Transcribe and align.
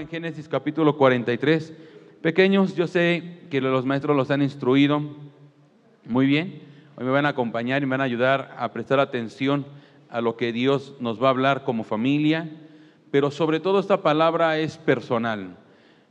en 0.00 0.08
Génesis 0.08 0.48
capítulo 0.48 0.96
43. 0.96 1.74
Pequeños, 2.22 2.74
yo 2.74 2.86
sé 2.86 3.40
que 3.50 3.60
los 3.60 3.84
maestros 3.84 4.16
los 4.16 4.30
han 4.30 4.40
instruido 4.40 5.02
muy 6.06 6.26
bien. 6.26 6.62
Hoy 6.96 7.04
me 7.04 7.10
van 7.10 7.26
a 7.26 7.30
acompañar 7.30 7.82
y 7.82 7.86
me 7.86 7.90
van 7.90 8.00
a 8.00 8.04
ayudar 8.04 8.56
a 8.58 8.72
prestar 8.72 8.98
atención 8.98 9.66
a 10.08 10.22
lo 10.22 10.38
que 10.38 10.52
Dios 10.52 10.96
nos 11.00 11.22
va 11.22 11.26
a 11.26 11.30
hablar 11.30 11.64
como 11.64 11.84
familia, 11.84 12.50
pero 13.10 13.30
sobre 13.30 13.60
todo 13.60 13.78
esta 13.78 14.00
palabra 14.00 14.58
es 14.58 14.78
personal. 14.78 15.58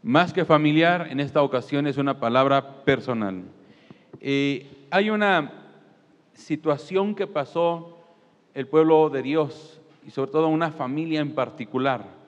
Más 0.03 0.33
que 0.33 0.45
familiar, 0.45 1.07
en 1.09 1.19
esta 1.19 1.41
ocasión 1.41 1.87
es 1.87 1.97
una 1.97 2.19
palabra 2.19 2.83
personal. 2.83 3.41
Eh, 4.21 4.85
hay 4.91 5.09
una 5.09 5.51
situación 6.33 7.15
que 7.15 7.25
pasó 7.25 7.97
el 8.53 8.67
pueblo 8.67 9.09
de 9.09 9.23
Dios 9.23 9.81
y 10.05 10.11
sobre 10.11 10.31
todo 10.31 10.47
una 10.47 10.71
familia 10.71 11.21
en 11.21 11.33
particular. 11.33 12.18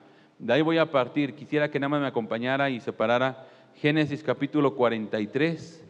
De 0.42 0.52
ahí 0.52 0.60
voy 0.60 0.78
a 0.78 0.90
partir. 0.90 1.36
Quisiera 1.36 1.70
que 1.70 1.78
nada 1.78 1.90
más 1.90 2.00
me 2.00 2.08
acompañara 2.08 2.68
y 2.68 2.80
separara 2.80 3.46
Génesis 3.76 4.24
capítulo 4.24 4.74
43. 4.74 5.84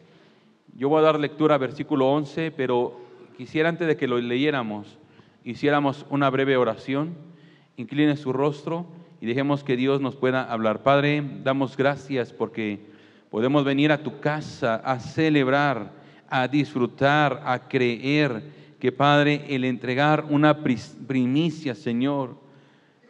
Yo 0.75 0.89
voy 0.89 0.99
a 0.99 1.05
dar 1.05 1.19
lectura 1.19 1.55
a 1.55 1.57
versículo 1.57 2.11
11, 2.11 2.51
pero 2.51 3.01
quisiera 3.35 3.69
antes 3.69 3.87
de 3.87 3.97
que 3.97 4.07
lo 4.07 4.19
leyéramos, 4.19 4.99
hiciéramos 5.43 6.05
una 6.11 6.29
breve 6.29 6.55
oración. 6.55 7.15
Incline 7.77 8.15
su 8.15 8.31
rostro 8.31 8.85
y 9.19 9.25
dejemos 9.25 9.63
que 9.63 9.75
Dios 9.75 10.01
nos 10.01 10.15
pueda 10.15 10.43
hablar. 10.43 10.83
Padre, 10.83 11.23
damos 11.43 11.75
gracias 11.75 12.31
porque 12.31 12.79
podemos 13.31 13.65
venir 13.65 13.91
a 13.91 14.03
tu 14.03 14.19
casa 14.19 14.75
a 14.75 14.99
celebrar, 14.99 15.93
a 16.29 16.47
disfrutar, 16.47 17.41
a 17.43 17.67
creer 17.67 18.43
que 18.79 18.91
Padre, 18.91 19.45
el 19.49 19.65
entregar 19.65 20.25
una 20.29 20.59
primicia, 21.07 21.73
Señor, 21.73 22.42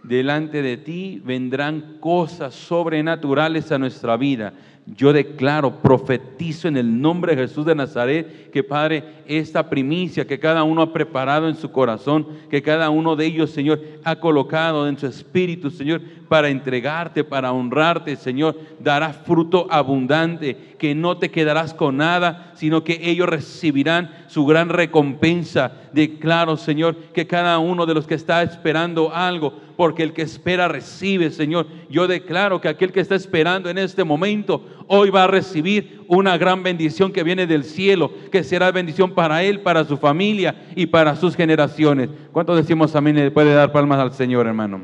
delante 0.03 0.61
de 0.61 0.77
ti 0.77 1.21
vendrán 1.23 1.97
cosas 1.99 2.53
sobrenaturales 2.53 3.71
a 3.71 3.79
nuestra 3.79 4.17
vida 4.17 4.53
yo 4.85 5.13
declaro, 5.13 5.81
profetizo 5.81 6.67
en 6.67 6.75
el 6.75 7.01
nombre 7.01 7.35
de 7.35 7.43
Jesús 7.43 7.65
de 7.65 7.73
Nazaret, 7.73 8.51
que 8.51 8.63
Padre, 8.63 9.03
esta 9.25 9.69
primicia 9.69 10.27
que 10.27 10.39
cada 10.39 10.63
uno 10.63 10.81
ha 10.81 10.91
preparado 10.91 11.47
en 11.47 11.55
su 11.55 11.71
corazón, 11.71 12.27
que 12.49 12.61
cada 12.61 12.89
uno 12.89 13.15
de 13.15 13.25
ellos, 13.25 13.51
Señor, 13.51 13.81
ha 14.03 14.17
colocado 14.17 14.87
en 14.87 14.97
su 14.97 15.07
espíritu, 15.07 15.69
Señor, 15.69 16.01
para 16.27 16.49
entregarte, 16.49 17.23
para 17.23 17.53
honrarte, 17.53 18.17
Señor, 18.17 18.59
dará 18.79 19.13
fruto 19.13 19.67
abundante, 19.69 20.75
que 20.77 20.93
no 20.93 21.17
te 21.17 21.31
quedarás 21.31 21.73
con 21.73 21.97
nada, 21.97 22.51
sino 22.55 22.83
que 22.83 22.99
ellos 23.03 23.29
recibirán 23.29 24.11
su 24.27 24.45
gran 24.45 24.67
recompensa. 24.67 25.71
Declaro, 25.93 26.57
Señor, 26.57 26.95
que 27.13 27.25
cada 27.25 27.57
uno 27.59 27.85
de 27.85 27.93
los 27.93 28.05
que 28.05 28.15
está 28.15 28.43
esperando 28.43 29.13
algo, 29.13 29.53
porque 29.77 30.03
el 30.03 30.13
que 30.13 30.23
espera 30.23 30.67
recibe, 30.67 31.31
Señor. 31.31 31.67
Yo 31.89 32.07
declaro 32.07 32.61
que 32.61 32.67
aquel 32.67 32.91
que 32.91 32.99
está 32.99 33.15
esperando 33.15 33.69
en 33.69 33.77
este 33.77 34.03
momento, 34.03 34.63
hoy 34.87 35.09
va 35.09 35.23
a 35.23 35.27
recibir 35.27 36.03
una 36.07 36.37
gran 36.37 36.63
bendición 36.63 37.11
que 37.11 37.23
viene 37.23 37.47
del 37.47 37.63
cielo, 37.63 38.11
que 38.31 38.43
será 38.43 38.71
bendición 38.71 39.13
para 39.13 39.43
él, 39.43 39.61
para 39.61 39.83
su 39.83 39.97
familia 39.97 40.67
y 40.75 40.85
para 40.85 41.15
sus 41.15 41.35
generaciones. 41.35 42.09
¿Cuántos 42.31 42.57
decimos 42.57 42.95
amén? 42.95 43.15
Le 43.15 43.31
puede 43.31 43.53
dar 43.53 43.71
palmas 43.71 43.99
al 43.99 44.13
Señor, 44.13 44.47
hermano. 44.47 44.81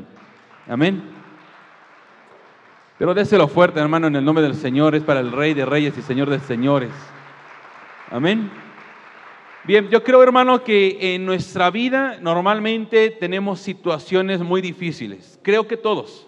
Amén. 0.68 1.02
Pero 2.98 3.14
déselo 3.14 3.48
fuerte, 3.48 3.80
hermano, 3.80 4.08
en 4.08 4.16
el 4.16 4.24
nombre 4.24 4.44
del 4.44 4.54
Señor. 4.54 4.94
Es 4.94 5.02
para 5.02 5.20
el 5.20 5.32
Rey 5.32 5.54
de 5.54 5.64
Reyes 5.64 5.96
y 5.96 6.02
Señor 6.02 6.28
de 6.28 6.38
Señores. 6.38 6.90
Amén. 8.10 8.50
Bien, 9.64 9.88
yo 9.88 10.02
creo, 10.02 10.22
hermano, 10.22 10.64
que 10.64 11.14
en 11.14 11.26
nuestra 11.26 11.70
vida 11.70 12.18
normalmente 12.20 13.10
tenemos 13.10 13.60
situaciones 13.60 14.40
muy 14.40 14.60
difíciles. 14.60 15.38
Creo 15.42 15.66
que 15.66 15.76
todos. 15.76 16.26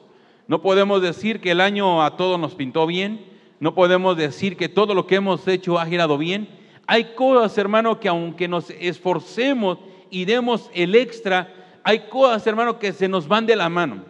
No 0.49 0.61
podemos 0.61 1.00
decir 1.00 1.41
que 1.41 1.53
el 1.53 1.61
año 1.61 2.03
a 2.03 2.16
todos 2.16 2.38
nos 2.38 2.55
pintó 2.55 2.87
bien. 2.87 3.31
No 3.62 3.77
podemos 3.77 4.17
decir 4.17 4.56
que 4.56 4.69
todo 4.69 4.93
lo 4.93 5.06
que 5.06 5.15
hemos 5.15 5.47
hecho 5.47 5.78
ha 5.78 5.87
girado 5.87 6.19
bien. 6.19 6.49
Hay 6.89 7.15
cosas, 7.15 7.56
hermano, 7.59 8.00
que 8.00 8.09
aunque 8.09 8.49
nos 8.49 8.71
esforcemos 8.71 9.78
y 10.11 10.25
demos 10.25 10.69
el 10.75 10.97
extra, 10.97 11.78
hay 11.84 12.09
cosas, 12.09 12.45
hermano, 12.49 12.81
que 12.81 12.93
se 12.93 13.06
nos 13.06 13.28
van 13.28 13.47
de 13.47 13.55
la 13.55 13.69
mano. 13.69 14.05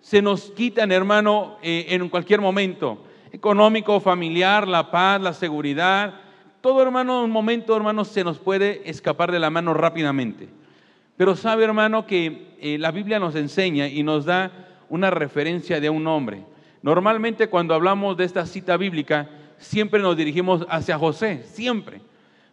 Se 0.00 0.20
nos 0.20 0.50
quitan, 0.50 0.90
hermano, 0.90 1.58
eh, 1.62 1.86
en 1.90 2.08
cualquier 2.08 2.40
momento. 2.40 3.04
Económico, 3.30 4.00
familiar, 4.00 4.66
la 4.66 4.90
paz, 4.90 5.20
la 5.20 5.32
seguridad, 5.32 6.14
todo 6.60 6.82
hermano, 6.82 7.22
un 7.22 7.30
momento 7.30 7.76
hermano 7.76 8.04
se 8.04 8.24
nos 8.24 8.40
puede 8.40 8.82
escapar 8.90 9.30
de 9.30 9.38
la 9.38 9.48
mano 9.48 9.74
rápidamente. 9.74 10.48
Pero 11.16 11.36
sabe 11.36 11.62
hermano 11.62 12.04
que 12.04 12.56
eh, 12.60 12.78
la 12.78 12.90
Biblia 12.90 13.20
nos 13.20 13.36
enseña 13.36 13.86
y 13.86 14.02
nos 14.02 14.24
da 14.24 14.50
una 14.88 15.08
referencia 15.10 15.78
de 15.78 15.88
un 15.88 16.04
hombre. 16.08 16.42
Normalmente 16.82 17.48
cuando 17.48 17.74
hablamos 17.74 18.16
de 18.16 18.24
esta 18.24 18.46
cita 18.46 18.76
bíblica, 18.76 19.28
siempre 19.58 20.00
nos 20.00 20.16
dirigimos 20.16 20.66
hacia 20.68 20.98
José, 20.98 21.42
siempre. 21.44 22.00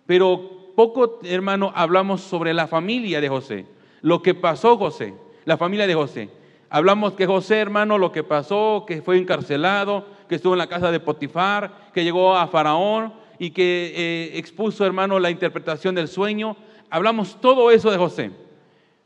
Pero 0.06 0.72
poco 0.76 1.20
hermano 1.24 1.72
hablamos 1.76 2.22
sobre 2.22 2.54
la 2.54 2.68
familia 2.68 3.22
de 3.22 3.30
José, 3.30 3.66
lo 4.02 4.22
que 4.22 4.34
pasó 4.34 4.78
José, 4.78 5.14
la 5.46 5.58
familia 5.58 5.88
de 5.88 5.96
José. 5.96 6.30
Hablamos 6.70 7.14
que 7.14 7.26
José, 7.26 7.60
hermano, 7.60 7.98
lo 7.98 8.12
que 8.12 8.24
pasó, 8.24 8.84
que 8.88 9.02
fue 9.02 9.18
encarcelado, 9.18 10.06
que 10.28 10.36
estuvo 10.36 10.54
en 10.54 10.60
la 10.60 10.68
casa 10.68 10.92
de 10.92 11.00
Potifar, 11.00 11.92
que 11.94 12.04
llegó 12.04 12.36
a 12.36 12.48
Faraón, 12.48 13.14
y 13.40 13.52
que 13.52 13.94
eh, 13.96 14.38
expuso, 14.38 14.86
hermano, 14.86 15.20
la 15.20 15.30
interpretación 15.30 15.96
del 15.96 16.08
sueño. 16.08 16.56
Hablamos 16.90 17.40
todo 17.42 17.72
eso 17.72 17.92
de 17.92 17.98
José, 17.98 18.32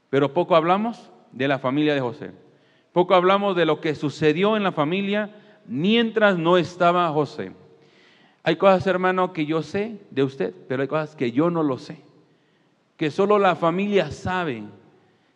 pero 0.09 0.33
poco 0.33 0.55
hablamos 0.55 1.11
de 1.31 1.47
la 1.47 1.59
familia 1.59 1.93
de 1.93 2.01
José. 2.01 2.31
Poco 2.93 3.13
hablamos 3.13 3.55
de 3.55 3.65
lo 3.65 3.81
que 3.81 3.95
sucedió 3.95 4.57
en 4.57 4.63
la 4.63 4.71
familia 4.71 5.29
mientras 5.65 6.37
no 6.37 6.57
estaba 6.57 7.09
José. 7.09 7.51
Hay 8.43 8.55
cosas, 8.55 8.87
hermano, 8.87 9.31
que 9.33 9.45
yo 9.45 9.61
sé 9.61 9.97
de 10.09 10.23
usted, 10.23 10.53
pero 10.67 10.81
hay 10.81 10.87
cosas 10.87 11.15
que 11.15 11.31
yo 11.31 11.49
no 11.49 11.61
lo 11.61 11.77
sé. 11.77 12.01
Que 12.97 13.11
solo 13.11 13.37
la 13.37 13.55
familia 13.55 14.11
sabe, 14.11 14.63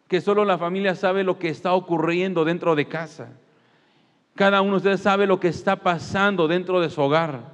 que 0.08 0.22
solo 0.22 0.46
la 0.46 0.58
familia 0.58 0.96
sabe 0.96 1.24
lo 1.24 1.38
que 1.38 1.50
está 1.50 1.74
ocurriendo 1.74 2.44
dentro 2.44 2.75
de 2.75 2.88
casa. 2.88 3.30
Cada 4.35 4.62
uno 4.62 4.72
de 4.72 4.78
ustedes 4.78 5.02
sabe 5.02 5.28
lo 5.28 5.40
que 5.40 5.50
está 5.50 5.75
pasando 5.75 6.47
dentro 6.47 6.81
de 6.81 6.90
su 6.90 7.02
hogar. 7.02 7.53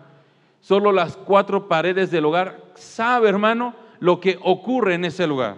Solo 0.62 0.92
las 0.92 1.18
cuatro 1.18 1.68
paredes 1.68 2.12
del 2.12 2.26
hogar 2.26 2.64
sabe, 2.76 3.28
hermano, 3.28 3.76
lo 4.00 4.20
que 4.20 4.40
ocurre 4.42 4.94
en 4.94 5.06
ese 5.06 5.28
lugar. 5.28 5.58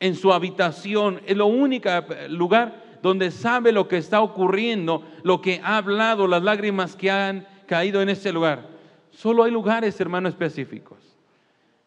En 0.00 0.14
su 0.14 0.32
habitación 0.32 1.20
es 1.26 1.36
lo 1.36 1.46
único 1.46 1.90
lugar 2.28 2.87
donde 3.02 3.30
sabe 3.30 3.72
lo 3.72 3.88
que 3.88 3.96
está 3.96 4.20
ocurriendo, 4.20 5.02
lo 5.22 5.40
que 5.40 5.60
ha 5.62 5.76
hablado, 5.76 6.26
las 6.26 6.42
lágrimas 6.42 6.96
que 6.96 7.10
han 7.10 7.46
caído 7.66 8.02
en 8.02 8.08
ese 8.08 8.32
lugar. 8.32 8.68
Solo 9.10 9.44
hay 9.44 9.50
lugares, 9.50 10.00
hermano, 10.00 10.28
específicos. 10.28 10.98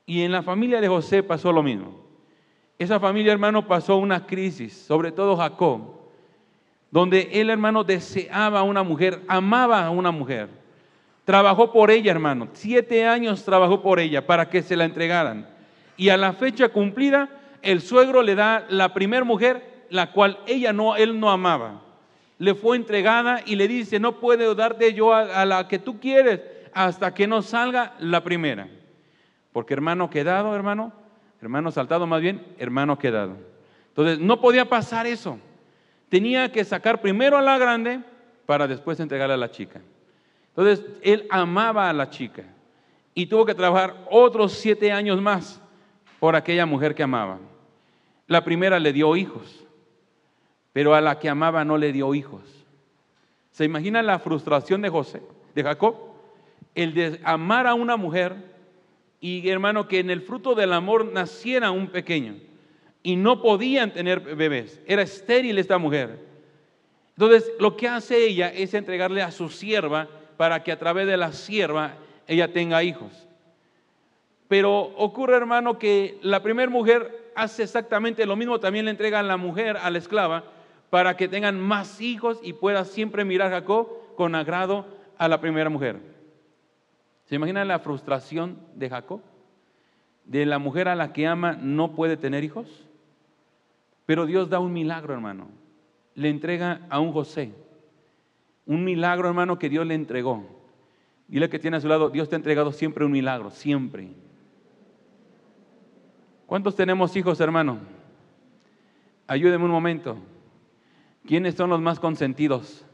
Y 0.05 0.21
en 0.21 0.31
la 0.31 0.43
familia 0.43 0.81
de 0.81 0.87
José 0.87 1.23
pasó 1.23 1.51
lo 1.51 1.63
mismo. 1.63 2.01
Esa 2.77 2.99
familia, 2.99 3.31
hermano, 3.31 3.67
pasó 3.67 3.97
una 3.97 4.25
crisis, 4.25 4.73
sobre 4.73 5.11
todo 5.11 5.37
Jacob, 5.37 5.81
donde 6.89 7.29
él, 7.33 7.49
hermano, 7.49 7.83
deseaba 7.83 8.59
a 8.59 8.63
una 8.63 8.83
mujer, 8.83 9.21
amaba 9.27 9.85
a 9.85 9.91
una 9.91 10.11
mujer 10.11 10.61
Trabajó 11.25 11.71
por 11.71 11.91
ella, 11.91 12.11
hermano. 12.11 12.49
Siete 12.53 13.07
años 13.07 13.45
trabajó 13.45 13.81
por 13.81 13.99
ella 13.99 14.25
para 14.25 14.49
que 14.49 14.61
se 14.61 14.75
la 14.75 14.85
entregaran. 14.85 15.47
Y 15.95 16.09
a 16.09 16.17
la 16.17 16.33
fecha 16.33 16.69
cumplida, 16.69 17.29
el 17.61 17.81
suegro 17.81 18.23
le 18.23 18.35
da 18.35 18.65
la 18.69 18.93
primer 18.93 19.23
mujer, 19.23 19.70
la 19.91 20.11
cual 20.11 20.39
ella 20.47 20.71
no, 20.71 20.95
él 20.95 21.19
no 21.19 21.29
amaba. 21.29 21.81
Le 22.37 22.55
fue 22.55 22.77
entregada 22.77 23.41
y 23.45 23.57
le 23.57 23.67
dice, 23.67 23.99
no 23.99 24.19
puedo 24.19 24.55
darte 24.55 24.93
yo 24.93 25.13
a, 25.13 25.45
la 25.45 25.67
que 25.67 25.79
tú 25.79 25.99
quieres 25.99 26.39
hasta 26.73 27.13
que 27.13 27.27
no 27.27 27.41
salga 27.41 27.93
la 27.99 28.23
primera. 28.23 28.69
Porque 29.51 29.73
hermano 29.73 30.09
quedado, 30.09 30.55
hermano, 30.55 30.93
hermano 31.41 31.71
saltado 31.71 32.07
más 32.07 32.21
bien, 32.21 32.41
hermano 32.57 32.97
quedado. 32.97 33.35
Entonces, 33.89 34.17
no 34.17 34.39
podía 34.39 34.69
pasar 34.69 35.05
eso. 35.05 35.37
Tenía 36.07 36.49
que 36.53 36.63
sacar 36.63 37.01
primero 37.01 37.37
a 37.37 37.41
la 37.41 37.57
grande 37.57 37.99
para 38.45 38.67
después 38.67 38.97
entregarle 39.01 39.33
a 39.33 39.37
la 39.37 39.51
chica. 39.51 39.81
Entonces, 40.55 40.85
él 41.01 41.27
amaba 41.29 41.89
a 41.89 41.93
la 41.93 42.09
chica 42.09 42.43
y 43.13 43.25
tuvo 43.25 43.45
que 43.45 43.55
trabajar 43.55 44.05
otros 44.09 44.53
siete 44.53 44.89
años 44.93 45.21
más 45.21 45.61
por 46.17 46.37
aquella 46.37 46.65
mujer 46.65 46.95
que 46.95 47.03
amaba. 47.03 47.39
La 48.27 48.45
primera 48.45 48.79
le 48.79 48.93
dio 48.93 49.17
hijos, 49.17 49.65
pero 50.73 50.95
a 50.95 51.01
la 51.01 51.19
que 51.19 51.29
amaba 51.29 51.65
no 51.65 51.77
le 51.77 51.91
dio 51.91 52.13
hijos. 52.13 52.41
¿Se 53.51 53.65
imagina 53.65 54.01
la 54.01 54.19
frustración 54.19 54.81
de 54.81 54.89
José, 54.89 55.21
de 55.53 55.63
Jacob? 55.63 55.95
El 56.75 56.93
de 56.93 57.19
amar 57.23 57.67
a 57.67 57.73
una 57.73 57.97
mujer 57.97 58.51
y 59.21 59.47
hermano, 59.49 59.87
que 59.87 59.99
en 59.99 60.09
el 60.09 60.21
fruto 60.21 60.55
del 60.55 60.73
amor 60.73 61.05
naciera 61.05 61.69
un 61.69 61.87
pequeño 61.87 62.35
y 63.03 63.15
no 63.15 63.41
podían 63.41 63.93
tener 63.93 64.19
bebés. 64.19 64.81
Era 64.87 65.03
estéril 65.03 65.59
esta 65.59 65.77
mujer. 65.77 66.17
Entonces, 67.15 67.51
lo 67.59 67.77
que 67.77 67.87
hace 67.87 68.25
ella 68.25 68.49
es 68.49 68.73
entregarle 68.73 69.21
a 69.21 69.31
su 69.31 69.49
sierva 69.49 70.07
para 70.37 70.63
que 70.63 70.71
a 70.71 70.79
través 70.79 71.05
de 71.05 71.17
la 71.17 71.33
sierva 71.33 71.97
ella 72.27 72.51
tenga 72.51 72.83
hijos. 72.83 73.27
Pero 74.47 74.79
ocurre, 74.97 75.37
hermano, 75.37 75.77
que 75.77 76.17
la 76.23 76.41
primera 76.41 76.69
mujer 76.71 77.31
hace 77.35 77.61
exactamente 77.63 78.25
lo 78.25 78.35
mismo, 78.35 78.59
también 78.59 78.85
le 78.85 78.91
entrega 78.91 79.19
a 79.19 79.23
la 79.23 79.37
mujer, 79.37 79.77
a 79.77 79.91
la 79.91 79.99
esclava, 79.99 80.45
para 80.91 81.15
que 81.15 81.29
tengan 81.29 81.57
más 81.57 82.01
hijos 82.01 82.39
y 82.43 82.51
pueda 82.51 82.83
siempre 82.83 83.23
mirar 83.23 83.47
a 83.47 83.61
Jacob 83.61 83.87
con 84.17 84.35
agrado 84.35 84.85
a 85.17 85.29
la 85.29 85.39
primera 85.39 85.69
mujer. 85.69 85.99
¿Se 87.25 87.35
imagina 87.35 87.63
la 87.63 87.79
frustración 87.79 88.59
de 88.75 88.89
Jacob? 88.89 89.21
De 90.25 90.45
la 90.45 90.59
mujer 90.59 90.89
a 90.89 90.95
la 90.95 91.13
que 91.13 91.25
ama 91.25 91.53
no 91.53 91.93
puede 91.93 92.17
tener 92.17 92.43
hijos. 92.43 92.67
Pero 94.05 94.25
Dios 94.25 94.49
da 94.49 94.59
un 94.59 94.73
milagro, 94.73 95.13
hermano. 95.13 95.47
Le 96.13 96.27
entrega 96.27 96.81
a 96.89 96.99
un 96.99 97.13
José. 97.13 97.53
Un 98.65 98.83
milagro, 98.83 99.29
hermano, 99.29 99.57
que 99.57 99.69
Dios 99.69 99.87
le 99.87 99.95
entregó. 99.95 100.45
Dile 101.29 101.49
que 101.49 101.57
tiene 101.57 101.77
a 101.77 101.79
su 101.79 101.87
lado, 101.87 102.09
Dios 102.09 102.27
te 102.27 102.35
ha 102.35 102.37
entregado 102.37 102.73
siempre 102.73 103.05
un 103.05 103.13
milagro, 103.13 103.49
siempre. 103.49 104.09
¿Cuántos 106.47 106.75
tenemos 106.75 107.15
hijos, 107.15 107.39
hermano? 107.39 107.77
Ayúdeme 109.25 109.63
un 109.63 109.71
momento. 109.71 110.17
¿Quiénes 111.25 111.55
son 111.55 111.69
los 111.69 111.81
más 111.81 111.99
consentidos? 111.99 112.85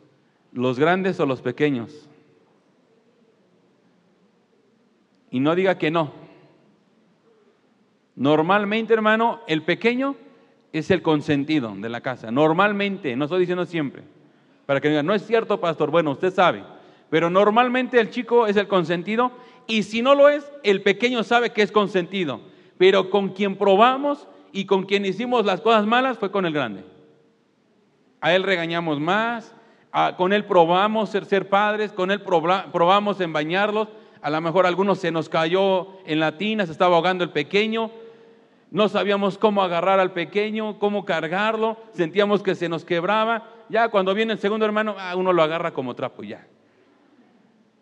¿Los 0.52 0.80
grandes 0.80 1.20
o 1.20 1.26
los 1.26 1.42
pequeños? 1.42 2.10
Y 5.32 5.40
no 5.40 5.56
diga 5.56 5.78
que 5.78 5.92
no. 5.92 6.12
Normalmente, 8.16 8.94
hermano, 8.94 9.42
el 9.48 9.64
pequeño 9.64 10.16
es 10.74 10.90
el 10.92 11.02
consentido 11.02 11.74
de 11.76 11.90
la 11.90 12.02
casa. 12.02 12.32
Normalmente, 12.32 13.16
no 13.16 13.26
estoy 13.26 13.42
diciendo 13.42 13.66
siempre. 13.66 14.04
Para 14.66 14.82
que 14.82 14.90
digan, 14.90 15.06
no 15.06 15.14
es 15.14 15.26
cierto, 15.26 15.60
pastor. 15.60 15.92
Bueno, 15.92 16.12
usted 16.12 16.34
sabe. 16.34 16.64
Pero 17.10 17.30
normalmente 17.30 18.00
el 18.00 18.10
chico 18.10 18.48
es 18.48 18.58
el 18.58 18.68
consentido 18.68 19.32
y 19.66 19.84
si 19.84 20.02
no 20.02 20.16
lo 20.16 20.30
es, 20.30 20.52
el 20.64 20.82
pequeño 20.82 21.24
sabe 21.24 21.52
que 21.52 21.62
es 21.62 21.72
consentido. 21.72 22.42
Pero 22.78 23.10
con 23.10 23.30
quien 23.30 23.56
probamos 23.56 24.28
y 24.52 24.66
con 24.66 24.86
quien 24.86 25.06
hicimos 25.06 25.46
las 25.46 25.62
cosas 25.62 25.86
malas 25.86 26.18
fue 26.18 26.32
con 26.32 26.46
el 26.46 26.54
grande. 26.54 26.84
A 28.22 28.34
él 28.34 28.44
regañamos 28.44 29.00
más, 29.00 29.54
con 30.18 30.34
él 30.34 30.46
probamos 30.46 31.10
ser, 31.10 31.50
padres, 31.50 31.92
con 31.92 32.12
él 32.12 32.22
probamos 32.22 33.20
en 33.22 33.34
bañarlos. 33.34 33.88
A 34.22 34.30
lo 34.30 34.42
mejor 34.42 34.66
algunos 34.66 35.00
se 35.00 35.12
nos 35.12 35.30
cayó 35.30 35.90
en 36.06 36.20
la 36.20 36.38
tina, 36.38 36.66
se 36.66 36.72
estaba 36.72 36.96
ahogando 36.96 37.24
el 37.24 37.30
pequeño. 37.32 37.92
No 38.70 38.90
sabíamos 38.90 39.38
cómo 39.38 39.64
agarrar 39.64 40.00
al 40.00 40.12
pequeño, 40.12 40.78
cómo 40.80 41.06
cargarlo, 41.06 41.78
sentíamos 41.94 42.44
que 42.44 42.56
se 42.56 42.68
nos 42.68 42.84
quebraba. 42.84 43.50
Ya 43.70 43.90
cuando 43.90 44.14
viene 44.14 44.34
el 44.34 44.40
segundo 44.40 44.66
hermano, 44.66 44.96
ah, 44.98 45.16
uno 45.16 45.32
lo 45.32 45.42
agarra 45.42 45.72
como 45.72 45.96
trapo 45.96 46.24
ya. 46.24 46.46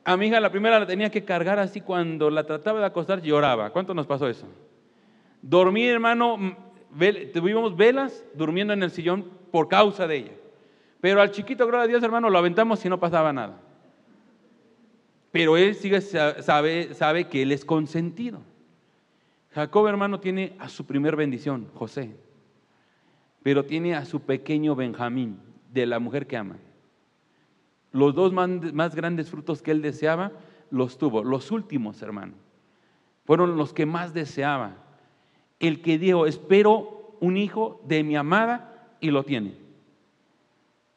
A 0.03 0.17
mi 0.17 0.27
hija 0.27 0.39
la 0.39 0.51
primera 0.51 0.79
la 0.79 0.85
tenía 0.85 1.09
que 1.09 1.25
cargar 1.25 1.57
así 1.57 1.81
cuando 1.81 2.29
la 2.29 2.45
trataba 2.45 2.79
de 2.79 2.85
acostar 2.85 3.21
lloraba. 3.21 3.71
¿Cuánto 3.71 3.95
nos 3.95 4.05
pasó 4.05 4.27
eso? 4.27 4.45
Dormí, 5.41 5.87
hermano, 5.87 6.37
tuvimos 7.33 7.75
velas 7.75 8.23
durmiendo 8.35 8.73
en 8.73 8.83
el 8.83 8.91
sillón 8.91 9.31
por 9.55 9.69
causa 9.69 10.05
de 10.05 10.17
ella. 10.17 10.33
Pero 10.99 11.21
al 11.21 11.31
chiquito, 11.31 11.65
gracias 11.65 11.85
a 11.85 11.87
Dios, 11.87 12.03
hermano, 12.03 12.29
lo 12.29 12.37
aventamos 12.37 12.83
y 12.83 12.89
no 12.89 12.99
pasaba 12.99 13.31
nada. 13.31 13.57
Pero 15.31 15.55
él 15.55 15.75
sigue, 15.75 16.01
sabe, 16.01 16.93
sabe 16.93 17.29
que 17.29 17.41
él 17.41 17.53
es 17.53 17.63
consentido. 17.63 18.41
Jacob, 19.53 19.87
hermano, 19.87 20.19
tiene 20.19 20.57
a 20.59 20.67
su 20.67 20.85
primer 20.85 21.15
bendición, 21.15 21.69
José. 21.73 22.17
Pero 23.43 23.63
tiene 23.63 23.95
a 23.95 24.03
su 24.03 24.23
pequeño 24.23 24.75
Benjamín, 24.75 25.39
de 25.71 25.85
la 25.85 25.99
mujer 25.99 26.27
que 26.27 26.35
ama. 26.35 26.57
Los 27.93 28.13
dos 28.13 28.33
más 28.33 28.93
grandes 28.93 29.29
frutos 29.29 29.61
que 29.61 29.71
él 29.71 29.81
deseaba, 29.81 30.33
los 30.69 30.97
tuvo. 30.97 31.23
Los 31.23 31.49
últimos, 31.49 32.01
hermano, 32.01 32.33
fueron 33.23 33.55
los 33.55 33.71
que 33.71 33.85
más 33.85 34.13
deseaba. 34.13 34.75
El 35.61 35.81
que 35.81 35.97
dijo, 35.97 36.25
espero 36.25 37.15
un 37.21 37.37
hijo 37.37 37.79
de 37.85 38.03
mi 38.03 38.17
amada 38.17 38.73
y 38.99 39.11
lo 39.11 39.23
tiene. 39.23 39.53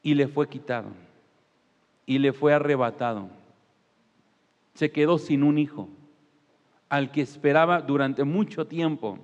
Y 0.02 0.14
le 0.14 0.28
fue 0.28 0.48
quitado. 0.48 0.88
Y 2.06 2.18
le 2.18 2.32
fue 2.32 2.54
arrebatado. 2.54 3.28
Se 4.74 4.90
quedó 4.90 5.18
sin 5.18 5.42
un 5.42 5.58
hijo 5.58 5.88
al 6.88 7.10
que 7.10 7.20
esperaba 7.20 7.80
durante 7.82 8.24
mucho 8.24 8.66
tiempo, 8.66 9.18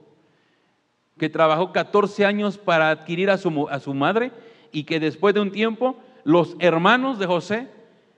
que 1.18 1.28
trabajó 1.28 1.72
14 1.72 2.26
años 2.26 2.58
para 2.58 2.90
adquirir 2.90 3.30
a 3.30 3.38
su, 3.38 3.68
a 3.70 3.80
su 3.80 3.94
madre 3.94 4.32
y 4.72 4.84
que 4.84 5.00
después 5.00 5.34
de 5.34 5.40
un 5.40 5.52
tiempo 5.52 5.96
los 6.24 6.56
hermanos 6.58 7.18
de 7.18 7.26
José, 7.26 7.68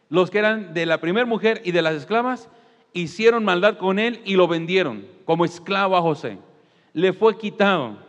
los 0.09 0.31
que 0.31 0.39
eran 0.39 0.75
de 0.75 0.87
la 0.87 1.01
primera 1.01 1.27
mujer 1.27 1.61
y 1.65 1.73
de 1.73 1.83
las 1.83 1.95
esclavas, 1.95 2.49
hicieron 2.93 3.45
maldad 3.45 3.77
con 3.77 3.99
él 3.99 4.21
y 4.25 4.35
lo 4.37 4.49
vendieron 4.49 5.07
como 5.25 5.45
esclavo 5.45 5.97
a 5.97 6.03
José. 6.03 6.39
Le 6.93 7.13
fue 7.13 7.37
quitado. 7.37 8.06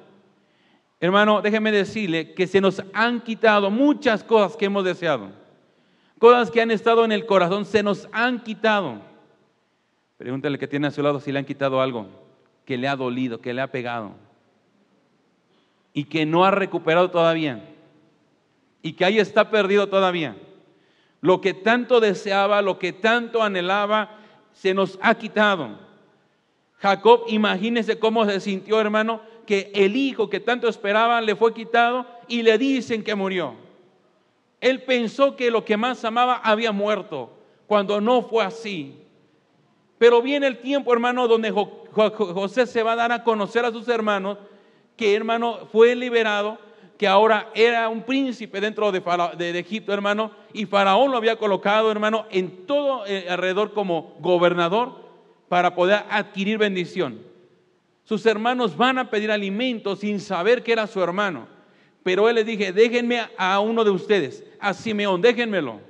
Hermano, 1.00 1.42
déjeme 1.42 1.72
decirle 1.72 2.34
que 2.34 2.48
se 2.48 2.60
nos 2.60 2.82
han 2.94 3.22
quitado 3.22 3.70
muchas 3.70 4.24
cosas 4.24 4.58
que 4.58 4.66
hemos 4.66 4.84
deseado. 4.84 5.30
Cosas 6.18 6.50
que 6.50 6.62
han 6.62 6.72
estado 6.72 7.06
en 7.06 7.12
el 7.12 7.26
corazón 7.26 7.66
se 7.66 7.84
nos 7.84 8.10
han 8.12 8.42
quitado. 8.42 9.00
Pregúntale 10.18 10.58
que 10.58 10.68
tiene 10.68 10.88
a 10.88 10.92
su 10.92 11.04
lado 11.04 11.20
si 11.20 11.32
le 11.32 11.40
han 11.40 11.46
quitado 11.46 11.80
algo 11.80 12.08
que 12.66 12.78
le 12.78 12.88
ha 12.88 12.96
dolido, 12.96 13.40
que 13.40 13.54
le 13.54 13.62
ha 13.62 13.72
pegado 13.72 14.12
y 15.94 16.04
que 16.04 16.26
no 16.26 16.44
ha 16.44 16.52
recuperado 16.52 17.10
todavía 17.10 17.64
y 18.82 18.94
que 18.94 19.06
ahí 19.06 19.20
está 19.20 19.50
perdido 19.50 19.88
todavía. 19.88 20.36
Lo 21.22 21.40
que 21.42 21.54
tanto 21.54 22.00
deseaba, 22.00 22.62
lo 22.62 22.78
que 22.78 22.94
tanto 22.94 23.42
anhelaba, 23.42 24.18
se 24.54 24.74
nos 24.74 25.00
ha 25.02 25.16
quitado. 25.16 25.80
Jacob, 26.78 27.24
imagínese 27.28 28.00
cómo 28.00 28.26
se 28.26 28.40
sintió, 28.40 28.80
hermano, 28.80 29.22
que 29.48 29.72
el 29.74 29.96
hijo 29.96 30.30
que 30.30 30.40
tanto 30.40 30.68
esperaba 30.68 31.20
le 31.22 31.36
fue 31.36 31.54
quitado 31.54 32.06
y 32.28 32.44
le 32.44 32.60
dicen 32.60 33.04
que 33.04 33.16
murió. 33.16 33.56
Él 34.62 34.84
pensó 34.84 35.36
que 35.36 35.50
lo 35.50 35.66
que 35.66 35.78
más 35.78 36.04
amaba 36.06 36.36
había 36.36 36.72
muerto, 36.72 37.32
cuando 37.66 38.00
no 38.02 38.22
fue 38.22 38.44
así. 38.44 38.96
Pero 39.98 40.22
viene 40.22 40.46
el 40.46 40.60
tiempo, 40.60 40.94
hermano, 40.94 41.28
donde 41.28 41.50
José 41.52 42.68
se 42.68 42.84
va 42.84 42.92
a 42.92 42.98
dar 42.98 43.12
a 43.12 43.24
conocer 43.24 43.66
a 43.66 43.72
sus 43.72 43.88
hermanos 43.88 44.38
que, 44.96 45.16
hermano, 45.16 45.68
fue 45.72 45.96
liberado 45.96 46.60
que 46.98 47.08
ahora 47.08 47.50
era 47.54 47.88
un 47.90 48.02
príncipe 48.02 48.60
dentro 48.60 48.92
de, 48.92 49.60
Egipto, 49.60 49.94
hermano, 49.94 50.32
y 50.52 50.66
Faraón 50.66 51.12
lo 51.12 51.18
había 51.18 51.38
colocado, 51.38 51.92
hermano, 51.92 52.26
en 52.32 52.66
todo 52.66 53.06
eh, 53.06 53.28
alrededor 53.30 53.74
como 53.74 54.16
gobernador 54.20 55.08
para 55.48 55.76
poder 55.76 56.04
adquirir 56.10 56.58
bendición. 56.58 57.22
Sus 58.08 58.26
hermanos 58.26 58.78
van 58.78 58.98
a 59.00 59.10
pedir 59.10 59.30
alimento 59.30 59.98
sin 59.98 60.22
saber 60.22 60.64
que 60.64 60.72
era 60.72 60.88
su 60.88 61.04
hermano. 61.04 61.46
Pero 62.04 62.30
él 62.30 62.36
les 62.36 62.46
dije, 62.46 62.72
déjenme 62.72 63.20
a 63.38 63.60
uno 63.60 63.84
de 63.84 63.90
ustedes, 63.90 64.46
a 64.62 64.74
Simeón, 64.74 65.22
déjenmelo. 65.22 65.82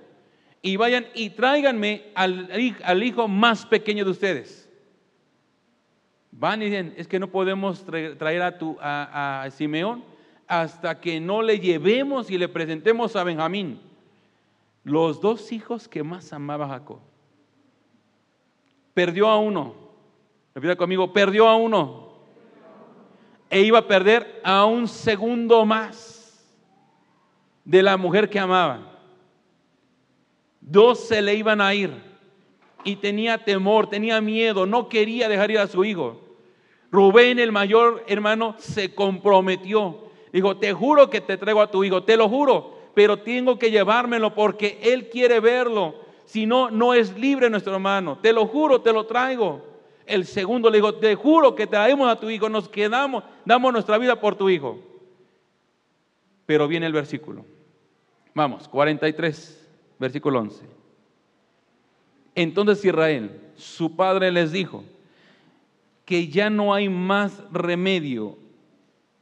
Y 0.64 0.78
vayan 0.78 1.06
y 1.14 1.30
tráiganme 1.30 2.06
al, 2.16 3.04
hijo 3.04 3.28
más 3.28 3.68
pequeño 3.68 4.04
de 4.04 4.10
ustedes. 4.10 4.68
Van 6.32 6.60
y 6.64 6.66
dicen, 6.66 6.96
es 6.98 7.08
que 7.08 7.20
no 7.20 7.28
podemos 7.28 7.86
traer 7.86 8.42
a, 8.42 8.58
tu, 8.58 8.76
a 8.82 9.48
Simeón 9.52 10.04
hasta 10.48 11.00
que 11.00 11.20
no 11.20 11.44
le 11.44 11.60
llevemos 11.60 12.32
y 12.32 12.40
le 12.40 12.50
presentemos 12.50 13.16
a 13.16 13.24
Benjamín, 13.24 13.80
los 14.84 15.22
dos 15.22 15.52
hijos 15.52 15.88
que 15.88 16.02
más 16.02 16.34
amaba 16.34 16.68
Jacob. 16.68 16.98
Perdió 18.96 19.28
a 19.28 19.38
uno, 19.38 19.76
repita 20.56 20.76
conmigo, 20.76 21.14
perdió 21.14 21.48
a 21.48 21.56
uno. 21.58 22.07
E 23.50 23.62
iba 23.62 23.80
a 23.80 23.88
perder 23.88 24.42
a 24.44 24.66
un 24.66 24.88
segundo 24.88 25.66
más 25.66 26.46
de 27.64 27.82
la 27.82 27.98
mujer 27.98 28.30
que 28.30 28.40
amaba. 28.40 29.00
Dos 30.60 31.08
se 31.08 31.22
le 31.22 31.36
iban 31.36 31.62
a 31.62 31.74
ir 31.74 31.92
y 32.84 32.96
tenía 32.98 33.38
temor, 33.38 33.90
tenía 33.90 34.20
miedo, 34.22 34.66
no 34.66 34.90
quería 34.90 35.30
dejar 35.30 35.52
ir 35.52 35.60
a 35.60 35.68
su 35.68 35.86
hijo. 35.86 36.22
Rubén, 36.92 37.40
el 37.40 37.52
mayor 37.52 38.04
hermano, 38.08 38.56
se 38.58 38.94
comprometió 38.94 40.08
Dijo, 40.32 40.58
te 40.58 40.74
juro 40.74 41.10
que 41.10 41.22
te 41.22 41.38
traigo 41.38 41.62
a 41.62 41.72
tu 41.72 41.84
hijo, 41.84 42.04
te 42.04 42.18
lo 42.18 42.28
juro, 42.30 42.78
pero 42.94 43.18
tengo 43.18 43.58
que 43.58 43.72
llevármelo 43.72 44.34
porque 44.34 44.80
él 44.84 45.10
quiere 45.10 45.40
verlo. 45.40 45.96
Si 46.26 46.46
no, 46.46 46.70
no 46.70 46.94
es 46.94 47.18
libre 47.18 47.50
nuestro 47.50 47.74
hermano. 47.74 48.18
Te 48.22 48.34
lo 48.34 48.46
juro, 48.46 48.82
te 48.82 48.92
lo 48.92 49.06
traigo. 49.06 49.66
El 50.08 50.26
segundo 50.26 50.70
le 50.70 50.78
dijo, 50.78 50.96
te 50.96 51.16
juro 51.16 51.54
que 51.54 51.68
traemos 51.68 52.10
a 52.10 52.20
tu 52.20 52.30
hijo, 52.30 52.50
nos 52.50 52.70
quedamos, 52.70 53.24
damos 53.46 53.74
nuestra 53.74 53.98
vida 53.98 54.20
por 54.20 54.36
tu 54.36 54.50
hijo. 54.50 54.80
Pero 56.46 56.68
viene 56.68 56.86
el 56.86 56.94
versículo. 56.94 57.46
Vamos, 58.34 58.68
43, 58.68 59.68
versículo 60.00 60.40
11. 60.40 60.66
Entonces 62.36 62.84
Israel, 62.86 63.42
su 63.56 63.96
padre 63.96 64.32
les 64.32 64.52
dijo 64.52 64.84
que 66.06 66.28
ya 66.28 66.50
no 66.50 66.74
hay 66.74 66.88
más 66.88 67.44
remedio 67.52 68.38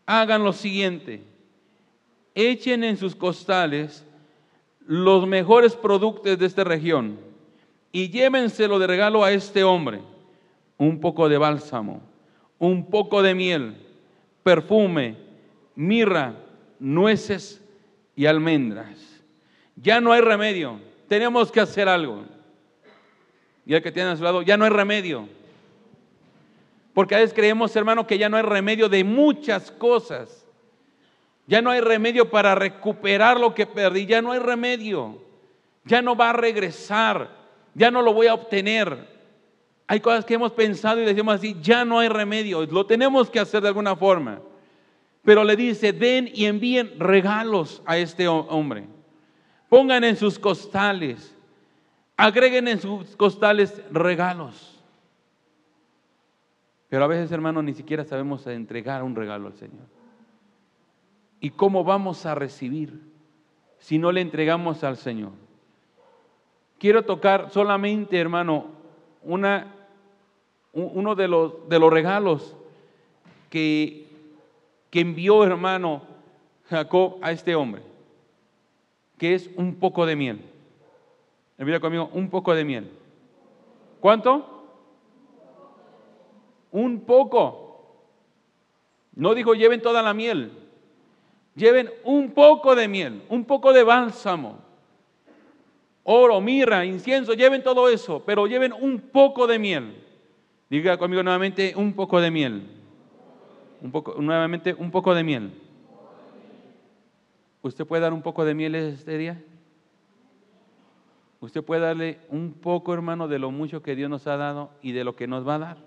hagan 0.06 0.44
lo 0.44 0.54
siguiente, 0.54 1.24
echen 2.34 2.84
en 2.84 2.98
sus 2.98 3.16
costales 3.16 4.06
los 4.86 5.26
mejores 5.26 5.76
productos 5.76 6.38
de 6.38 6.46
esta 6.46 6.64
región 6.64 7.20
y 7.92 8.10
llévenselo 8.10 8.78
de 8.78 8.88
regalo 8.88 9.24
a 9.24 9.32
este 9.32 9.64
hombre, 9.64 10.02
un 10.78 11.00
poco 11.00 11.30
de 11.30 11.38
bálsamo, 11.38 12.02
un 12.60 12.90
poco 12.90 13.22
de 13.22 13.36
miel, 13.36 13.76
perfume, 14.44 15.18
mirra, 15.76 16.36
nueces 16.80 17.62
y 18.16 18.26
almendras. 18.26 19.24
Ya 19.76 20.00
no 20.02 20.12
hay 20.12 20.22
remedio. 20.22 20.80
tenemos 21.08 21.52
que 21.52 21.60
hacer 21.60 21.88
algo. 21.88 22.26
Y 23.66 23.74
el 23.74 23.82
que 23.82 23.92
tiene 23.92 24.10
a 24.10 24.16
su 24.16 24.24
lado, 24.24 24.42
ya 24.42 24.58
no 24.58 24.66
hay 24.66 24.72
remedio. 24.72 25.28
Porque 26.94 27.16
a 27.16 27.20
veces 27.20 27.34
creemos, 27.34 27.76
hermano, 27.76 28.08
que 28.08 28.18
ya 28.18 28.30
no 28.30 28.38
hay 28.38 28.44
remedio 28.44 28.88
de 28.90 29.04
muchas 29.04 29.72
cosas. 29.72 30.46
Ya 31.48 31.62
no 31.62 31.70
hay 31.70 31.82
remedio 31.82 32.30
para 32.30 32.56
recuperar 32.56 33.40
lo 33.40 33.54
que 33.54 33.68
perdí, 33.68 34.06
ya 34.06 34.22
no 34.22 34.32
hay 34.32 34.40
remedio. 34.40 35.22
Ya 35.84 36.02
no 36.02 36.16
va 36.16 36.32
a 36.32 36.34
regresar, 36.34 37.30
ya 37.76 37.92
no 37.92 38.02
lo 38.02 38.14
voy 38.14 38.28
a 38.28 38.34
obtener. 38.34 39.15
Hay 39.88 40.00
cosas 40.00 40.26
que 40.26 40.34
hemos 40.34 40.52
pensado 40.52 41.02
y 41.02 41.06
decimos 41.06 41.36
así, 41.36 41.56
ya 41.62 41.86
no 41.86 42.00
hay 42.00 42.10
remedio, 42.10 42.66
lo 42.66 42.86
tenemos 42.86 43.30
que 43.30 43.40
hacer 43.40 43.62
de 43.62 43.68
alguna 43.68 43.96
forma. 43.96 44.42
Pero 45.24 45.44
le 45.44 45.56
dice, 45.56 45.94
den 45.94 46.30
y 46.34 46.46
envíen 46.46 47.00
regalos 47.00 47.82
a 47.86 47.98
este 47.98 48.28
hombre. 48.28 48.88
Pongan 49.70 50.04
en 50.04 50.16
sus 50.16 50.38
costales, 50.40 51.36
agreguen 52.16 52.68
en 52.68 52.80
sus 52.80 53.16
costales 53.16 53.82
regalos. 53.92 54.84
Pero 56.90 57.04
a 57.04 57.08
veces, 57.08 57.32
hermano, 57.32 57.62
ni 57.62 57.74
siquiera 57.74 58.06
sabemos 58.06 58.46
entregar 58.48 59.04
un 59.04 59.16
regalo 59.16 59.48
al 59.48 59.56
Señor. 59.56 59.86
¿Y 61.40 61.50
cómo 61.50 61.84
vamos 61.84 62.26
a 62.26 62.36
recibir 62.36 63.02
si 63.80 63.98
no 63.98 64.12
le 64.12 64.22
entregamos 64.22 64.84
al 64.84 64.98
Señor? 64.98 65.34
Quiero 66.78 67.04
tocar 67.04 67.50
solamente, 67.50 68.20
hermano, 68.20 68.68
una, 69.24 69.75
uno 70.76 71.16
de 71.16 71.28
los, 71.28 71.68
de 71.68 71.80
los 71.80 71.92
regalos 71.92 72.56
que, 73.50 74.08
que 74.90 75.00
envió, 75.00 75.44
hermano, 75.44 76.04
Jacob 76.70 77.18
a 77.22 77.32
este 77.32 77.56
hombre, 77.56 77.82
que 79.18 79.34
es 79.34 79.50
un 79.56 79.76
poco 79.76 80.06
de 80.06 80.16
miel. 80.16 80.42
Mira 81.58 81.80
conmigo, 81.80 82.10
un 82.14 82.30
poco 82.30 82.54
de 82.54 82.64
miel. 82.64 82.92
¿Cuánto? 84.00 84.68
Un 86.72 87.00
poco. 87.02 87.96
No 89.16 89.34
dijo 89.34 89.54
lleven 89.54 89.82
toda 89.82 90.04
la 90.04 90.14
miel. 90.14 90.52
Lleven 91.56 91.90
un 92.04 92.32
poco 92.32 92.76
de 92.76 92.88
miel, 92.88 93.24
un 93.30 93.46
poco 93.46 93.72
de 93.72 93.84
bálsamo 93.84 94.66
oro, 96.06 96.40
mirra, 96.40 96.86
incienso, 96.86 97.34
lleven 97.34 97.64
todo 97.64 97.90
eso, 97.90 98.24
pero 98.26 98.48
lleven 98.48 98.74
un 98.74 99.00
poco 99.00 99.48
de 99.48 99.60
miel. 99.60 100.05
Diga 100.70 100.98
conmigo 100.98 101.24
nuevamente, 101.24 101.74
un 101.76 101.94
poco 101.94 102.20
de 102.20 102.32
miel. 102.32 102.68
Un 103.82 103.92
poco, 103.92 104.16
nuevamente, 104.20 104.74
un 104.74 104.92
poco 104.92 105.14
de 105.14 105.24
miel. 105.24 105.62
¿Usted 107.62 107.86
puede 107.86 108.02
dar 108.02 108.14
un 108.14 108.22
poco 108.22 108.46
de 108.46 108.54
miel 108.54 108.76
este 108.76 109.18
día? 109.18 109.44
Usted 111.40 111.64
puede 111.64 111.82
darle 111.82 112.20
un 112.30 112.54
poco, 112.54 112.94
hermano, 112.94 113.28
de 113.28 113.40
lo 113.40 113.52
mucho 113.52 113.84
que 113.84 113.96
Dios 113.96 114.10
nos 114.10 114.26
ha 114.28 114.38
dado 114.38 114.72
y 114.82 114.92
de 114.92 115.04
lo 115.04 115.16
que 115.16 115.28
nos 115.28 115.48
va 115.48 115.56
a 115.56 115.60
dar. 115.60 115.78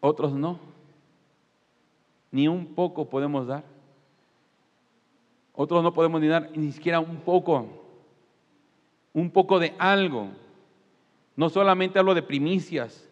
Otros 0.00 0.32
no. 0.34 0.58
Ni 2.30 2.46
un 2.46 2.74
poco 2.74 3.08
podemos 3.08 3.46
dar. 3.46 3.64
Otros 5.54 5.82
no 5.82 5.92
podemos 5.92 6.20
ni 6.20 6.28
dar 6.28 6.50
ni 6.56 6.70
siquiera 6.70 7.00
un 7.00 7.16
poco 7.16 7.78
un 9.18 9.30
poco 9.30 9.58
de 9.58 9.74
algo. 9.78 10.28
No 11.38 11.48
solamente 11.48 12.00
hablo 12.00 12.14
de 12.14 12.22
primicias, 12.22 13.08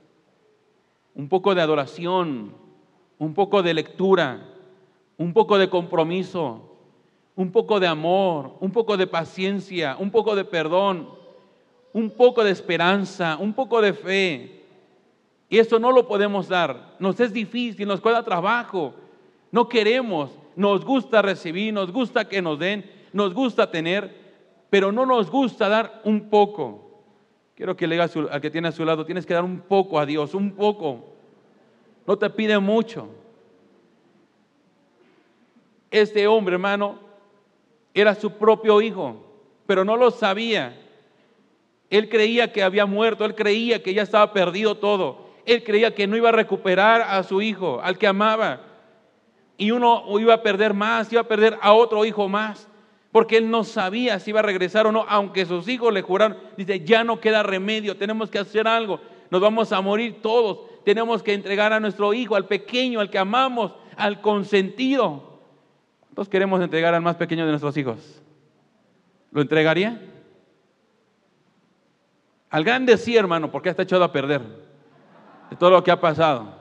un 1.15 1.29
poco 1.29 1.55
de 1.55 1.63
adoración, 1.63 2.53
un 3.21 3.35
poco 3.35 3.63
de 3.63 3.73
lectura, 3.73 4.49
un 5.17 5.33
poco 5.33 5.57
de 5.59 5.71
compromiso, 5.71 6.77
un 7.37 7.53
poco 7.53 7.79
de 7.79 7.87
amor, 7.87 8.57
un 8.59 8.73
poco 8.73 8.97
de 8.97 9.07
paciencia, 9.07 9.97
un 10.01 10.11
poco 10.11 10.35
de 10.35 10.45
perdón, 10.45 11.09
un 11.93 12.11
poco 12.11 12.43
de 12.43 12.51
esperanza, 12.51 13.37
un 13.39 13.53
poco 13.55 13.81
de 13.81 13.93
fe. 13.93 14.65
Y 15.49 15.59
eso 15.59 15.79
no 15.79 15.93
lo 15.93 16.09
podemos 16.09 16.49
dar. 16.49 16.97
Nos 16.99 17.21
es 17.21 17.33
difícil, 17.33 17.87
nos 17.87 18.01
cuesta 18.01 18.25
trabajo. 18.25 18.93
No 19.53 19.69
queremos, 19.69 20.33
nos 20.57 20.85
gusta 20.85 21.23
recibir, 21.23 21.73
nos 21.73 21.93
gusta 21.93 22.29
que 22.29 22.43
nos 22.43 22.59
den, 22.59 22.91
nos 23.13 23.33
gusta 23.33 23.71
tener, 23.71 24.13
pero 24.69 24.91
no 24.91 25.07
nos 25.07 25.31
gusta 25.31 25.69
dar 25.69 26.01
un 26.03 26.29
poco. 26.29 26.86
Quiero 27.57 27.75
que 27.75 27.87
le 27.87 27.95
digas 27.95 28.15
al 28.15 28.41
que 28.41 28.51
tiene 28.51 28.69
a 28.69 28.73
su 28.73 28.85
lado, 28.85 29.07
tienes 29.07 29.25
que 29.25 29.33
dar 29.33 29.43
un 29.43 29.61
poco 29.61 29.99
a 29.99 30.05
Dios, 30.05 30.35
un 30.35 30.53
poco. 30.53 31.07
No 32.07 32.19
te 32.19 32.29
pide 32.29 32.59
mucho. 32.59 33.09
Este 35.91 36.27
hombre, 36.27 36.55
hermano, 36.55 36.99
era 37.95 38.15
su 38.15 38.33
propio 38.33 38.83
hijo, 38.83 39.25
pero 39.67 39.87
no 39.87 39.97
lo 39.97 40.11
sabía. 40.11 40.79
Él 41.89 42.11
creía 42.11 42.53
que 42.53 42.63
había 42.63 42.85
muerto, 42.85 43.25
él 43.25 43.35
creía 43.35 43.83
que 43.83 43.95
ya 43.95 44.03
estaba 44.03 44.35
perdido 44.35 44.77
todo. 44.77 45.25
Él 45.47 45.65
creía 45.65 45.95
que 45.95 46.07
no 46.07 46.17
iba 46.17 46.29
a 46.29 46.33
recuperar 46.33 47.01
a 47.01 47.23
su 47.23 47.41
hijo, 47.41 47.81
al 47.83 47.97
que 47.97 48.07
amaba. 48.07 48.61
Y 49.57 49.71
uno 49.71 50.05
iba 50.21 50.35
a 50.35 50.43
perder 50.43 50.75
más, 50.75 51.11
iba 51.11 51.23
a 51.23 51.29
perder 51.29 51.57
a 51.63 51.73
otro 51.73 52.05
hijo 52.05 52.29
más 52.29 52.69
porque 53.17 53.39
él 53.39 53.51
no 53.51 53.65
sabía 53.65 54.19
si 54.19 54.29
iba 54.29 54.41
a 54.41 54.43
regresar 54.43 54.87
o 54.87 54.93
no, 54.93 55.07
aunque 55.09 55.47
sus 55.47 55.67
hijos 55.69 55.91
le 55.91 56.03
juraron, 56.03 56.37
dice, 56.59 56.85
ya 56.85 57.03
no 57.03 57.19
queda 57.19 57.43
remedio, 57.43 57.97
tenemos 57.97 58.31
que 58.31 58.39
hacer 58.39 58.69
algo, 58.69 59.01
nos 59.31 59.41
vamos 59.41 59.73
a 59.73 59.81
morir 59.81 60.21
todos, 60.21 60.59
tenemos 60.85 61.23
que 61.23 61.33
entregar 61.33 61.73
a 61.73 61.81
nuestro 61.81 62.13
hijo, 62.13 62.37
al 62.37 62.45
pequeño, 62.45 63.01
al 63.01 63.09
que 63.09 63.17
amamos, 63.17 63.73
al 63.97 64.21
consentido. 64.21 65.41
¿Cuántos 66.01 66.29
queremos 66.29 66.61
entregar 66.61 66.93
al 66.93 67.01
más 67.01 67.17
pequeño 67.17 67.47
de 67.47 67.53
nuestros 67.53 67.75
hijos? 67.79 68.23
¿Lo 69.31 69.41
entregaría? 69.41 69.99
Al 72.51 72.65
grande 72.65 72.99
sí, 72.99 73.17
hermano, 73.17 73.51
porque 73.51 73.71
está 73.71 73.85
echado 73.85 74.05
a 74.05 74.13
perder 74.13 74.43
de 75.49 75.57
todo 75.57 75.71
lo 75.71 75.83
que 75.83 75.91
ha 75.91 75.99
pasado. 75.99 76.55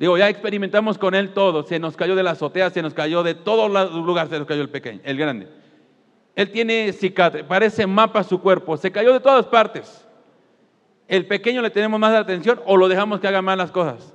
Digo, 0.00 0.16
ya 0.16 0.30
experimentamos 0.30 0.96
con 0.96 1.14
él 1.14 1.34
todo. 1.34 1.62
Se 1.62 1.78
nos 1.78 1.94
cayó 1.94 2.16
de 2.16 2.22
la 2.22 2.30
azotea, 2.30 2.70
se 2.70 2.80
nos 2.80 2.94
cayó 2.94 3.22
de 3.22 3.34
todos 3.34 3.70
los 3.70 3.92
lugares, 3.92 4.30
se 4.30 4.38
nos 4.38 4.48
cayó 4.48 4.62
el 4.62 4.70
pequeño, 4.70 5.00
el 5.04 5.18
grande. 5.18 5.46
Él 6.34 6.50
tiene 6.50 6.90
cicatriz, 6.94 7.44
parece 7.44 7.86
mapa 7.86 8.24
su 8.24 8.40
cuerpo, 8.40 8.78
se 8.78 8.90
cayó 8.90 9.12
de 9.12 9.20
todas 9.20 9.44
partes. 9.44 10.08
El 11.06 11.26
pequeño 11.26 11.60
le 11.60 11.68
tenemos 11.68 12.00
más 12.00 12.14
atención 12.14 12.62
o 12.64 12.78
lo 12.78 12.88
dejamos 12.88 13.20
que 13.20 13.28
haga 13.28 13.42
más 13.42 13.58
las 13.58 13.70
cosas. 13.70 14.14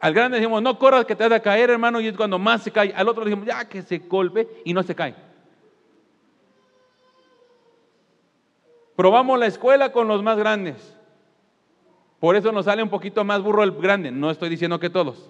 Al 0.00 0.14
grande 0.14 0.38
decimos, 0.38 0.62
no 0.62 0.78
corras 0.78 1.04
que 1.04 1.14
te 1.14 1.24
vas 1.24 1.32
a 1.32 1.40
caer, 1.40 1.68
hermano, 1.68 2.00
y 2.00 2.06
es 2.06 2.16
cuando 2.16 2.38
más 2.38 2.62
se 2.62 2.70
cae. 2.70 2.94
Al 2.96 3.06
otro 3.06 3.22
le 3.22 3.28
decimos, 3.28 3.46
ya 3.46 3.68
que 3.68 3.82
se 3.82 3.98
golpe 3.98 4.48
y 4.64 4.72
no 4.72 4.82
se 4.82 4.94
cae. 4.94 5.14
Probamos 8.96 9.38
la 9.38 9.46
escuela 9.46 9.92
con 9.92 10.08
los 10.08 10.22
más 10.22 10.38
grandes. 10.38 10.95
Por 12.20 12.36
eso 12.36 12.50
nos 12.52 12.64
sale 12.64 12.82
un 12.82 12.88
poquito 12.88 13.24
más 13.24 13.42
burro 13.42 13.62
el 13.62 13.72
grande. 13.72 14.10
No 14.10 14.30
estoy 14.30 14.48
diciendo 14.48 14.80
que 14.80 14.90
todos. 14.90 15.28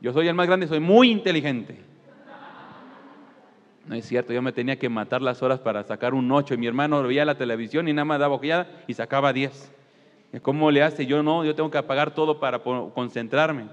Yo 0.00 0.12
soy 0.12 0.28
el 0.28 0.34
más 0.34 0.46
grande, 0.46 0.66
soy 0.66 0.80
muy 0.80 1.10
inteligente. 1.10 1.78
No 3.86 3.96
es 3.96 4.06
cierto, 4.06 4.32
yo 4.32 4.40
me 4.40 4.52
tenía 4.52 4.78
que 4.78 4.88
matar 4.88 5.20
las 5.20 5.42
horas 5.42 5.58
para 5.58 5.82
sacar 5.82 6.14
un 6.14 6.30
8 6.30 6.54
y 6.54 6.58
mi 6.58 6.66
hermano 6.66 7.02
veía 7.02 7.24
la 7.24 7.36
televisión 7.36 7.88
y 7.88 7.92
nada 7.92 8.04
más 8.04 8.20
daba 8.20 8.36
ojeada 8.36 8.68
y 8.86 8.94
sacaba 8.94 9.32
10. 9.32 9.72
¿Cómo 10.42 10.70
le 10.70 10.82
hace? 10.82 11.06
Yo 11.06 11.22
no, 11.22 11.44
yo 11.44 11.56
tengo 11.56 11.70
que 11.70 11.78
apagar 11.78 12.14
todo 12.14 12.38
para 12.38 12.60
concentrarme. 12.60 13.64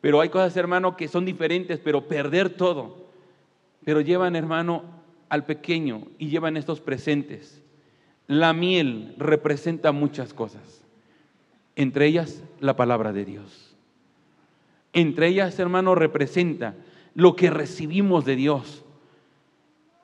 Pero 0.00 0.20
hay 0.20 0.28
cosas, 0.28 0.56
hermano, 0.56 0.96
que 0.96 1.08
son 1.08 1.24
diferentes, 1.24 1.80
pero 1.80 2.06
perder 2.06 2.50
todo. 2.50 3.08
Pero 3.84 4.00
llevan, 4.00 4.36
hermano, 4.36 4.84
al 5.28 5.44
pequeño 5.44 6.02
y 6.18 6.28
llevan 6.28 6.56
estos 6.56 6.80
presentes. 6.80 7.60
La 8.28 8.52
miel 8.52 9.14
representa 9.18 9.90
muchas 9.90 10.32
cosas. 10.32 10.81
Entre 11.76 12.06
ellas 12.06 12.42
la 12.60 12.76
palabra 12.76 13.12
de 13.12 13.24
Dios. 13.24 13.76
Entre 14.92 15.28
ellas, 15.28 15.58
hermano, 15.58 15.94
representa 15.94 16.74
lo 17.14 17.34
que 17.34 17.50
recibimos 17.50 18.24
de 18.24 18.36
Dios. 18.36 18.84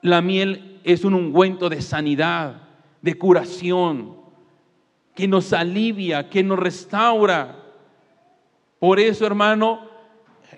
La 0.01 0.21
miel 0.21 0.79
es 0.83 1.03
un 1.03 1.13
ungüento 1.13 1.69
de 1.69 1.81
sanidad, 1.81 2.63
de 3.01 3.15
curación, 3.15 4.15
que 5.15 5.27
nos 5.27 5.53
alivia, 5.53 6.29
que 6.29 6.43
nos 6.43 6.57
restaura. 6.57 7.63
Por 8.79 8.99
eso, 8.99 9.25
hermano, 9.25 9.87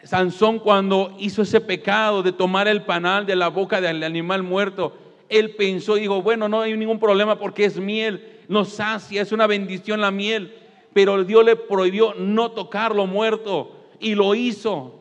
Sansón 0.03 0.59
cuando 0.59 1.15
hizo 1.19 1.41
ese 1.41 1.59
pecado 1.59 2.23
de 2.23 2.31
tomar 2.31 2.67
el 2.67 2.83
panal 2.83 3.25
de 3.25 3.35
la 3.35 3.49
boca 3.49 3.81
del 3.81 4.03
animal 4.03 4.43
muerto, 4.43 4.97
él 5.27 5.55
pensó 5.55 5.97
y 5.97 6.01
dijo, 6.01 6.21
bueno, 6.21 6.47
no 6.47 6.61
hay 6.61 6.77
ningún 6.77 6.99
problema 6.99 7.37
porque 7.37 7.65
es 7.65 7.79
miel, 7.79 8.39
nos 8.47 8.69
sacia, 8.69 9.21
es 9.21 9.31
una 9.31 9.47
bendición 9.47 10.01
la 10.01 10.11
miel 10.11 10.60
pero 10.93 11.23
Dios 11.23 11.45
le 11.45 11.55
prohibió 11.55 12.13
no 12.15 12.51
tocarlo 12.51 13.07
muerto 13.07 13.71
y 13.99 14.15
lo 14.15 14.35
hizo. 14.35 14.99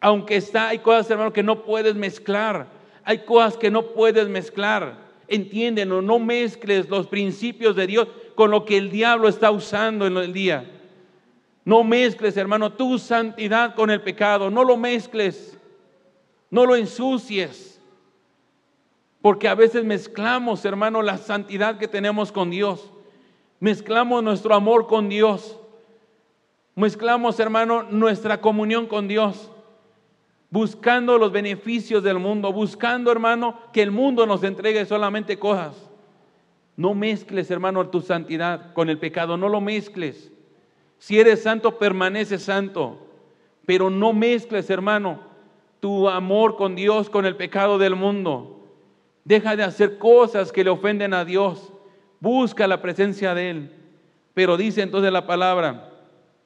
Aunque 0.00 0.36
está, 0.36 0.68
hay 0.68 0.78
cosas, 0.78 1.10
hermano, 1.10 1.32
que 1.32 1.42
no 1.42 1.64
puedes 1.64 1.94
mezclar. 1.94 2.68
Hay 3.04 3.18
cosas 3.18 3.56
que 3.56 3.70
no 3.70 3.88
puedes 3.88 4.28
mezclar. 4.28 5.10
Entiéndelo, 5.28 6.00
no 6.00 6.18
mezcles 6.18 6.88
los 6.88 7.06
principios 7.06 7.76
de 7.76 7.86
Dios 7.86 8.08
con 8.34 8.50
lo 8.50 8.64
que 8.64 8.78
el 8.78 8.90
diablo 8.90 9.28
está 9.28 9.50
usando 9.50 10.06
en 10.06 10.16
el 10.16 10.32
día. 10.32 10.64
No 11.64 11.84
mezcles, 11.84 12.36
hermano, 12.36 12.72
tu 12.72 12.98
santidad 12.98 13.74
con 13.74 13.90
el 13.90 14.00
pecado. 14.00 14.50
No 14.50 14.64
lo 14.64 14.76
mezcles. 14.76 15.58
No 16.50 16.64
lo 16.64 16.74
ensucies. 16.74 17.80
Porque 19.20 19.48
a 19.48 19.54
veces 19.54 19.84
mezclamos, 19.84 20.64
hermano, 20.64 21.02
la 21.02 21.18
santidad 21.18 21.78
que 21.78 21.86
tenemos 21.86 22.32
con 22.32 22.48
Dios. 22.50 22.90
Mezclamos 23.60 24.24
nuestro 24.24 24.54
amor 24.54 24.86
con 24.86 25.10
Dios. 25.10 25.58
Mezclamos, 26.74 27.38
hermano, 27.38 27.82
nuestra 27.82 28.40
comunión 28.40 28.86
con 28.86 29.06
Dios. 29.06 29.50
Buscando 30.48 31.18
los 31.18 31.30
beneficios 31.30 32.02
del 32.02 32.18
mundo. 32.18 32.52
Buscando, 32.54 33.12
hermano, 33.12 33.60
que 33.74 33.82
el 33.82 33.90
mundo 33.90 34.26
nos 34.26 34.42
entregue 34.42 34.86
solamente 34.86 35.38
cosas. 35.38 35.90
No 36.74 36.94
mezcles, 36.94 37.50
hermano, 37.50 37.86
tu 37.88 38.00
santidad 38.00 38.72
con 38.72 38.88
el 38.88 38.98
pecado. 38.98 39.36
No 39.36 39.50
lo 39.50 39.60
mezcles. 39.60 40.32
Si 40.98 41.20
eres 41.20 41.42
santo, 41.42 41.78
permanece 41.78 42.38
santo. 42.38 43.06
Pero 43.66 43.90
no 43.90 44.14
mezcles, 44.14 44.70
hermano, 44.70 45.20
tu 45.80 46.08
amor 46.08 46.56
con 46.56 46.74
Dios 46.74 47.10
con 47.10 47.26
el 47.26 47.36
pecado 47.36 47.76
del 47.76 47.94
mundo. 47.94 48.58
Deja 49.24 49.54
de 49.54 49.64
hacer 49.64 49.98
cosas 49.98 50.50
que 50.50 50.64
le 50.64 50.70
ofenden 50.70 51.12
a 51.12 51.26
Dios. 51.26 51.74
Busca 52.20 52.66
la 52.66 52.80
presencia 52.80 53.34
de 53.34 53.50
Él. 53.50 53.70
Pero 54.34 54.56
dice 54.56 54.82
entonces 54.82 55.12
la 55.12 55.26
palabra, 55.26 55.90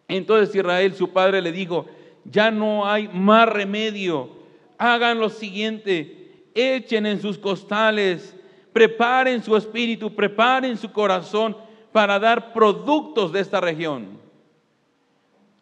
entonces 0.09 0.55
Israel, 0.55 0.95
su 0.95 1.13
padre, 1.13 1.43
le 1.43 1.53
dijo, 1.53 1.87
ya 2.25 2.51
no 2.51 2.87
hay 2.87 3.09
más 3.09 3.49
remedio. 3.49 4.31
Hagan 4.79 5.21
lo 5.21 5.29
siguiente, 5.29 6.47
echen 6.55 7.07
en 7.07 7.21
sus 7.21 7.39
costales, 7.39 8.35
preparen 8.73 9.43
su 9.43 9.57
espíritu, 9.57 10.15
preparen 10.15 10.77
su 10.77 10.91
corazón 10.93 11.57
para 11.93 12.19
dar 12.19 12.53
productos 12.53 13.33
de 13.33 13.41
esta 13.41 13.61
región. 13.61 14.19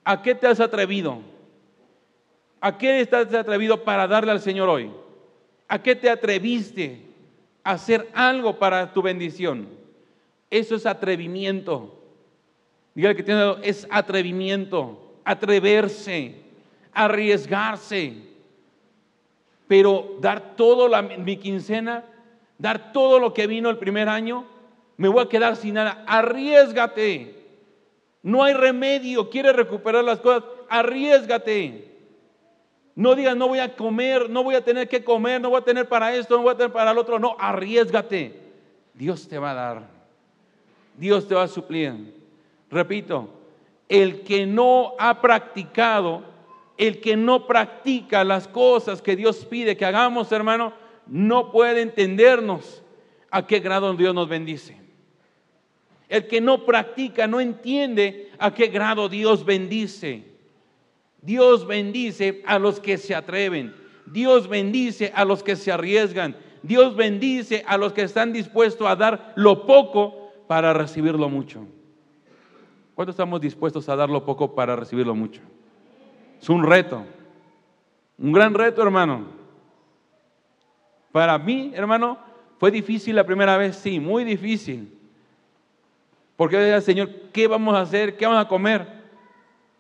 ¿A 0.05 0.23
qué 0.23 0.35
te 0.35 0.47
has 0.47 0.61
atrevido? 0.61 1.19
¿A 2.61 2.79
qué 2.79 3.01
estás 3.01 3.35
atrevido 3.35 3.83
para 3.83 4.07
darle 4.07 4.31
al 4.31 4.41
Señor 4.41 4.69
hoy? 4.69 4.91
¿A 5.69 5.83
qué 5.83 5.97
te 5.97 6.09
atreviste 6.09 7.03
a 7.65 7.73
hacer 7.73 8.09
algo 8.15 8.59
para 8.59 8.93
tu 8.93 9.03
bendición? 9.03 9.82
Eso 10.53 10.75
es 10.75 10.85
atrevimiento. 10.85 11.99
Dígale 12.95 13.17
que 13.17 13.23
tiene 13.23 13.55
es 13.63 13.87
atrevimiento, 13.91 15.15
atreverse, 15.25 16.35
arriesgarse. 16.93 18.17
Pero 19.67 20.19
dar 20.21 20.55
todo 20.55 20.89
la, 20.89 21.01
mi 21.01 21.39
quincena, 21.39 22.05
dar 22.59 22.93
todo 22.93 23.19
lo 23.19 23.33
que 23.33 23.47
vino 23.47 23.71
el 23.71 23.79
primer 23.79 24.11
año, 24.11 24.45
me 24.99 25.09
voy 25.09 25.25
a 25.25 25.29
quedar 25.31 25.57
sin 25.57 25.73
nada. 25.73 26.05
Arriesgate. 26.07 27.35
No 28.23 28.45
hay 28.45 28.53
remedio. 28.53 29.31
Quieres 29.31 29.57
recuperar 29.57 30.05
las 30.05 30.21
cosas, 30.21 30.45
arriesgate. 30.69 31.97
No 32.95 33.15
digas, 33.15 33.39
no 33.39 33.49
voy 33.49 33.61
a 33.61 33.75
comer, 33.75 34.29
no 34.29 34.45
voy 34.45 34.55
a 34.55 34.63
tener 34.63 34.87
que 34.87 35.03
comer, 35.03 35.41
no 35.41 35.49
voy 35.49 35.61
a 35.63 35.65
tener 35.65 35.89
para 35.89 36.15
esto, 36.15 36.37
no 36.37 36.43
voy 36.43 36.53
a 36.53 36.59
tener 36.59 36.73
para 36.73 36.91
el 36.91 36.99
otro. 36.99 37.19
No, 37.19 37.37
arriesgate. 37.39 38.39
Dios 38.93 39.27
te 39.27 39.39
va 39.39 39.53
a 39.53 39.55
dar. 39.55 40.02
Dios 40.97 41.27
te 41.27 41.35
va 41.35 41.45
a 41.45 41.49
suplir. 41.49 42.15
Repito, 42.71 43.29
el 43.89 44.23
que 44.23 44.47
no 44.47 44.95
ha 44.99 45.21
practicado, 45.21 46.23
el 46.79 47.01
que 47.01 47.17
no 47.17 47.47
practica 47.47 48.25
las 48.25 48.49
cosas 48.49 49.03
que 49.03 49.17
Dios 49.17 49.45
pide 49.45 49.77
que 49.77 49.85
hagamos, 49.85 50.33
hermano, 50.33 50.73
no 51.07 51.53
puede 51.53 51.83
entendernos 51.83 52.83
a 53.31 53.47
qué 53.47 53.61
grado 53.61 53.95
Dios 53.95 54.15
nos 54.15 54.29
bendice. 54.29 54.77
El 56.09 56.27
que 56.27 56.41
no 56.41 56.65
practica 56.65 57.27
no 57.27 57.41
entiende 57.41 58.31
a 58.39 58.53
qué 58.53 58.67
grado 58.67 59.09
Dios 59.09 59.45
bendice. 59.45 60.25
Dios 61.23 61.67
bendice 61.67 62.43
a 62.47 62.59
los 62.59 62.81
que 62.81 62.99
se 62.99 63.15
atreven. 63.15 63.75
Dios 64.07 64.49
bendice 64.49 65.13
a 65.15 65.25
los 65.25 65.43
que 65.43 65.57
se 65.57 65.73
arriesgan. 65.73 66.37
Dios 66.63 66.97
bendice 66.97 67.65
a 67.67 67.77
los 67.77 67.93
que 67.93 68.03
están 68.03 68.33
dispuestos 68.33 68.87
a 68.87 68.97
dar 68.97 69.33
lo 69.37 69.67
poco 69.67 70.22
para 70.53 70.75
recibir 70.75 71.15
lo 71.15 71.31
mucho. 71.31 71.67
¿Cuánto 72.95 73.11
estamos 73.11 73.41
dispuestos 73.41 73.89
a 73.89 73.97
dar 73.97 74.11
lo 74.11 74.23
poco 74.23 74.55
para 74.55 74.77
recibirlo 74.77 75.15
mucho? 75.15 75.41
Es 76.39 76.51
un 76.51 76.63
reto, 76.63 77.07
un 78.19 78.33
gran 78.33 78.53
reto, 78.53 78.83
hermano. 78.83 79.29
Para 81.11 81.39
mí, 81.39 81.73
hermano, 81.75 82.19
fue 82.59 82.71
difícil 82.71 83.17
la 83.17 83.25
primera 83.25 83.57
vez, 83.57 83.77
sí, 83.77 83.99
muy 83.99 84.25
difícil. 84.25 84.93
Porque 86.37 86.57
yo 86.57 86.61
decía, 86.61 86.83
Señor, 86.83 87.09
¿qué 87.33 87.47
vamos 87.47 87.75
a 87.75 87.81
hacer? 87.81 88.19
¿Qué 88.19 88.27
vamos 88.27 88.45
a 88.45 88.49
comer? 88.49 88.87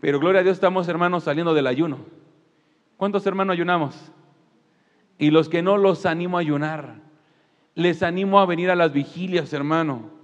Pero 0.00 0.18
gloria 0.18 0.40
a 0.40 0.42
Dios, 0.42 0.54
estamos, 0.54 0.88
hermanos, 0.88 1.24
saliendo 1.24 1.52
del 1.52 1.66
ayuno. 1.66 1.98
¿Cuántos 2.96 3.26
hermanos 3.26 3.52
ayunamos? 3.52 4.11
Y 5.18 5.32
los 5.32 5.50
que 5.50 5.61
no, 5.61 5.76
los 5.76 6.06
animo 6.06 6.38
a 6.38 6.40
ayunar. 6.40 6.94
Les 7.74 8.02
animo 8.02 8.40
a 8.40 8.46
venir 8.46 8.70
a 8.70 8.74
las 8.74 8.94
vigilias, 8.94 9.52
hermano 9.52 10.21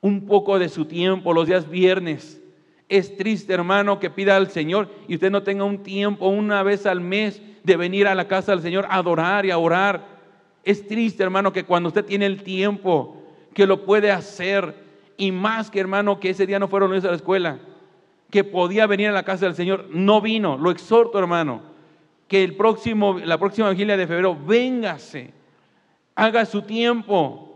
un 0.00 0.26
poco 0.26 0.58
de 0.58 0.68
su 0.68 0.84
tiempo 0.84 1.32
los 1.32 1.46
días 1.46 1.68
viernes. 1.68 2.40
Es 2.88 3.16
triste, 3.16 3.52
hermano, 3.52 4.00
que 4.00 4.10
pida 4.10 4.36
al 4.36 4.50
Señor 4.50 4.88
y 5.06 5.14
usted 5.14 5.30
no 5.30 5.42
tenga 5.42 5.64
un 5.64 5.82
tiempo 5.82 6.28
una 6.28 6.62
vez 6.62 6.86
al 6.86 7.00
mes 7.00 7.40
de 7.62 7.76
venir 7.76 8.08
a 8.08 8.14
la 8.14 8.26
casa 8.26 8.52
del 8.52 8.62
Señor 8.62 8.86
a 8.88 8.96
adorar 8.96 9.46
y 9.46 9.50
a 9.50 9.58
orar. 9.58 10.04
Es 10.64 10.86
triste, 10.86 11.22
hermano, 11.22 11.52
que 11.52 11.64
cuando 11.64 11.88
usted 11.88 12.04
tiene 12.04 12.26
el 12.26 12.42
tiempo, 12.42 13.22
que 13.54 13.66
lo 13.66 13.84
puede 13.84 14.10
hacer, 14.10 14.74
y 15.16 15.32
más 15.32 15.70
que, 15.70 15.80
hermano, 15.80 16.18
que 16.18 16.30
ese 16.30 16.46
día 16.46 16.58
no 16.58 16.68
fueron 16.68 16.92
a 16.92 16.98
la 16.98 17.14
escuela, 17.14 17.58
que 18.30 18.42
podía 18.42 18.86
venir 18.86 19.08
a 19.08 19.12
la 19.12 19.22
casa 19.22 19.46
del 19.46 19.54
Señor, 19.54 19.86
no 19.90 20.20
vino. 20.20 20.56
Lo 20.56 20.70
exhorto, 20.70 21.18
hermano, 21.18 21.62
que 22.26 22.42
el 22.42 22.56
próximo, 22.56 23.18
la 23.18 23.38
próxima 23.38 23.70
vigilia 23.70 23.96
de 23.96 24.06
febrero, 24.06 24.36
véngase, 24.36 25.32
haga 26.14 26.44
su 26.44 26.62
tiempo, 26.62 27.49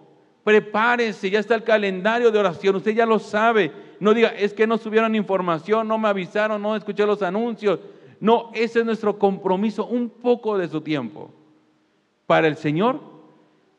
Prepárese, 0.45 1.31
ya 1.31 1.39
está 1.39 1.55
el 1.55 1.65
calendario 1.65 2.31
de 2.31 2.39
oración, 2.39 2.77
usted 2.77 2.95
ya 2.95 3.07
lo 3.07 3.19
sabe. 3.19 3.73
No 3.99 4.13
diga, 4.13 4.29
es 4.29 4.53
que 4.53 4.67
no 4.67 4.77
subieron 4.77 5.15
información, 5.15 5.89
no 5.89 5.97
me 5.97 6.09
avisaron, 6.09 6.61
no 6.61 6.77
escuché 6.77 7.07
los 7.07 7.23
anuncios. 7.23 7.81
No, 8.21 8.51
ese 8.53 8.81
es 8.81 8.85
nuestro 8.85 9.19
compromiso, 9.19 9.87
un 9.87 10.11
poco 10.11 10.59
de 10.59 10.69
su 10.69 10.83
tiempo. 10.83 11.31
Para 12.27 12.47
el 12.47 12.57
Señor, 12.57 13.01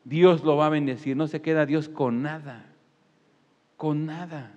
Dios 0.04 0.42
lo 0.42 0.56
va 0.56 0.66
a 0.66 0.70
bendecir, 0.70 1.16
no 1.16 1.28
se 1.28 1.40
queda 1.40 1.66
Dios 1.66 1.88
con 1.88 2.22
nada, 2.22 2.66
con 3.76 4.04
nada, 4.06 4.52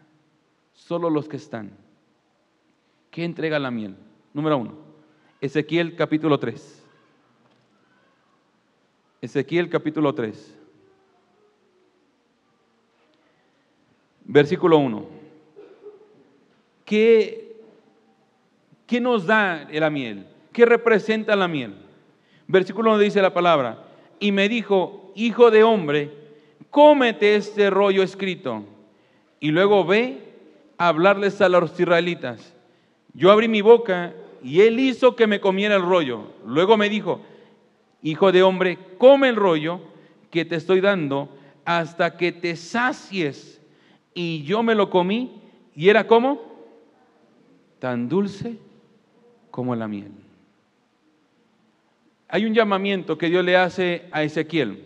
solo 0.73 1.11
los 1.11 1.27
que 1.27 1.37
están. 1.37 1.71
¿Qué 3.11 3.23
entrega 3.23 3.59
la 3.59 3.71
miel? 3.71 3.95
Número 4.33 4.57
uno, 4.57 4.73
Ezequiel 5.41 5.95
capítulo 5.95 6.39
3. 6.39 6.83
Ezequiel 9.21 9.69
capítulo 9.69 10.13
3. 10.13 10.58
Versículo 14.31 14.77
1. 14.77 15.05
¿Qué, 16.85 17.55
¿Qué 18.85 19.01
nos 19.01 19.25
da 19.25 19.67
la 19.71 19.89
miel? 19.89 20.27
¿Qué 20.53 20.67
representa 20.67 21.35
la 21.35 21.47
miel? 21.47 21.73
Versículo 22.45 22.91
1 22.91 22.99
dice 22.99 23.23
la 23.23 23.33
palabra, 23.33 23.87
y 24.19 24.31
me 24.31 24.47
dijo, 24.47 25.11
hijo 25.15 25.49
de 25.49 25.63
hombre, 25.63 26.11
cómete 26.69 27.37
este 27.37 27.71
rollo 27.71 28.03
escrito, 28.03 28.65
y 29.39 29.49
luego 29.49 29.83
ve 29.83 30.19
a 30.77 30.89
hablarles 30.89 31.41
a 31.41 31.49
los 31.49 31.79
israelitas. 31.79 32.53
Yo 33.15 33.31
abrí 33.31 33.47
mi 33.47 33.61
boca 33.61 34.13
y 34.43 34.61
él 34.61 34.79
hizo 34.79 35.15
que 35.15 35.25
me 35.25 35.39
comiera 35.39 35.75
el 35.75 35.81
rollo. 35.81 36.33
Luego 36.45 36.77
me 36.77 36.87
dijo, 36.87 37.19
hijo 38.03 38.31
de 38.31 38.43
hombre, 38.43 38.77
come 38.99 39.29
el 39.29 39.37
rollo 39.37 39.81
que 40.29 40.45
te 40.45 40.55
estoy 40.55 40.81
dando 40.81 41.29
hasta 41.65 42.15
que 42.15 42.31
te 42.31 42.55
sacies 42.55 43.58
y 44.21 44.43
yo 44.43 44.63
me 44.63 44.75
lo 44.75 44.89
comí 44.89 45.31
y 45.73 45.87
era 45.87 46.05
como 46.05 46.41
tan 47.79 48.09
dulce 48.09 48.57
como 49.49 49.73
la 49.77 49.87
miel. 49.87 50.11
Hay 52.27 52.45
un 52.45 52.53
llamamiento 52.53 53.17
que 53.17 53.29
Dios 53.29 53.45
le 53.45 53.55
hace 53.55 54.09
a 54.11 54.21
Ezequiel. 54.23 54.83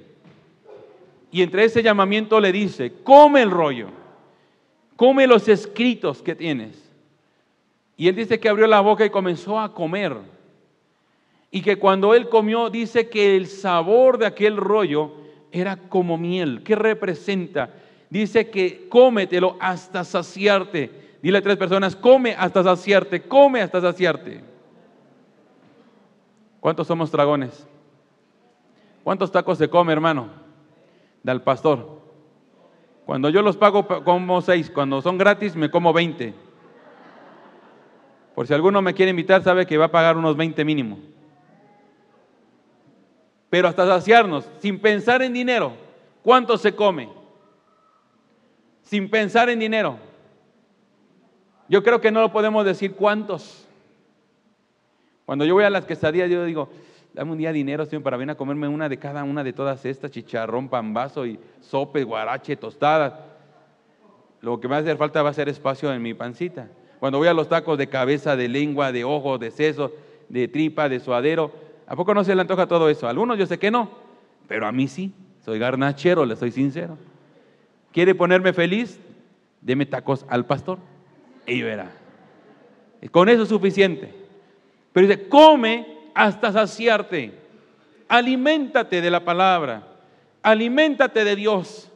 Y 1.32 1.41
entre 1.41 1.63
ese 1.63 1.82
llamamiento 1.82 2.39
le 2.39 2.52
dice, 2.52 2.93
come 3.04 3.41
el 3.41 3.50
rollo, 3.50 3.88
come 4.96 5.26
los 5.26 5.48
escritos 5.48 6.22
que 6.22 6.36
tienes. 6.36 6.78
Y 7.98 8.10
él 8.10 8.15
dice 8.15 8.39
que 8.39 8.50
abrió 8.50 8.67
la 8.67 8.82
boca 8.82 9.04
y 9.04 9.10
comenzó 9.10 9.60
a 9.60 9.74
comer. 9.74 10.15
Y 11.50 11.63
que 11.63 11.80
cuando 11.80 12.13
él 12.13 12.30
comió, 12.30 12.69
dice 12.69 13.10
que 13.10 13.36
el 13.36 13.48
sabor 13.48 14.19
de 14.19 14.28
aquel 14.28 14.58
rollo 14.58 15.12
era 15.52 15.76
como 15.76 16.19
miel. 16.19 16.62
¿Qué 16.63 16.76
representa? 16.76 17.72
Dice 18.13 18.49
que 18.52 18.88
cómetelo 18.89 19.58
hasta 19.60 20.04
saciarte. 20.04 21.17
Dile 21.21 21.39
a 21.39 21.41
tres 21.41 21.58
personas, 21.58 21.95
come 21.95 22.36
hasta 22.38 22.63
saciarte, 22.63 23.23
come 23.23 23.62
hasta 23.62 23.82
saciarte. 23.82 24.43
¿Cuántos 26.60 26.86
somos 26.86 27.12
dragones? 27.12 27.67
¿Cuántos 29.04 29.32
tacos 29.32 29.58
se 29.58 29.67
come, 29.67 29.91
hermano? 29.91 30.30
Del 31.23 31.41
pastor. 31.41 32.02
Cuando 33.06 33.30
yo 33.30 33.41
los 33.41 33.58
pago, 33.58 33.88
como 34.04 34.41
seis. 34.41 34.69
Cuando 34.69 35.02
son 35.02 35.17
gratis, 35.17 35.56
me 35.56 35.71
como 35.71 35.91
veinte. 35.91 36.36
Por 38.36 38.45
si 38.45 38.54
alguno 38.54 38.82
me 38.82 38.93
quiere 38.93 39.10
invitar, 39.10 39.43
sabe 39.43 39.65
que 39.65 39.78
va 39.78 39.86
a 39.86 39.91
pagar 39.91 40.17
unos 40.17 40.38
veinte 40.38 40.63
mínimo. 40.63 40.99
pero 43.54 43.67
hasta 43.67 43.86
saciarnos, 43.86 44.49
sin 44.58 44.80
pensar 44.80 45.21
en 45.21 45.32
dinero. 45.32 45.73
¿Cuánto 46.23 46.58
se 46.58 46.73
come? 46.73 47.08
Sin 48.84 49.10
pensar 49.10 49.50
en 49.50 49.60
dinero. 49.60 49.98
Yo 51.67 51.84
creo 51.84 52.00
que 52.00 52.12
no 52.12 52.22
lo 52.22 52.32
podemos 52.32 52.65
decir 52.65 52.93
cuántos. 52.93 53.67
Cuando 55.26 55.46
yo 55.46 55.54
voy 55.54 55.63
a 55.63 55.69
las 55.69 55.86
quesadillas, 55.86 56.30
yo 56.30 56.46
digo, 56.46 56.69
dame 57.13 57.32
un 57.32 57.38
día 57.38 57.52
dinero 57.52 57.86
Señor, 57.86 58.04
para 58.04 58.17
venir 58.17 58.32
a 58.32 58.36
comerme 58.36 58.67
una 58.67 58.89
de 58.89 58.98
cada 58.98 59.24
una 59.24 59.43
de 59.43 59.54
todas 59.54 59.86
estas, 59.86 60.12
chicharrón, 60.12 60.67
pambazo 60.67 61.26
y 61.26 61.39
sope, 61.62 62.04
guarache, 62.04 62.56
tostada. 62.56 63.28
Lo 64.41 64.60
que 64.60 64.67
me 64.67 64.74
va 64.74 64.78
a 64.78 64.82
hacer 64.82 64.98
falta 64.98 65.24
va 65.24 65.30
a 65.30 65.34
ser 65.34 65.48
espacio 65.48 65.93
en 65.93 66.02
mi 66.02 66.13
pancita. 66.13 66.67
Cuando 67.00 67.17
voy 67.17 67.28
a 67.28 67.34
los 67.34 67.48
tacos 67.48 67.78
de 67.78 67.88
cabeza, 67.88 68.36
de 68.36 68.50
lengua, 68.50 68.91
de 68.91 69.04
ojo, 69.04 69.38
de 69.38 69.52
seso, 69.52 69.91
de 70.28 70.48
tripa, 70.48 70.89
de 70.89 71.00
suadero, 71.00 71.52
¿a 71.88 71.96
poco 71.96 72.13
no 72.13 72.24
se 72.24 72.36
le 72.36 72.41
antoja 72.41 72.67
todo 72.67 72.89
eso? 72.89 73.08
algunos 73.08 73.38
yo 73.38 73.46
sé 73.46 73.58
que 73.58 73.72
no, 73.72 73.89
pero 74.48 74.67
a 74.67 74.72
mí 74.72 74.88
sí. 74.88 75.13
Soy 75.43 75.60
garnachero, 75.60 76.26
le 76.26 76.36
soy 76.36 76.52
sincero. 76.52 76.98
¿Quiere 77.93 78.15
ponerme 78.15 78.53
feliz? 78.53 78.99
Deme 79.62 79.86
tacos 79.86 80.25
al 80.27 80.45
pastor 80.45 80.79
y 81.45 81.62
verá. 81.62 81.91
Con 83.12 83.29
eso 83.29 83.43
es 83.43 83.49
suficiente. 83.49 84.13
Pero 84.91 85.08
dice, 85.08 85.27
come 85.29 85.86
hasta 86.15 86.51
saciarte. 86.51 87.34
Aliméntate 88.10 88.99
de 88.99 89.12
la 89.12 89.23
palabra. 89.23 89.88
Aliméntate 90.41 91.23
de 91.23 91.36
Dios. 91.36 91.91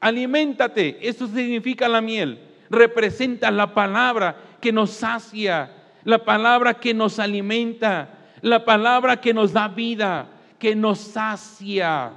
Aliméntate. 0.00 0.98
Eso 1.06 1.26
significa 1.26 1.88
la 1.88 2.00
miel. 2.00 2.40
Representa 2.70 3.50
la 3.50 3.74
palabra 3.74 4.36
que 4.60 4.72
nos 4.72 4.90
sacia. 4.90 5.70
La 6.04 6.24
palabra 6.24 6.74
que 6.74 6.94
nos 6.94 7.18
alimenta. 7.18 8.08
La 8.40 8.64
palabra 8.64 9.20
que 9.20 9.34
nos 9.34 9.52
da 9.52 9.66
vida. 9.66 10.28
Que 10.58 10.76
nos 10.76 11.00
sacia. 11.00 12.12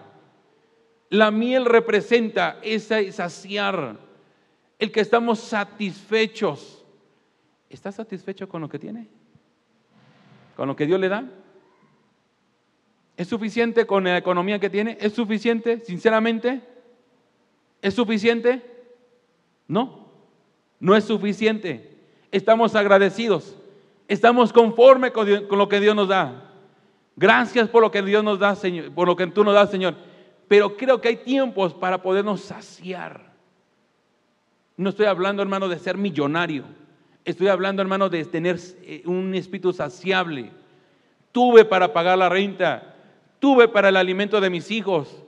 La 1.09 1.31
miel 1.31 1.65
representa 1.65 2.59
ese 2.61 3.11
saciar. 3.11 3.97
El 4.79 4.91
que 4.91 4.99
estamos 4.99 5.39
satisfechos. 5.39 6.85
¿Está 7.69 7.91
satisfecho 7.91 8.47
con 8.47 8.61
lo 8.61 8.69
que 8.69 8.79
tiene? 8.79 9.07
con 10.57 10.67
lo 10.67 10.75
que 10.75 10.87
Dios 10.87 10.99
le 10.99 11.07
da? 11.07 11.23
¿Es 13.15 13.27
suficiente 13.27 13.85
con 13.85 14.03
la 14.03 14.17
economía 14.17 14.59
que 14.59 14.71
tiene? 14.71 14.97
¿Es 14.99 15.13
suficiente, 15.13 15.81
sinceramente? 15.85 16.61
¿Es 17.81 17.93
suficiente? 17.93 18.63
No, 19.67 20.07
no 20.79 20.95
es 20.95 21.03
suficiente. 21.03 21.95
Estamos 22.31 22.75
agradecidos. 22.75 23.55
Estamos 24.07 24.51
conformes 24.51 25.11
con, 25.11 25.27
lo 25.27 25.69
que 25.69 25.79
Dios 25.79 25.95
nos 25.95 26.07
da. 26.07 26.51
Gracias 27.15 27.69
por 27.69 27.83
lo 27.83 27.91
que 27.91 28.01
Dios 28.01 28.23
nos 28.23 28.39
da, 28.39 28.55
Señor, 28.55 28.91
por 28.91 29.07
lo 29.07 29.15
que 29.15 29.27
tú 29.27 29.43
nos 29.43 29.53
das, 29.53 29.69
Señor. 29.69 29.95
Pero 30.47 30.77
creo 30.77 31.01
que 31.01 31.09
hay 31.09 31.17
tiempos 31.17 31.73
para 31.73 32.01
podernos 32.01 32.41
saciar. 32.41 33.33
No 34.77 34.89
estoy 34.89 35.07
hablando, 35.07 35.41
hermano, 35.41 35.67
de 35.67 35.79
ser 35.79 35.97
millonario. 35.97 36.63
Estoy 37.25 37.47
hablando, 37.47 37.81
hermano, 37.81 38.09
de 38.09 38.23
tener 38.25 38.57
eh, 38.83 39.01
un 39.05 39.35
espíritu 39.35 39.73
saciable. 39.73 40.51
Tuve 41.31 41.65
para 41.65 41.91
pagar 41.91 42.17
la 42.17 42.29
renta, 42.29 42.95
tuve 43.39 43.67
para 43.67 43.89
el 43.89 43.97
alimento 43.97 44.39
de 44.39 44.49
mis 44.49 44.71
hijos, 44.71 45.23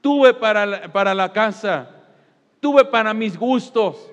tuve 0.00 0.32
para 0.32 0.64
la, 0.64 0.92
para 0.92 1.14
la 1.14 1.32
casa, 1.32 1.90
tuve 2.60 2.84
para 2.86 3.12
mis 3.12 3.36
gustos. 3.36 4.10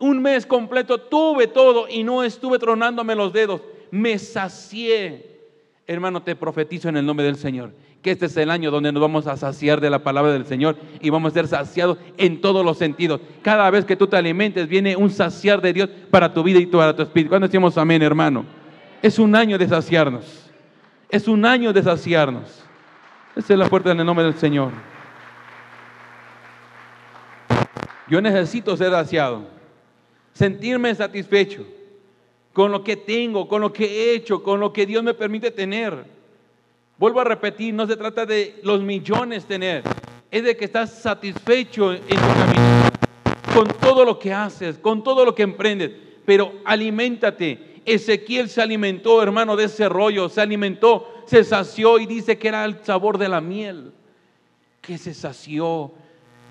Un 0.00 0.20
mes 0.20 0.44
completo 0.46 0.98
tuve 0.98 1.46
todo 1.46 1.86
y 1.88 2.02
no 2.02 2.24
estuve 2.24 2.58
tronándome 2.58 3.14
los 3.14 3.32
dedos. 3.32 3.60
Me 3.90 4.18
sacié. 4.18 5.38
Hermano, 5.86 6.22
te 6.22 6.34
profetizo 6.34 6.88
en 6.88 6.96
el 6.96 7.06
nombre 7.06 7.26
del 7.26 7.36
Señor 7.36 7.72
que 8.02 8.10
este 8.12 8.26
es 8.26 8.36
el 8.38 8.50
año 8.50 8.70
donde 8.70 8.92
nos 8.92 9.00
vamos 9.00 9.26
a 9.26 9.36
saciar 9.36 9.80
de 9.80 9.90
la 9.90 9.98
palabra 9.98 10.32
del 10.32 10.46
Señor 10.46 10.76
y 11.00 11.10
vamos 11.10 11.32
a 11.32 11.34
ser 11.34 11.48
saciados 11.48 11.98
en 12.16 12.40
todos 12.40 12.64
los 12.64 12.78
sentidos. 12.78 13.20
Cada 13.42 13.68
vez 13.70 13.84
que 13.84 13.96
tú 13.96 14.06
te 14.06 14.16
alimentes 14.16 14.68
viene 14.68 14.96
un 14.96 15.10
saciar 15.10 15.60
de 15.60 15.72
Dios 15.72 15.90
para 16.10 16.32
tu 16.32 16.42
vida 16.42 16.58
y 16.58 16.66
para 16.66 16.96
tu 16.96 17.02
espíritu. 17.02 17.28
Cuando 17.28 17.46
decimos 17.46 17.76
amén, 17.76 18.00
hermano, 18.02 18.46
es 19.02 19.18
un 19.18 19.34
año 19.36 19.58
de 19.58 19.68
saciarnos. 19.68 20.50
Es 21.10 21.28
un 21.28 21.44
año 21.44 21.72
de 21.72 21.82
saciarnos. 21.82 22.62
Esa 23.36 23.52
es 23.52 23.58
la 23.58 23.68
puerta 23.68 23.90
en 23.90 24.00
el 24.00 24.06
nombre 24.06 24.24
del 24.24 24.34
Señor. 24.34 24.70
Yo 28.08 28.20
necesito 28.20 28.76
ser 28.76 28.90
saciado, 28.90 29.44
sentirme 30.32 30.92
satisfecho 30.94 31.64
con 32.52 32.72
lo 32.72 32.82
que 32.82 32.96
tengo, 32.96 33.46
con 33.46 33.60
lo 33.60 33.72
que 33.72 33.84
he 33.84 34.14
hecho, 34.14 34.42
con 34.42 34.58
lo 34.58 34.72
que 34.72 34.86
Dios 34.86 35.04
me 35.04 35.14
permite 35.14 35.50
tener. 35.50 36.19
Vuelvo 37.00 37.22
a 37.22 37.24
repetir, 37.24 37.72
no 37.72 37.86
se 37.86 37.96
trata 37.96 38.26
de 38.26 38.60
los 38.62 38.82
millones 38.82 39.46
tener, 39.46 39.82
es 40.30 40.44
de 40.44 40.54
que 40.54 40.66
estás 40.66 40.98
satisfecho 40.98 41.94
en 41.94 42.02
tu 42.02 42.14
camino, 42.14 42.90
con 43.54 43.68
todo 43.80 44.04
lo 44.04 44.18
que 44.18 44.34
haces, 44.34 44.76
con 44.76 45.02
todo 45.02 45.24
lo 45.24 45.34
que 45.34 45.42
emprendes, 45.42 45.92
pero 46.26 46.52
aliméntate. 46.62 47.80
Ezequiel 47.86 48.50
se 48.50 48.60
alimentó, 48.60 49.22
hermano, 49.22 49.56
de 49.56 49.64
ese 49.64 49.88
rollo, 49.88 50.28
se 50.28 50.42
alimentó, 50.42 51.22
se 51.24 51.42
sació 51.42 51.98
y 51.98 52.04
dice 52.04 52.36
que 52.36 52.48
era 52.48 52.66
el 52.66 52.84
sabor 52.84 53.16
de 53.16 53.30
la 53.30 53.40
miel, 53.40 53.94
que 54.82 54.98
se 54.98 55.14
sació, 55.14 55.92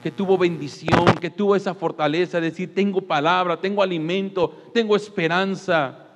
que 0.01 0.09
tuvo 0.09 0.35
bendición, 0.35 1.13
que 1.21 1.29
tuvo 1.29 1.55
esa 1.55 1.75
fortaleza, 1.75 2.41
de 2.41 2.49
decir, 2.49 2.73
tengo 2.73 3.01
palabra, 3.01 3.61
tengo 3.61 3.83
alimento, 3.83 4.71
tengo 4.73 4.95
esperanza. 4.95 6.07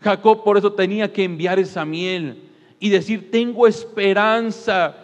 Jacob 0.00 0.42
por 0.42 0.56
eso 0.56 0.72
tenía 0.72 1.12
que 1.12 1.24
enviar 1.24 1.58
esa 1.58 1.84
miel 1.84 2.45
y 2.78 2.90
decir, 2.90 3.30
tengo 3.30 3.66
esperanza 3.66 4.94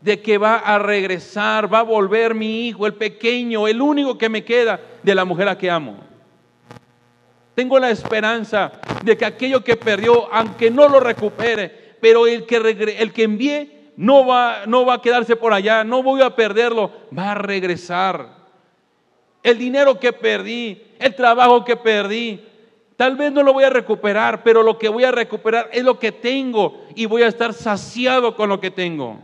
de 0.00 0.20
que 0.20 0.38
va 0.38 0.56
a 0.56 0.78
regresar, 0.78 1.72
va 1.72 1.80
a 1.80 1.82
volver 1.82 2.34
mi 2.34 2.68
hijo, 2.68 2.86
el 2.86 2.94
pequeño, 2.94 3.66
el 3.66 3.82
único 3.82 4.16
que 4.16 4.28
me 4.28 4.44
queda 4.44 4.80
de 5.02 5.14
la 5.14 5.24
mujer 5.24 5.48
a 5.48 5.58
que 5.58 5.70
amo. 5.70 5.96
Tengo 7.54 7.78
la 7.78 7.90
esperanza 7.90 8.72
de 9.02 9.16
que 9.16 9.24
aquello 9.24 9.64
que 9.64 9.76
perdió, 9.76 10.32
aunque 10.32 10.70
no 10.70 10.88
lo 10.88 11.00
recupere, 11.00 11.96
pero 12.00 12.26
el 12.26 12.46
que, 12.46 12.56
el 12.98 13.12
que 13.12 13.24
envié 13.24 13.92
no 13.96 14.24
va, 14.24 14.64
no 14.66 14.86
va 14.86 14.94
a 14.94 15.02
quedarse 15.02 15.34
por 15.34 15.52
allá, 15.52 15.82
no 15.82 16.04
voy 16.04 16.22
a 16.22 16.36
perderlo, 16.36 16.92
va 17.16 17.32
a 17.32 17.34
regresar. 17.34 18.28
El 19.42 19.58
dinero 19.58 19.98
que 19.98 20.12
perdí, 20.12 20.80
el 21.00 21.16
trabajo 21.16 21.64
que 21.64 21.76
perdí, 21.76 22.40
Tal 22.98 23.14
vez 23.14 23.30
no 23.30 23.44
lo 23.44 23.52
voy 23.52 23.62
a 23.62 23.70
recuperar, 23.70 24.42
pero 24.42 24.64
lo 24.64 24.76
que 24.76 24.88
voy 24.88 25.04
a 25.04 25.12
recuperar 25.12 25.70
es 25.72 25.84
lo 25.84 26.00
que 26.00 26.10
tengo 26.10 26.84
y 26.96 27.06
voy 27.06 27.22
a 27.22 27.28
estar 27.28 27.54
saciado 27.54 28.34
con 28.34 28.48
lo 28.48 28.58
que 28.58 28.72
tengo. 28.72 29.20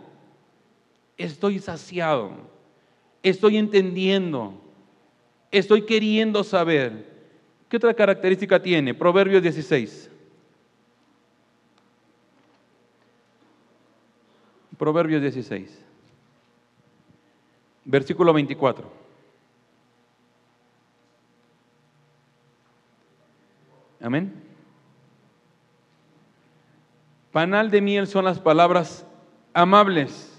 Estoy 1.17 1.59
saciado, 1.59 2.31
estoy 3.21 3.57
entendiendo, 3.57 4.55
estoy 5.51 5.83
queriendo 5.83 6.45
saber. 6.45 7.05
¿Qué 7.69 7.79
otra 7.79 7.93
característica 7.93 8.63
tiene? 8.63 8.95
Proverbios 8.95 9.43
16. 9.43 10.09
Proverbios 14.79 15.21
16. 15.21 15.83
Versículo 17.85 18.33
24. 18.33 19.04
Amén. 24.05 24.35
Panal 27.33 27.71
de 27.71 27.81
miel 27.81 28.07
son 28.07 28.27
las 28.27 28.39
palabras 28.39 29.07
amables, 29.55 30.39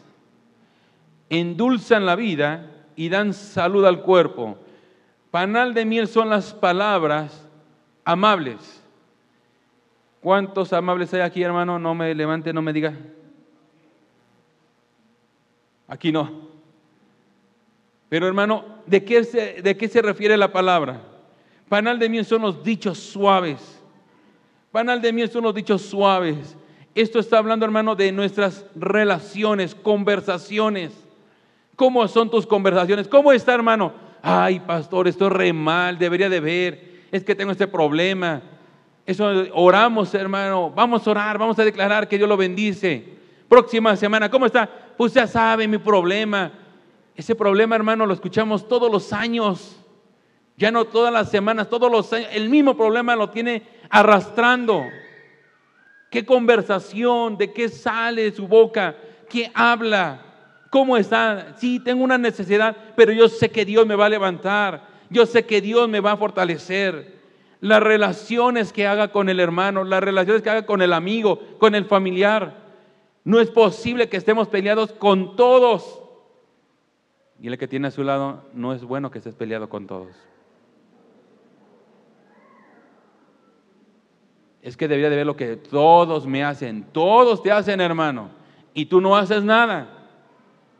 endulzan 1.31 2.05
la 2.05 2.15
vida 2.15 2.71
y 2.95 3.09
dan 3.09 3.33
salud 3.33 3.83
al 3.85 4.03
cuerpo. 4.03 4.59
Panal 5.31 5.73
de 5.73 5.83
miel 5.83 6.07
son 6.07 6.29
las 6.29 6.53
palabras 6.53 7.49
amables. 8.03 8.83
¿Cuántos 10.21 10.71
amables 10.71 11.11
hay 11.15 11.21
aquí, 11.21 11.41
hermano? 11.41 11.79
No 11.79 11.95
me 11.95 12.13
levante, 12.13 12.53
no 12.53 12.61
me 12.61 12.71
diga. 12.71 12.93
Aquí 15.87 16.11
no. 16.11 16.49
Pero 18.09 18.27
hermano, 18.27 18.63
¿de 18.85 19.03
qué 19.03 19.23
se, 19.23 19.63
de 19.63 19.75
qué 19.75 19.87
se 19.87 20.03
refiere 20.03 20.37
la 20.37 20.51
palabra? 20.51 21.14
Panal 21.69 21.99
de 21.99 22.09
miel 22.09 22.25
son 22.25 22.41
los 22.41 22.63
dichos 22.63 22.99
suaves. 22.99 23.81
Panal 24.71 25.01
de 25.01 25.13
miel 25.13 25.29
son 25.29 25.43
los 25.43 25.55
dichos 25.55 25.81
suaves. 25.81 26.55
Esto 26.93 27.19
está 27.19 27.39
hablando, 27.39 27.65
hermano, 27.65 27.95
de 27.95 28.11
nuestras 28.11 28.65
relaciones, 28.75 29.75
conversaciones. 29.75 30.93
¿Cómo 31.75 32.07
son 32.07 32.29
tus 32.29 32.47
conversaciones? 32.47 33.07
¿Cómo 33.07 33.31
está, 33.33 33.53
hermano? 33.53 33.93
Ay, 34.21 34.59
pastor, 34.59 35.07
estoy 35.07 35.29
re 35.29 35.53
mal, 35.53 35.97
debería 35.97 36.29
de 36.29 36.39
ver. 36.39 36.95
Es 37.11 37.23
que 37.23 37.35
tengo 37.35 37.51
este 37.51 37.67
problema. 37.67 38.41
Eso 39.05 39.29
oramos, 39.53 40.13
hermano. 40.13 40.71
Vamos 40.71 41.05
a 41.05 41.11
orar, 41.11 41.37
vamos 41.37 41.59
a 41.59 41.65
declarar 41.65 42.07
que 42.07 42.17
Dios 42.17 42.29
lo 42.29 42.37
bendice. 42.37 43.05
Próxima 43.47 43.95
semana, 43.95 44.31
¿cómo 44.31 44.45
está? 44.45 44.67
Pues 44.97 45.13
ya 45.13 45.27
sabe 45.27 45.67
mi 45.67 45.77
problema. 45.77 46.51
Ese 47.15 47.35
problema, 47.35 47.75
hermano, 47.75 48.05
lo 48.05 48.13
escuchamos 48.13 48.67
todos 48.67 48.91
los 48.91 49.13
años. 49.13 49.84
Ya 50.57 50.71
no 50.71 50.85
todas 50.85 51.11
las 51.11 51.29
semanas, 51.29 51.69
todos 51.69 51.91
los 51.91 52.11
años, 52.13 52.29
el 52.31 52.49
mismo 52.49 52.77
problema 52.77 53.15
lo 53.15 53.29
tiene 53.29 53.63
arrastrando. 53.89 54.83
¿Qué 56.09 56.25
conversación? 56.25 57.37
¿De 57.37 57.51
qué 57.51 57.67
sale 57.67 58.23
de 58.23 58.31
su 58.31 58.47
boca? 58.47 58.95
que 59.29 59.51
habla. 59.53 60.21
¿Cómo 60.69 60.97
está? 60.97 61.55
Sí, 61.57 61.79
tengo 61.79 62.03
una 62.03 62.17
necesidad, 62.17 62.75
pero 62.95 63.11
yo 63.11 63.29
sé 63.29 63.49
que 63.49 63.65
Dios 63.65 63.85
me 63.85 63.95
va 63.95 64.07
a 64.07 64.09
levantar. 64.09 64.87
Yo 65.09 65.25
sé 65.25 65.45
que 65.45 65.61
Dios 65.61 65.87
me 65.87 65.99
va 65.99 66.13
a 66.13 66.17
fortalecer. 66.17 67.15
Las 67.61 67.81
relaciones 67.81 68.73
que 68.73 68.87
haga 68.87 69.09
con 69.09 69.29
el 69.29 69.39
hermano, 69.39 69.83
las 69.83 70.03
relaciones 70.03 70.41
que 70.41 70.49
haga 70.49 70.65
con 70.65 70.81
el 70.81 70.93
amigo, 70.93 71.39
con 71.59 71.75
el 71.75 71.85
familiar. 71.85 72.65
No 73.23 73.39
es 73.39 73.49
posible 73.49 74.09
que 74.09 74.17
estemos 74.17 74.47
peleados 74.47 74.91
con 74.91 75.35
todos. 75.35 76.01
Y 77.41 77.47
el 77.47 77.57
que 77.57 77.67
tiene 77.67 77.87
a 77.87 77.91
su 77.91 78.03
lado, 78.03 78.43
no 78.53 78.73
es 78.73 78.83
bueno 78.83 79.11
que 79.11 79.19
estés 79.19 79.35
peleado 79.35 79.69
con 79.69 79.87
todos. 79.87 80.15
Es 84.65 84.75
que 84.75 84.87
debería 84.87 85.11
de 85.11 85.15
ver 85.17 85.27
lo 85.27 85.35
que 85.35 85.57
todos 85.57 86.25
me 86.25 86.43
hacen. 86.43 86.87
Todos 86.91 87.43
te 87.43 87.51
hacen, 87.51 87.79
hermano. 87.79 88.31
Y 88.73 88.87
tú 88.87 88.99
no 88.99 89.15
haces 89.15 89.43
nada. 89.43 89.87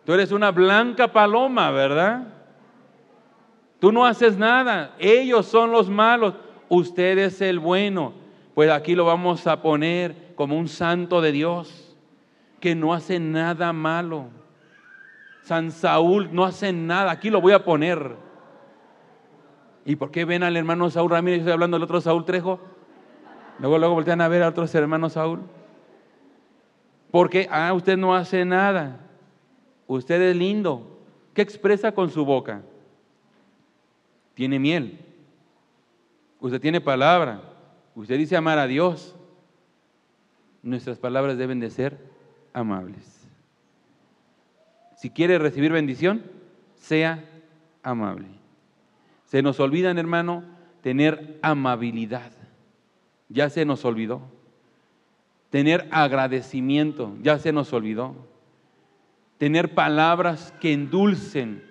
Tú 0.03 0.13
eres 0.13 0.31
una 0.31 0.49
blanca 0.49 1.13
paloma, 1.13 1.69
¿verdad? 1.69 2.23
Tú 3.79 3.91
no 3.91 4.03
haces 4.03 4.39
nada. 4.39 4.95
Ellos 4.97 5.45
son 5.45 5.71
los 5.71 5.87
malos. 5.87 6.33
Usted 6.67 7.19
es 7.19 7.41
el 7.41 7.59
bueno. 7.59 8.13
Pues 8.55 8.71
aquí 8.71 8.95
lo 8.95 9.05
vamos 9.05 9.45
a 9.45 9.61
poner 9.61 10.33
como 10.33 10.57
un 10.57 10.67
santo 10.67 11.21
de 11.21 11.31
Dios 11.31 11.95
que 12.59 12.73
no 12.73 12.91
hace 12.91 13.19
nada 13.19 13.71
malo. 13.71 14.29
San 15.43 15.69
Saúl 15.69 16.29
no 16.31 16.43
hace 16.43 16.73
nada. 16.73 17.11
Aquí 17.11 17.29
lo 17.29 17.39
voy 17.39 17.53
a 17.53 17.63
poner. 17.63 18.15
¿Y 19.85 19.95
por 19.95 20.09
qué 20.09 20.25
ven 20.25 20.41
al 20.41 20.57
hermano 20.57 20.89
Saúl 20.89 21.11
Ramírez? 21.11 21.41
Estoy 21.41 21.53
hablando 21.53 21.77
del 21.77 21.83
otro 21.83 22.01
Saúl 22.01 22.25
Trejo. 22.25 22.73
Luego, 23.59 23.77
luego 23.77 23.93
voltean 23.93 24.21
a 24.21 24.27
ver 24.27 24.43
a 24.43 24.49
otros 24.49 24.73
hermanos 24.75 25.13
Saúl. 25.13 25.41
Porque, 27.11 27.47
ah, 27.49 27.71
usted 27.73 27.97
no 27.97 28.13
hace 28.13 28.43
nada. 28.43 28.99
Usted 29.87 30.21
es 30.21 30.35
lindo. 30.35 30.99
¿Qué 31.33 31.41
expresa 31.41 31.93
con 31.93 32.09
su 32.09 32.25
boca? 32.25 32.61
Tiene 34.33 34.59
miel. 34.59 34.99
Usted 36.39 36.59
tiene 36.59 36.81
palabra. 36.81 37.41
Usted 37.95 38.17
dice 38.17 38.35
amar 38.35 38.59
a 38.59 38.67
Dios. 38.67 39.15
Nuestras 40.61 40.97
palabras 40.97 41.37
deben 41.37 41.59
de 41.59 41.69
ser 41.69 41.97
amables. 42.51 43.29
Si 44.97 45.09
quiere 45.09 45.37
recibir 45.37 45.71
bendición, 45.71 46.23
sea 46.75 47.23
amable. 47.83 48.27
Se 49.25 49.41
nos 49.41 49.59
olvidan, 49.59 49.97
hermano, 49.97 50.43
tener 50.81 51.39
amabilidad 51.41 52.31
ya 53.29 53.49
se 53.49 53.65
nos 53.65 53.85
olvidó. 53.85 54.21
Tener 55.49 55.87
agradecimiento, 55.91 57.15
ya 57.21 57.39
se 57.39 57.51
nos 57.51 57.71
olvidó. 57.73 58.15
Tener 59.37 59.73
palabras 59.73 60.53
que 60.59 60.73
endulcen. 60.73 61.63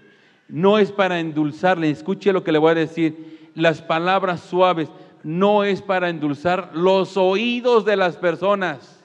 No 0.49 0.79
es 0.79 0.93
para 0.93 1.21
endulzarle, 1.21 1.91
escuche 1.91 2.33
lo 2.33 2.45
que 2.45 2.53
le 2.53 2.59
voy 2.59 2.73
a 2.73 2.77
decir. 2.77 3.51
Las 3.55 3.83
palabras 3.83 4.41
suaves 4.41 4.91
no 5.23 5.65
es 5.65 5.81
para 5.81 6.09
endulzar 6.09 6.71
los 6.75 7.17
oídos 7.17 7.85
de 7.85 7.97
las 7.97 8.17
personas. 8.17 9.03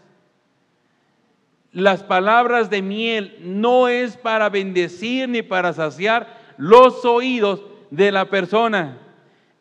Las 1.72 2.04
palabras 2.04 2.70
de 2.70 2.82
miel 2.82 3.38
no 3.42 3.88
es 3.88 4.18
para 4.18 4.50
bendecir 4.50 5.30
ni 5.30 5.42
para 5.42 5.72
saciar 5.72 6.40
los 6.58 7.06
oídos 7.06 7.62
de 7.92 8.12
la 8.12 8.30
persona. 8.30 8.98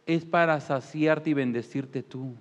Es 0.07 0.25
para 0.25 0.59
saciarte 0.61 1.31
y 1.31 1.35
bendecirte 1.35 2.03
tú. 2.03 2.35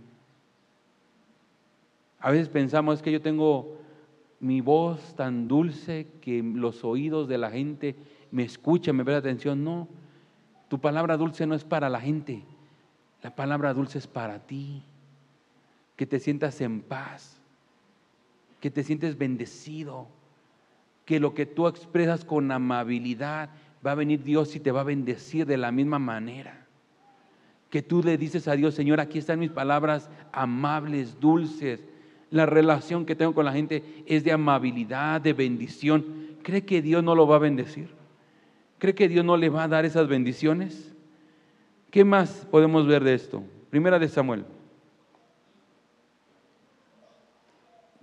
A 2.19 2.32
veces 2.32 2.49
pensamos 2.49 3.01
que 3.01 3.12
yo 3.12 3.21
tengo 3.21 3.77
mi 4.39 4.62
voz 4.62 5.15
tan 5.15 5.47
dulce 5.47 6.08
que 6.21 6.41
los 6.41 6.84
oídos 6.84 7.27
de 7.27 7.38
la 7.38 7.51
gente 7.51 7.95
me 8.32 8.43
escuchan, 8.43 8.95
me 8.95 9.03
ven 9.03 9.15
atención. 9.15 9.63
No, 9.63 9.88
tu 10.67 10.80
palabra 10.80 11.17
dulce 11.17 11.45
no 11.45 11.56
es 11.56 11.63
para 11.63 11.89
la 11.89 12.01
gente, 12.01 12.43
la 13.21 13.36
palabra 13.36 13.73
dulce 13.73 13.97
es 13.97 14.08
para 14.08 14.39
ti. 14.39 14.84
Que 15.95 16.06
te 16.06 16.19
sientas 16.19 16.62
en 16.62 16.82
paz, 16.82 17.41
que 18.60 18.69
te 18.69 18.84
sientes 18.84 19.17
bendecido, 19.17 20.08
que 21.06 21.19
lo 21.19 21.34
que 21.34 21.47
tú 21.47 21.67
expresas 21.67 22.23
con 22.23 22.51
amabilidad 22.51 23.49
va 23.86 23.91
a 23.91 23.95
venir 23.95 24.23
Dios 24.23 24.56
y 24.56 24.60
te 24.60 24.71
va 24.71 24.82
a 24.82 24.84
bendecir 24.84 25.47
de 25.47 25.58
la 25.58 25.71
misma 25.71 25.97
manera. 25.97 26.65
Que 27.71 27.82
tú 27.82 28.03
le 28.03 28.17
dices 28.17 28.47
a 28.47 28.56
Dios, 28.56 28.75
Señor, 28.75 28.99
aquí 28.99 29.17
están 29.17 29.39
mis 29.39 29.51
palabras 29.51 30.10
amables, 30.32 31.19
dulces 31.19 31.84
la 32.29 32.45
relación 32.45 33.05
que 33.05 33.15
tengo 33.15 33.33
con 33.33 33.45
la 33.45 33.53
gente 33.53 34.03
es 34.05 34.23
de 34.23 34.31
amabilidad, 34.31 35.21
de 35.21 35.33
bendición, 35.33 36.05
¿cree 36.43 36.65
que 36.65 36.81
Dios 36.81 37.03
no 37.03 37.15
lo 37.15 37.27
va 37.27 37.37
a 37.37 37.39
bendecir? 37.39 37.89
¿Cree 38.79 38.93
que 38.93 39.07
Dios 39.07 39.25
no 39.25 39.37
le 39.37 39.49
va 39.49 39.63
a 39.63 39.67
dar 39.67 39.85
esas 39.85 40.07
bendiciones? 40.07 40.93
¿Qué 41.89 42.03
más 42.03 42.45
podemos 42.51 42.85
ver 42.85 43.03
de 43.03 43.13
esto? 43.13 43.43
Primera 43.69 43.97
de 43.97 44.07
Samuel, 44.07 44.45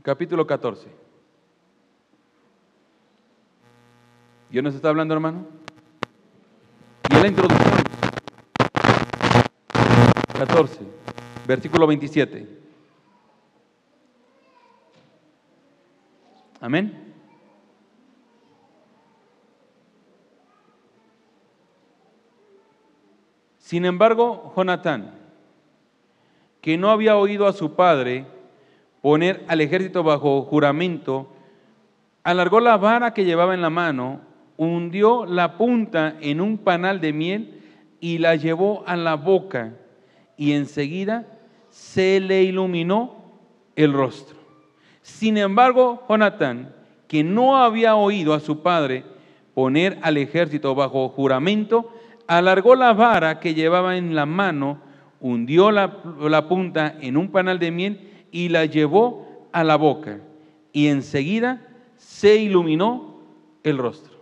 capítulo 0.02 0.46
14. 0.46 0.88
¿Dios 4.50 4.64
nos 4.64 4.74
está 4.74 4.88
hablando, 4.88 5.14
hermano? 5.14 5.46
Y 7.10 7.14
en 7.14 7.22
la 7.22 7.28
introducción, 7.28 7.82
14, 10.38 10.80
versículo 11.46 11.87
27. 11.87 12.63
Amén. 16.64 16.94
Sin 23.59 23.85
embargo, 23.85 24.50
Jonatán, 24.57 25.11
que 26.62 26.79
no 26.79 26.88
había 26.88 27.18
oído 27.18 27.46
a 27.46 27.53
su 27.53 27.74
padre 27.74 28.24
poner 29.03 29.44
al 29.46 29.61
ejército 29.61 30.03
bajo 30.05 30.40
juramento, 30.44 31.29
alargó 32.22 32.61
la 32.61 32.79
vara 32.79 33.12
que 33.12 33.27
llevaba 33.27 33.53
en 33.53 33.61
la 33.61 33.68
mano, 33.68 34.22
hundió 34.57 35.27
la 35.27 35.59
punta 35.59 36.16
en 36.22 36.40
un 36.40 36.57
panal 36.57 36.98
de 36.98 37.12
miel 37.12 37.61
y 38.00 38.16
la 38.16 38.37
llevó 38.37 38.85
a 38.87 38.96
la 38.96 39.16
boca 39.16 39.74
y 40.38 40.53
enseguida 40.53 41.27
se 41.68 42.20
le 42.20 42.42
iluminó 42.42 43.16
el 43.77 43.92
rostro. 43.92 44.43
Sin 45.04 45.36
embargo, 45.36 46.02
Jonatán, 46.08 46.74
que 47.08 47.22
no 47.22 47.58
había 47.58 47.94
oído 47.94 48.32
a 48.32 48.40
su 48.40 48.62
padre 48.62 49.04
poner 49.52 49.98
al 50.00 50.16
ejército 50.16 50.74
bajo 50.74 51.10
juramento, 51.10 51.92
alargó 52.26 52.74
la 52.74 52.94
vara 52.94 53.38
que 53.38 53.52
llevaba 53.52 53.98
en 53.98 54.14
la 54.14 54.24
mano, 54.24 54.80
hundió 55.20 55.70
la, 55.70 56.48
punta 56.48 56.96
en 57.02 57.18
un 57.18 57.28
panal 57.30 57.58
de 57.58 57.70
miel 57.70 58.12
y 58.32 58.48
la 58.48 58.64
llevó 58.64 59.46
a 59.52 59.62
la 59.62 59.76
boca. 59.76 60.20
Y 60.72 60.86
enseguida 60.86 61.60
se 61.98 62.36
iluminó 62.36 63.20
el 63.62 63.76
rostro. 63.76 64.14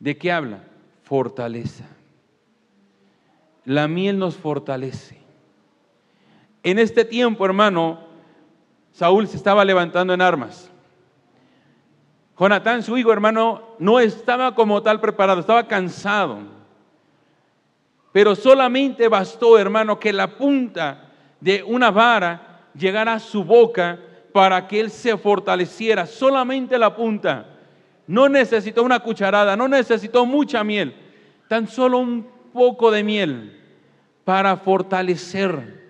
¿De 0.00 0.18
qué 0.18 0.32
habla? 0.32 0.64
Fortaleza. 1.04 1.86
La 3.64 3.86
miel 3.86 4.18
nos 4.18 4.36
fortalece. 4.36 5.16
En 6.64 6.80
este 6.80 7.04
tiempo, 7.04 7.46
hermano, 7.46 8.11
Saúl 8.92 9.26
se 9.26 9.36
estaba 9.36 9.64
levantando 9.64 10.12
en 10.12 10.20
armas. 10.20 10.70
Jonatán, 12.38 12.82
su 12.82 12.96
hijo 12.96 13.12
hermano, 13.12 13.62
no 13.78 14.00
estaba 14.00 14.54
como 14.54 14.82
tal 14.82 15.00
preparado, 15.00 15.40
estaba 15.40 15.66
cansado. 15.66 16.38
Pero 18.12 18.34
solamente 18.34 19.08
bastó, 19.08 19.58
hermano, 19.58 19.98
que 19.98 20.12
la 20.12 20.36
punta 20.36 21.10
de 21.40 21.62
una 21.62 21.90
vara 21.90 22.60
llegara 22.74 23.14
a 23.14 23.20
su 23.20 23.44
boca 23.44 23.98
para 24.32 24.66
que 24.66 24.80
él 24.80 24.90
se 24.90 25.16
fortaleciera. 25.16 26.06
Solamente 26.06 26.78
la 26.78 26.94
punta. 26.94 27.46
No 28.06 28.28
necesitó 28.28 28.82
una 28.82 29.00
cucharada, 29.00 29.56
no 29.56 29.68
necesitó 29.68 30.26
mucha 30.26 30.62
miel. 30.64 30.94
Tan 31.48 31.68
solo 31.68 31.98
un 31.98 32.26
poco 32.52 32.90
de 32.90 33.02
miel 33.02 33.60
para 34.24 34.56
fortalecer 34.56 35.81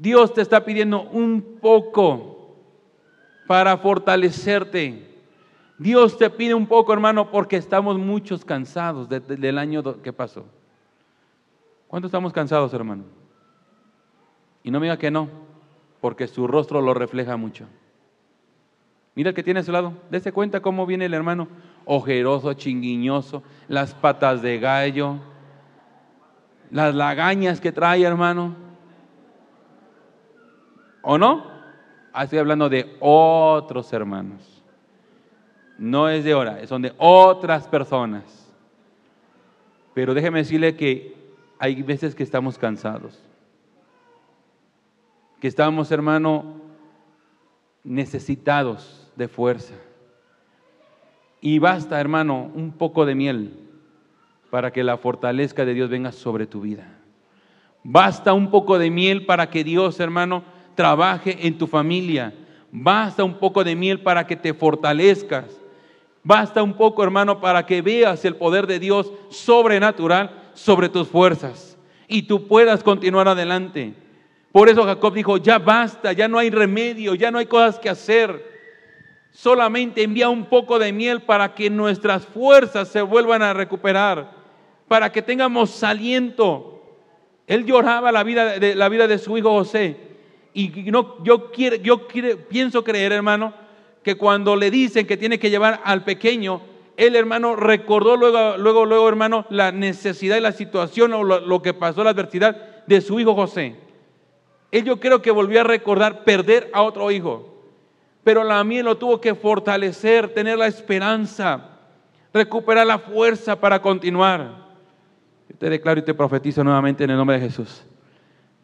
Dios 0.00 0.32
te 0.32 0.40
está 0.40 0.64
pidiendo 0.64 1.02
un 1.02 1.58
poco 1.60 2.56
para 3.46 3.76
fortalecerte. 3.76 5.06
Dios 5.76 6.16
te 6.16 6.30
pide 6.30 6.54
un 6.54 6.66
poco, 6.66 6.94
hermano, 6.94 7.30
porque 7.30 7.56
estamos 7.56 7.98
muchos 7.98 8.42
cansados 8.42 9.10
del 9.10 9.58
año 9.58 10.00
que 10.00 10.10
pasó. 10.10 10.46
¿Cuántos 11.86 12.08
estamos 12.08 12.32
cansados, 12.32 12.72
hermano? 12.72 13.04
Y 14.62 14.70
no 14.70 14.80
me 14.80 14.86
diga 14.86 14.96
que 14.96 15.10
no, 15.10 15.28
porque 16.00 16.26
su 16.28 16.46
rostro 16.46 16.80
lo 16.80 16.94
refleja 16.94 17.36
mucho. 17.36 17.66
Mira 19.14 19.30
el 19.30 19.36
que 19.36 19.42
tiene 19.42 19.60
a 19.60 19.64
su 19.64 19.72
lado, 19.72 19.92
dése 20.10 20.32
cuenta 20.32 20.60
cómo 20.60 20.86
viene 20.86 21.04
el 21.04 21.12
hermano, 21.12 21.46
ojeroso, 21.84 22.54
chinguiñoso, 22.54 23.42
las 23.68 23.92
patas 23.92 24.40
de 24.40 24.58
gallo, 24.58 25.16
las 26.70 26.94
lagañas 26.94 27.60
que 27.60 27.70
trae, 27.70 28.02
hermano. 28.02 28.69
¿O 31.02 31.18
no? 31.18 31.44
Ah, 32.12 32.24
estoy 32.24 32.38
hablando 32.38 32.68
de 32.68 32.96
otros 33.00 33.92
hermanos. 33.92 34.62
No 35.78 36.08
es 36.08 36.24
de 36.24 36.32
ahora, 36.32 36.66
son 36.66 36.82
de 36.82 36.92
otras 36.98 37.66
personas. 37.68 38.52
Pero 39.94 40.14
déjeme 40.14 40.40
decirle 40.40 40.76
que 40.76 41.16
hay 41.58 41.82
veces 41.82 42.14
que 42.14 42.22
estamos 42.22 42.58
cansados. 42.58 43.18
Que 45.40 45.48
estamos, 45.48 45.90
hermano, 45.90 46.60
necesitados 47.82 49.10
de 49.16 49.28
fuerza. 49.28 49.74
Y 51.40 51.58
basta, 51.58 52.00
hermano, 52.00 52.50
un 52.54 52.72
poco 52.72 53.06
de 53.06 53.14
miel 53.14 53.68
para 54.50 54.72
que 54.72 54.84
la 54.84 54.98
fortaleza 54.98 55.64
de 55.64 55.74
Dios 55.74 55.88
venga 55.88 56.12
sobre 56.12 56.46
tu 56.46 56.60
vida. 56.60 56.98
Basta 57.82 58.34
un 58.34 58.50
poco 58.50 58.78
de 58.78 58.90
miel 58.90 59.24
para 59.24 59.48
que 59.48 59.64
Dios, 59.64 60.00
hermano, 60.00 60.42
trabaje 60.80 61.36
en 61.46 61.58
tu 61.58 61.66
familia. 61.66 62.32
Basta 62.72 63.22
un 63.22 63.34
poco 63.34 63.62
de 63.62 63.76
miel 63.76 64.00
para 64.00 64.26
que 64.26 64.34
te 64.34 64.54
fortalezcas. 64.54 65.44
Basta 66.22 66.62
un 66.62 66.72
poco, 66.72 67.04
hermano, 67.04 67.38
para 67.38 67.66
que 67.66 67.82
veas 67.82 68.24
el 68.24 68.34
poder 68.34 68.66
de 68.66 68.78
Dios 68.78 69.12
sobrenatural 69.28 70.30
sobre 70.54 70.88
tus 70.88 71.06
fuerzas 71.06 71.76
y 72.08 72.22
tú 72.22 72.48
puedas 72.48 72.82
continuar 72.82 73.28
adelante. 73.28 73.92
Por 74.52 74.70
eso 74.70 74.84
Jacob 74.84 75.12
dijo, 75.12 75.36
ya 75.36 75.58
basta, 75.58 76.14
ya 76.14 76.28
no 76.28 76.38
hay 76.38 76.48
remedio, 76.48 77.14
ya 77.14 77.30
no 77.30 77.36
hay 77.36 77.46
cosas 77.46 77.78
que 77.78 77.90
hacer. 77.90 78.42
Solamente 79.32 80.02
envía 80.02 80.30
un 80.30 80.46
poco 80.46 80.78
de 80.78 80.94
miel 80.94 81.20
para 81.20 81.54
que 81.54 81.68
nuestras 81.68 82.24
fuerzas 82.24 82.88
se 82.88 83.02
vuelvan 83.02 83.42
a 83.42 83.52
recuperar, 83.52 84.30
para 84.88 85.12
que 85.12 85.20
tengamos 85.20 85.84
aliento. 85.84 86.82
Él 87.46 87.66
lloraba 87.66 88.10
la 88.10 88.22
vida 88.22 88.58
de, 88.58 88.74
la 88.74 88.88
vida 88.88 89.06
de 89.06 89.18
su 89.18 89.36
hijo 89.36 89.50
José 89.50 90.08
y 90.52 90.68
no, 90.90 91.22
yo, 91.22 91.50
quiero, 91.50 91.76
yo 91.76 92.08
pienso 92.48 92.82
creer, 92.82 93.12
hermano, 93.12 93.54
que 94.02 94.16
cuando 94.16 94.56
le 94.56 94.70
dicen 94.70 95.06
que 95.06 95.16
tiene 95.16 95.38
que 95.38 95.50
llevar 95.50 95.80
al 95.84 96.04
pequeño, 96.04 96.62
el 96.96 97.16
hermano 97.16 97.56
recordó 97.56 98.16
luego, 98.16 98.56
luego, 98.56 98.84
luego, 98.84 99.08
hermano, 99.08 99.46
la 99.50 99.72
necesidad 99.72 100.36
y 100.36 100.40
la 100.40 100.52
situación 100.52 101.12
o 101.12 101.22
lo, 101.22 101.62
que 101.62 101.72
pasó, 101.72 102.04
la 102.04 102.10
adversidad 102.10 102.84
de 102.86 103.00
su 103.00 103.20
hijo 103.20 103.34
José. 103.34 103.76
Él 104.70 104.84
yo 104.84 105.00
creo 105.00 105.22
que 105.22 105.30
volvió 105.30 105.60
a 105.60 105.64
recordar 105.64 106.24
perder 106.24 106.70
a 106.72 106.82
otro 106.82 107.10
hijo. 107.10 107.46
Pero 108.22 108.44
la 108.44 108.62
mía 108.64 108.82
lo 108.82 108.98
tuvo 108.98 109.20
que 109.20 109.34
fortalecer, 109.34 110.28
tener 110.34 110.58
la 110.58 110.66
esperanza, 110.66 111.78
recuperar 112.34 112.86
la 112.86 112.98
fuerza 112.98 113.58
para 113.58 113.80
continuar. 113.80 114.68
Te 115.58 115.70
declaro 115.70 116.00
y 116.00 116.04
te 116.04 116.14
profetizo 116.14 116.62
nuevamente 116.62 117.04
en 117.04 117.10
el 117.10 117.16
nombre 117.16 117.38
de 117.38 117.46
Jesús 117.46 117.82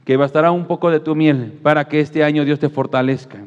que 0.06 0.16
bastará 0.16 0.52
un 0.52 0.66
poco 0.66 0.88
de 0.88 1.00
tu 1.00 1.16
miel 1.16 1.58
para 1.64 1.88
que 1.88 1.98
este 1.98 2.22
año 2.22 2.44
Dios 2.44 2.60
te 2.60 2.68
fortalezca, 2.68 3.38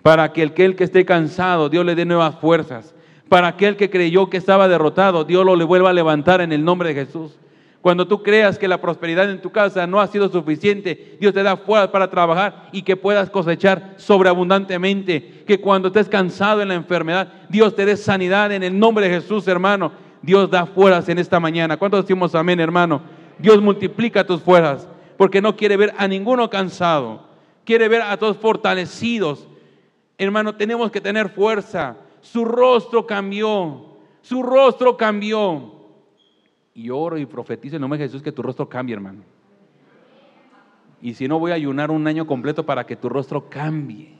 para 0.00 0.32
que 0.32 0.42
el 0.42 0.54
que, 0.54 0.74
esté 0.78 1.04
cansado, 1.04 1.68
Dios 1.68 1.84
le 1.84 1.94
dé 1.94 2.06
nuevas 2.06 2.34
fuerzas, 2.36 2.94
para 3.28 3.48
aquel 3.48 3.76
que 3.76 3.90
creyó 3.90 4.30
que 4.30 4.38
estaba 4.38 4.68
derrotado, 4.68 5.24
Dios 5.24 5.44
lo 5.44 5.54
le 5.54 5.64
vuelva 5.64 5.90
a 5.90 5.92
levantar 5.92 6.40
en 6.40 6.50
el 6.50 6.64
nombre 6.64 6.88
de 6.88 7.04
Jesús. 7.04 7.38
Cuando 7.82 8.08
tú 8.08 8.22
creas 8.22 8.58
que 8.58 8.68
la 8.68 8.80
prosperidad 8.80 9.30
en 9.30 9.42
tu 9.42 9.50
casa 9.50 9.86
no 9.86 10.00
ha 10.00 10.06
sido 10.06 10.30
suficiente, 10.30 11.18
Dios 11.20 11.34
te 11.34 11.42
da 11.42 11.58
fuerzas 11.58 11.90
para 11.90 12.08
trabajar 12.08 12.68
y 12.72 12.82
que 12.82 12.96
puedas 12.96 13.28
cosechar 13.28 13.94
sobreabundantemente. 13.96 15.44
Que 15.46 15.60
cuando 15.60 15.88
estés 15.88 16.08
cansado 16.08 16.62
en 16.62 16.68
la 16.68 16.74
enfermedad, 16.74 17.32
Dios 17.48 17.74
te 17.74 17.84
dé 17.84 17.96
sanidad 17.96 18.52
en 18.52 18.62
el 18.62 18.78
nombre 18.78 19.08
de 19.08 19.20
Jesús, 19.20 19.48
hermano. 19.48 19.92
Dios 20.22 20.48
da 20.48 20.64
fuerzas 20.64 21.08
en 21.08 21.18
esta 21.18 21.40
mañana. 21.40 21.76
¿Cuántos 21.76 22.04
decimos 22.04 22.34
amén, 22.36 22.60
hermano? 22.60 23.02
Dios 23.38 23.60
multiplica 23.60 24.24
tus 24.24 24.40
fuerzas 24.40 24.86
porque 25.22 25.40
no 25.40 25.54
quiere 25.54 25.76
ver 25.76 25.94
a 25.98 26.08
ninguno 26.08 26.50
cansado, 26.50 27.22
quiere 27.64 27.86
ver 27.86 28.02
a 28.02 28.16
todos 28.16 28.38
fortalecidos. 28.38 29.46
Hermano, 30.18 30.56
tenemos 30.56 30.90
que 30.90 31.00
tener 31.00 31.28
fuerza. 31.28 31.96
Su 32.22 32.44
rostro 32.44 33.06
cambió, 33.06 33.86
su 34.20 34.42
rostro 34.42 34.96
cambió. 34.96 35.74
Y 36.74 36.90
oro 36.90 37.18
y 37.18 37.26
profetizo 37.26 37.76
en 37.76 37.82
nombre 37.82 38.00
de 38.00 38.06
Jesús 38.06 38.20
que 38.20 38.32
tu 38.32 38.42
rostro 38.42 38.68
cambie, 38.68 38.96
hermano. 38.96 39.22
Y 41.00 41.14
si 41.14 41.28
no, 41.28 41.38
voy 41.38 41.52
a 41.52 41.54
ayunar 41.54 41.92
un 41.92 42.04
año 42.08 42.26
completo 42.26 42.66
para 42.66 42.84
que 42.84 42.96
tu 42.96 43.08
rostro 43.08 43.48
cambie. 43.48 44.16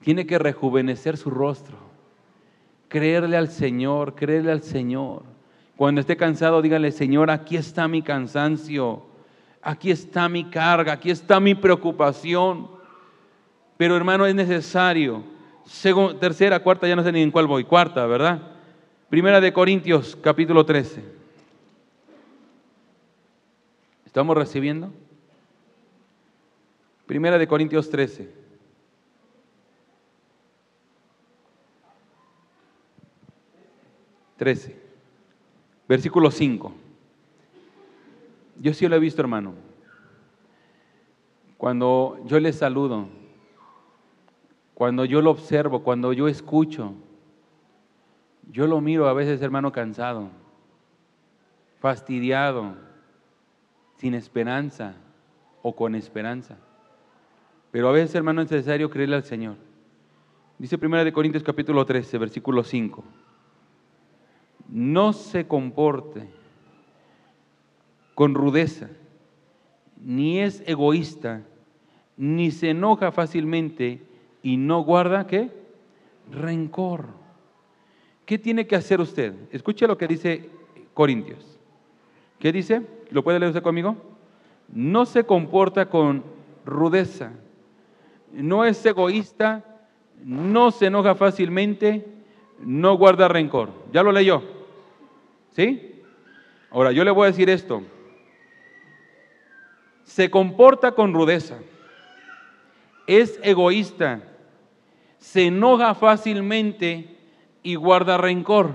Tiene 0.00 0.26
que 0.26 0.40
rejuvenecer 0.40 1.16
su 1.16 1.30
rostro. 1.30 1.76
Creerle 2.88 3.36
al 3.36 3.46
Señor, 3.46 4.16
creerle 4.16 4.50
al 4.50 4.62
Señor. 4.62 5.22
Cuando 5.76 6.00
esté 6.00 6.16
cansado, 6.16 6.62
dígale, 6.62 6.90
Señor, 6.90 7.30
aquí 7.30 7.56
está 7.56 7.86
mi 7.86 8.02
cansancio 8.02 9.06
aquí 9.68 9.90
está 9.90 10.30
mi 10.30 10.44
carga, 10.44 10.94
aquí 10.94 11.10
está 11.10 11.38
mi 11.38 11.54
preocupación. 11.54 12.70
Pero 13.76 13.96
hermano, 13.96 14.24
es 14.24 14.34
necesario. 14.34 15.22
tercera, 16.18 16.60
cuarta, 16.60 16.88
ya 16.88 16.96
no 16.96 17.02
sé 17.02 17.12
ni 17.12 17.20
en 17.20 17.30
cuál 17.30 17.46
voy. 17.46 17.64
Cuarta, 17.64 18.06
¿verdad? 18.06 18.40
Primera 19.10 19.42
de 19.42 19.52
Corintios, 19.52 20.16
capítulo 20.16 20.64
13. 20.64 21.04
¿Estamos 24.06 24.36
recibiendo? 24.36 24.90
Primera 27.06 27.36
de 27.36 27.46
Corintios 27.46 27.90
13. 27.90 28.32
Trece. 34.38 34.76
Versículo 35.86 36.30
5. 36.30 36.87
Yo 38.60 38.74
sí 38.74 38.88
lo 38.88 38.96
he 38.96 39.00
visto, 39.00 39.22
hermano. 39.22 39.54
Cuando 41.56 42.18
yo 42.24 42.38
le 42.40 42.52
saludo, 42.52 43.08
cuando 44.74 45.04
yo 45.04 45.20
lo 45.22 45.30
observo, 45.30 45.82
cuando 45.82 46.12
yo 46.12 46.28
escucho, 46.28 46.94
yo 48.50 48.66
lo 48.66 48.80
miro 48.80 49.08
a 49.08 49.12
veces, 49.12 49.42
hermano, 49.42 49.72
cansado, 49.72 50.28
fastidiado, 51.80 52.76
sin 53.96 54.14
esperanza 54.14 54.94
o 55.62 55.74
con 55.74 55.94
esperanza. 55.94 56.56
Pero 57.70 57.88
a 57.88 57.92
veces, 57.92 58.14
hermano, 58.14 58.40
es 58.40 58.50
necesario 58.50 58.88
creerle 58.88 59.16
al 59.16 59.24
Señor. 59.24 59.56
Dice 60.58 60.78
1 60.80 61.04
de 61.04 61.12
Corintios 61.12 61.44
capítulo 61.44 61.84
13, 61.84 62.18
versículo 62.18 62.64
5. 62.64 63.04
No 64.68 65.12
se 65.12 65.46
comporte 65.46 66.37
con 68.18 68.34
rudeza, 68.34 68.88
ni 70.02 70.40
es 70.40 70.64
egoísta, 70.66 71.42
ni 72.16 72.50
se 72.50 72.70
enoja 72.70 73.12
fácilmente 73.12 74.02
y 74.42 74.56
no 74.56 74.80
guarda 74.80 75.28
qué? 75.28 75.52
Rencor. 76.28 77.10
¿Qué 78.26 78.36
tiene 78.36 78.66
que 78.66 78.74
hacer 78.74 79.00
usted? 79.00 79.34
Escuche 79.52 79.86
lo 79.86 79.96
que 79.96 80.08
dice 80.08 80.50
Corintios. 80.94 81.60
¿Qué 82.40 82.50
dice? 82.50 82.82
¿Lo 83.10 83.22
puede 83.22 83.38
leer 83.38 83.50
usted 83.50 83.62
conmigo? 83.62 83.94
No 84.66 85.06
se 85.06 85.22
comporta 85.22 85.88
con 85.88 86.24
rudeza, 86.66 87.30
no 88.32 88.64
es 88.64 88.84
egoísta, 88.84 89.64
no 90.24 90.72
se 90.72 90.86
enoja 90.86 91.14
fácilmente, 91.14 92.04
no 92.58 92.96
guarda 92.96 93.28
rencor. 93.28 93.70
¿Ya 93.92 94.02
lo 94.02 94.10
leyó? 94.10 94.42
¿Sí? 95.50 96.02
Ahora, 96.72 96.90
yo 96.90 97.04
le 97.04 97.12
voy 97.12 97.22
a 97.22 97.30
decir 97.30 97.48
esto 97.48 97.84
se 100.08 100.30
comporta 100.30 100.92
con 100.92 101.12
rudeza, 101.12 101.58
es 103.06 103.38
egoísta, 103.42 104.22
se 105.18 105.46
enoja 105.46 105.94
fácilmente 105.94 107.14
y 107.62 107.74
guarda 107.74 108.16
rencor. 108.16 108.72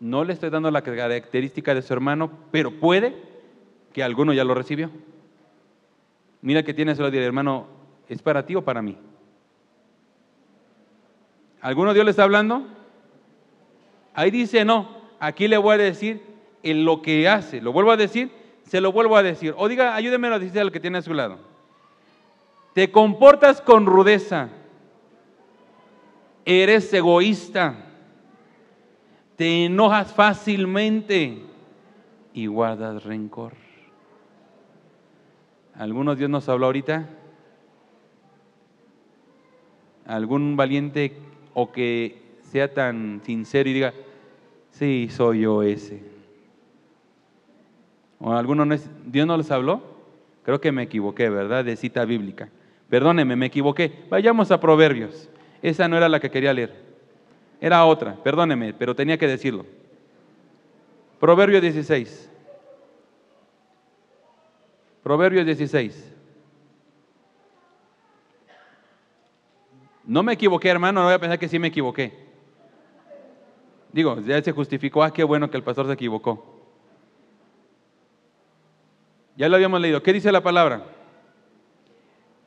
No 0.00 0.22
le 0.22 0.34
estoy 0.34 0.50
dando 0.50 0.70
la 0.70 0.82
característica 0.82 1.74
de 1.74 1.80
su 1.80 1.94
hermano, 1.94 2.30
pero 2.50 2.78
puede 2.78 3.16
que 3.94 4.02
alguno 4.02 4.34
ya 4.34 4.44
lo 4.44 4.54
recibió. 4.54 4.90
Mira 6.42 6.62
que 6.62 6.74
tiene, 6.74 6.94
se 6.94 7.00
lo 7.00 7.08
hermano, 7.08 7.68
¿es 8.10 8.20
para 8.20 8.44
ti 8.44 8.54
o 8.54 8.62
para 8.62 8.82
mí? 8.82 8.98
¿Alguno 11.62 11.94
Dios 11.94 12.04
le 12.04 12.10
está 12.10 12.24
hablando? 12.24 12.66
Ahí 14.12 14.30
dice 14.30 14.66
no. 14.66 15.00
Aquí 15.20 15.48
le 15.48 15.56
voy 15.56 15.76
a 15.76 15.78
decir 15.78 16.20
en 16.62 16.84
lo 16.84 17.00
que 17.00 17.28
hace. 17.28 17.62
Lo 17.62 17.72
vuelvo 17.72 17.92
a 17.92 17.96
decir 17.96 18.41
se 18.72 18.80
lo 18.80 18.90
vuelvo 18.90 19.18
a 19.18 19.22
decir. 19.22 19.52
O 19.58 19.68
diga, 19.68 19.94
ayúdeme 19.94 20.28
a 20.28 20.38
decir 20.38 20.58
al 20.58 20.72
que 20.72 20.80
tiene 20.80 20.96
a 20.96 21.02
su 21.02 21.12
lado. 21.12 21.36
Te 22.72 22.90
comportas 22.90 23.60
con 23.60 23.84
rudeza. 23.84 24.48
Eres 26.46 26.90
egoísta. 26.94 27.74
Te 29.36 29.66
enojas 29.66 30.14
fácilmente 30.14 31.42
y 32.32 32.46
guardas 32.46 33.04
rencor. 33.04 33.52
¿Alguno 35.74 36.14
Dios 36.14 36.30
nos 36.30 36.48
habló 36.48 36.64
ahorita? 36.64 37.10
¿Algún 40.06 40.56
valiente 40.56 41.18
o 41.52 41.72
que 41.72 42.22
sea 42.50 42.72
tan 42.72 43.20
sincero 43.22 43.68
y 43.68 43.74
diga, 43.74 43.92
sí, 44.70 45.10
soy 45.10 45.40
yo 45.40 45.62
ese? 45.62 46.11
¿O 48.22 48.32
alguno 48.32 48.64
no 48.64 48.76
¿Dios 49.04 49.26
no 49.26 49.36
les 49.36 49.50
habló? 49.50 49.82
Creo 50.44 50.60
que 50.60 50.70
me 50.70 50.84
equivoqué, 50.84 51.28
¿verdad? 51.28 51.64
De 51.64 51.76
cita 51.76 52.04
bíblica. 52.04 52.48
Perdóneme, 52.88 53.34
me 53.34 53.46
equivoqué. 53.46 54.04
Vayamos 54.08 54.52
a 54.52 54.60
Proverbios. 54.60 55.28
esa 55.60 55.88
no 55.88 55.96
era 55.96 56.08
la 56.08 56.20
que 56.20 56.30
quería 56.30 56.52
leer. 56.52 56.72
Era 57.60 57.84
otra, 57.84 58.14
perdóneme, 58.22 58.74
pero 58.74 58.94
tenía 58.94 59.18
que 59.18 59.26
decirlo. 59.26 59.66
Proverbio 61.18 61.60
16. 61.60 62.30
Proverbio 65.02 65.44
16. 65.44 66.12
No 70.04 70.22
me 70.22 70.32
equivoqué, 70.32 70.68
hermano, 70.68 71.00
no 71.00 71.06
voy 71.06 71.14
a 71.14 71.18
pensar 71.18 71.38
que 71.38 71.48
sí 71.48 71.58
me 71.58 71.68
equivoqué. 71.68 72.12
Digo, 73.92 74.20
ya 74.20 74.40
se 74.42 74.52
justificó, 74.52 75.02
ah, 75.02 75.12
qué 75.12 75.24
bueno 75.24 75.50
que 75.50 75.56
el 75.56 75.62
pastor 75.62 75.86
se 75.86 75.92
equivocó. 75.92 76.51
Ya 79.36 79.48
lo 79.48 79.56
habíamos 79.56 79.80
leído. 79.80 80.02
¿Qué 80.02 80.12
dice 80.12 80.30
la 80.30 80.42
palabra? 80.42 80.84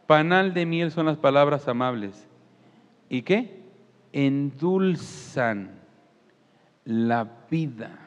Panal 0.07 0.53
de 0.53 0.65
miel 0.65 0.91
son 0.91 1.07
las 1.07 1.17
palabras 1.17 1.67
amables. 1.67 2.27
¿Y 3.09 3.23
qué? 3.23 3.63
Endulzan 4.13 5.71
la 6.83 7.27
vida. 7.49 7.99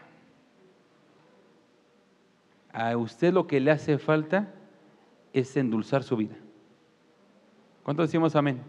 A 2.72 2.96
usted 2.96 3.32
lo 3.32 3.46
que 3.46 3.60
le 3.60 3.72
hace 3.72 3.98
falta 3.98 4.54
es 5.32 5.56
endulzar 5.56 6.04
su 6.04 6.16
vida. 6.16 6.36
¿Cuántos 7.82 8.08
decimos 8.08 8.36
amén? 8.36 8.60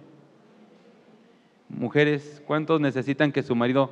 Mujeres, 1.67 2.41
¿cuántos 2.47 2.81
necesitan 2.81 3.31
que 3.31 3.43
su 3.43 3.55
marido 3.55 3.91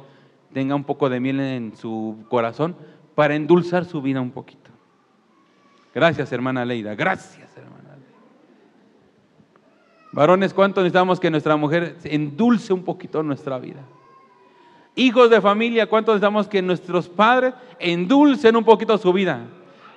tenga 0.52 0.74
un 0.74 0.84
poco 0.84 1.10
de 1.10 1.20
miel 1.20 1.40
en 1.40 1.76
su 1.76 2.26
corazón 2.30 2.76
para 3.14 3.36
endulzar 3.36 3.86
su 3.86 4.02
vida 4.02 4.20
un 4.20 4.32
poquito? 4.32 4.72
Gracias, 5.98 6.32
hermana 6.32 6.64
Leida. 6.64 6.94
Gracias, 6.94 7.58
hermana 7.58 7.96
Leida. 7.96 8.20
Varones, 10.12 10.54
¿cuántos 10.54 10.84
necesitamos 10.84 11.20
que 11.20 11.32
nuestra 11.32 11.56
mujer 11.56 11.98
endulce 12.04 12.72
un 12.72 12.84
poquito 12.84 13.24
nuestra 13.24 13.58
vida? 13.58 13.80
Hijos 14.94 15.32
de 15.32 15.42
familia, 15.42 15.88
¿cuántos 15.88 16.14
necesitamos 16.14 16.48
que 16.48 16.62
nuestros 16.62 17.10
padres 17.10 17.56
endulcen 17.80 18.56
un 18.56 18.64
poquito 18.64 18.96
su 19.00 19.12
vida 19.12 19.48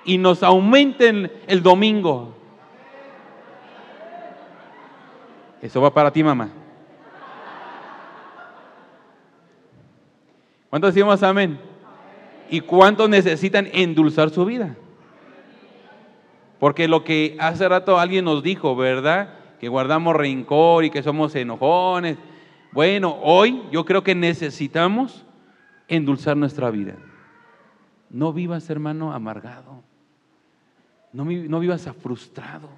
y 0.03 0.17
nos 0.17 0.41
aumenten 0.41 1.31
el 1.45 1.61
domingo? 1.61 2.33
Eso 5.61 5.81
va 5.81 5.93
para 5.93 6.09
ti, 6.09 6.23
mamá. 6.23 6.49
¿Cuántos 10.71 10.95
decimos 10.95 11.21
amén? 11.21 11.59
¿Y 12.49 12.61
cuántos 12.61 13.07
necesitan 13.07 13.67
endulzar 13.71 14.31
su 14.31 14.45
vida? 14.45 14.75
Porque 16.61 16.87
lo 16.87 17.03
que 17.03 17.35
hace 17.39 17.67
rato 17.67 17.97
alguien 17.97 18.25
nos 18.25 18.43
dijo, 18.43 18.75
¿verdad? 18.75 19.33
Que 19.59 19.67
guardamos 19.67 20.15
rencor 20.15 20.85
y 20.85 20.91
que 20.91 21.01
somos 21.01 21.33
enojones. 21.33 22.19
Bueno, 22.71 23.17
hoy 23.23 23.63
yo 23.71 23.83
creo 23.83 24.03
que 24.03 24.13
necesitamos 24.13 25.25
endulzar 25.87 26.37
nuestra 26.37 26.69
vida. 26.69 26.97
No 28.11 28.31
vivas, 28.31 28.69
hermano, 28.69 29.11
amargado. 29.11 29.81
No, 31.13 31.25
no 31.25 31.59
vivas 31.59 31.89
frustrado. 31.99 32.69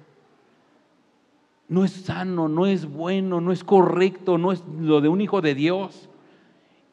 No 1.68 1.84
es 1.84 1.92
sano, 1.92 2.48
no 2.48 2.64
es 2.64 2.86
bueno, 2.86 3.42
no 3.42 3.52
es 3.52 3.62
correcto, 3.62 4.38
no 4.38 4.50
es 4.50 4.64
lo 4.80 5.02
de 5.02 5.08
un 5.08 5.20
hijo 5.20 5.42
de 5.42 5.54
Dios 5.54 6.08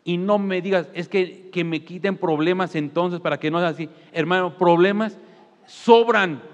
y 0.04 0.18
no 0.18 0.40
me 0.40 0.62
digas, 0.62 0.90
es 0.94 1.08
que, 1.08 1.50
que 1.52 1.64
me 1.64 1.86
quiten 1.86 2.18
problemas 2.18 2.76
entonces 2.76 3.22
para 3.22 3.40
que 3.40 3.50
no 3.50 3.60
sea 3.60 3.70
así. 3.70 3.88
Hermano, 4.12 4.58
problemas 4.58 5.18
sobran. 5.66 6.51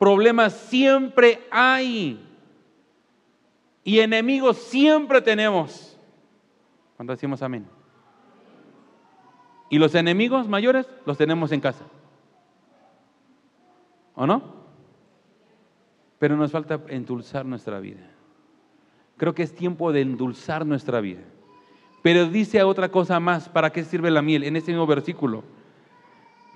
Problemas 0.00 0.54
siempre 0.54 1.46
hay. 1.50 2.26
Y 3.84 3.98
enemigos 3.98 4.56
siempre 4.56 5.20
tenemos. 5.20 5.94
Cuando 6.96 7.12
decimos 7.12 7.42
amén. 7.42 7.66
Y 9.68 9.78
los 9.78 9.94
enemigos 9.94 10.48
mayores 10.48 10.88
los 11.04 11.18
tenemos 11.18 11.52
en 11.52 11.60
casa. 11.60 11.84
¿O 14.14 14.26
no? 14.26 14.42
Pero 16.18 16.34
nos 16.34 16.50
falta 16.50 16.80
endulzar 16.88 17.44
nuestra 17.44 17.78
vida. 17.78 18.10
Creo 19.18 19.34
que 19.34 19.42
es 19.42 19.54
tiempo 19.54 19.92
de 19.92 20.00
endulzar 20.00 20.64
nuestra 20.64 21.02
vida. 21.02 21.20
Pero 22.00 22.24
dice 22.24 22.62
otra 22.62 22.90
cosa 22.90 23.20
más, 23.20 23.50
¿para 23.50 23.68
qué 23.68 23.84
sirve 23.84 24.10
la 24.10 24.22
miel? 24.22 24.44
En 24.44 24.56
este 24.56 24.72
mismo 24.72 24.86
versículo. 24.86 25.44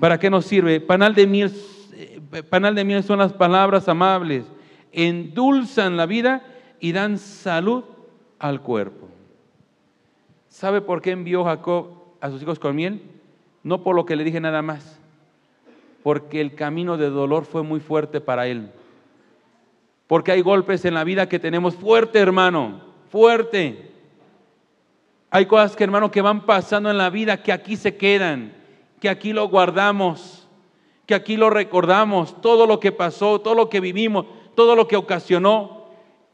¿Para 0.01 0.19
qué 0.19 0.31
nos 0.31 0.47
sirve? 0.47 0.81
Panal 0.81 1.15
de 1.15 1.27
miel, 1.27 1.53
panal 2.51 2.75
de 2.75 2.85
miel 2.85 3.03
son 3.03 3.19
las 3.19 3.33
palabras 3.33 3.89
amables, 3.89 4.45
endulzan 4.93 5.97
la 5.97 6.07
vida 6.07 6.43
y 6.81 6.93
dan 6.93 7.19
salud 7.19 7.85
al 8.39 8.61
cuerpo. 8.61 9.09
¿Sabe 10.49 10.81
por 10.81 11.03
qué 11.03 11.11
envió 11.11 11.45
Jacob 11.45 11.89
a 12.21 12.31
sus 12.31 12.43
hijos 12.43 12.59
con 12.59 12.77
miel? 12.77 13.03
No 13.63 13.83
por 13.83 13.97
lo 13.97 14.07
que 14.07 14.17
le 14.17 14.25
dije 14.25 14.41
nada 14.41 14.63
más, 14.63 15.01
porque 16.03 16.41
el 16.41 16.55
camino 16.55 16.97
de 16.97 17.11
dolor 17.11 17.45
fue 17.45 17.63
muy 17.63 17.81
fuerte 17.81 18.21
para 18.21 18.47
él. 18.47 18.71
Porque 20.07 20.33
hay 20.33 20.43
golpes 20.43 20.85
en 20.85 20.95
la 20.95 21.03
vida 21.05 21.29
que 21.29 21.39
tenemos 21.39 21.75
fuerte, 21.75 22.19
hermano, 22.19 22.83
fuerte. 23.11 23.91
Hay 25.31 25.47
cosas 25.47 25.75
que, 25.75 25.85
hermano, 25.85 26.11
que 26.11 26.21
van 26.21 26.45
pasando 26.45 26.91
en 26.91 26.99
la 26.99 27.11
vida 27.11 27.43
que 27.43 27.53
aquí 27.53 27.77
se 27.77 27.97
quedan, 27.97 28.53
que 29.01 29.09
aquí 29.09 29.33
lo 29.33 29.49
guardamos, 29.49 30.44
que 31.07 31.15
aquí 31.15 31.37
lo 31.37 31.51
recordamos, 31.51 32.41
todo 32.41 32.67
lo 32.67 32.81
que 32.81 32.93
pasó, 32.93 33.41
todo 33.41 33.55
lo 33.55 33.69
que 33.69 33.81
vivimos, 33.81 34.27
todo 34.55 34.75
lo 34.77 34.89
que 34.89 34.97
ocasionó. 34.97 35.85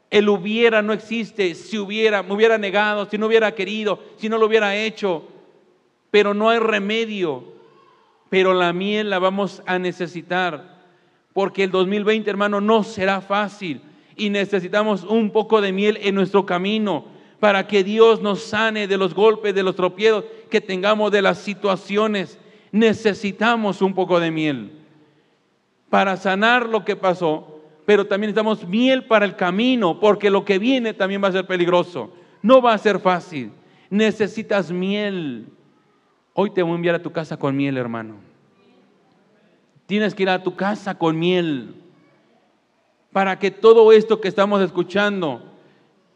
El 0.09 0.29
hubiera 0.29 0.81
no 0.81 0.93
existe, 0.93 1.55
si 1.55 1.77
hubiera, 1.77 2.23
me 2.23 2.33
hubiera 2.33 2.57
negado, 2.57 3.05
si 3.09 3.17
no 3.17 3.27
hubiera 3.27 3.53
querido, 3.53 3.99
si 4.17 4.29
no 4.29 4.37
lo 4.37 4.47
hubiera 4.47 4.75
hecho, 4.75 5.23
pero 6.09 6.33
no 6.33 6.49
hay 6.49 6.59
remedio. 6.59 7.43
Pero 8.29 8.53
la 8.53 8.71
miel 8.73 9.09
la 9.09 9.19
vamos 9.19 9.61
a 9.65 9.77
necesitar, 9.77 10.79
porque 11.33 11.63
el 11.63 11.71
2020, 11.71 12.29
hermano, 12.29 12.61
no 12.61 12.83
será 12.83 13.21
fácil 13.21 13.81
y 14.15 14.29
necesitamos 14.29 15.03
un 15.03 15.31
poco 15.31 15.61
de 15.61 15.71
miel 15.71 15.97
en 16.01 16.15
nuestro 16.15 16.45
camino 16.45 17.05
para 17.39 17.65
que 17.67 17.83
Dios 17.83 18.21
nos 18.21 18.43
sane 18.43 18.87
de 18.87 18.97
los 18.97 19.15
golpes, 19.15 19.55
de 19.55 19.63
los 19.63 19.75
tropiezos 19.75 20.25
que 20.49 20.61
tengamos, 20.61 21.11
de 21.11 21.23
las 21.23 21.39
situaciones. 21.39 22.37
Necesitamos 22.71 23.81
un 23.81 23.93
poco 23.93 24.19
de 24.19 24.31
miel 24.31 24.71
para 25.89 26.15
sanar 26.15 26.69
lo 26.69 26.85
que 26.85 26.95
pasó, 26.95 27.61
pero 27.85 28.07
también 28.07 28.29
necesitamos 28.29 28.67
miel 28.67 29.05
para 29.05 29.25
el 29.25 29.35
camino, 29.35 29.99
porque 29.99 30.29
lo 30.29 30.45
que 30.45 30.57
viene 30.59 30.93
también 30.93 31.21
va 31.23 31.27
a 31.27 31.33
ser 31.33 31.45
peligroso. 31.45 32.13
No 32.41 32.61
va 32.61 32.73
a 32.73 32.77
ser 32.77 32.99
fácil. 32.99 33.51
Necesitas 33.89 34.71
miel. 34.71 35.47
Hoy 36.33 36.51
te 36.51 36.63
voy 36.63 36.71
a 36.71 36.75
enviar 36.75 36.95
a 36.95 37.03
tu 37.03 37.11
casa 37.11 37.37
con 37.37 37.55
miel, 37.55 37.77
hermano. 37.77 38.15
Tienes 39.85 40.15
que 40.15 40.23
ir 40.23 40.29
a 40.29 40.41
tu 40.41 40.55
casa 40.55 40.97
con 40.97 41.19
miel 41.19 41.75
para 43.11 43.37
que 43.37 43.51
todo 43.51 43.91
esto 43.91 44.21
que 44.21 44.29
estamos 44.29 44.61
escuchando, 44.61 45.51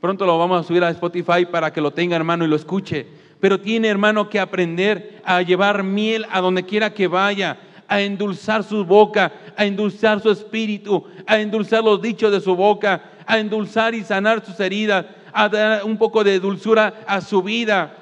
Pronto 0.06 0.28
lo 0.28 0.38
vamos 0.38 0.60
a 0.60 0.68
subir 0.68 0.84
a 0.84 0.92
Spotify 0.92 1.48
para 1.50 1.74
que 1.74 1.82
lo 1.82 1.90
tenga 1.90 2.16
hermano 2.16 2.46
y 2.46 2.48
lo 2.48 2.56
escuche. 2.56 3.08
Pero 3.40 3.60
tiene 3.60 3.88
hermano 3.88 4.30
que 4.30 4.40
aprender 4.40 5.22
a 5.26 5.42
llevar 5.42 5.84
miel 5.84 6.26
a 6.32 6.42
donde 6.42 6.66
quiera 6.66 6.94
que 6.94 7.08
vaya, 7.08 7.58
a 7.88 8.02
endulzar 8.02 8.64
su 8.64 8.86
boca, 8.86 9.32
a 9.56 9.66
endulzar 9.66 10.22
su 10.22 10.32
espíritu, 10.32 11.04
a 11.28 11.40
endulzar 11.40 11.84
los 11.84 12.02
dichos 12.02 12.32
de 12.32 12.42
su 12.42 12.56
boca, 12.56 13.04
a 13.26 13.40
endulzar 13.40 13.94
y 13.94 14.04
sanar 14.04 14.44
sus 14.46 14.60
heridas, 14.60 15.06
a 15.34 15.50
dar 15.50 15.84
un 15.84 15.98
poco 15.98 16.24
de 16.24 16.40
dulzura 16.40 17.02
a 17.08 17.22
su 17.22 17.44
vida. 17.44 17.96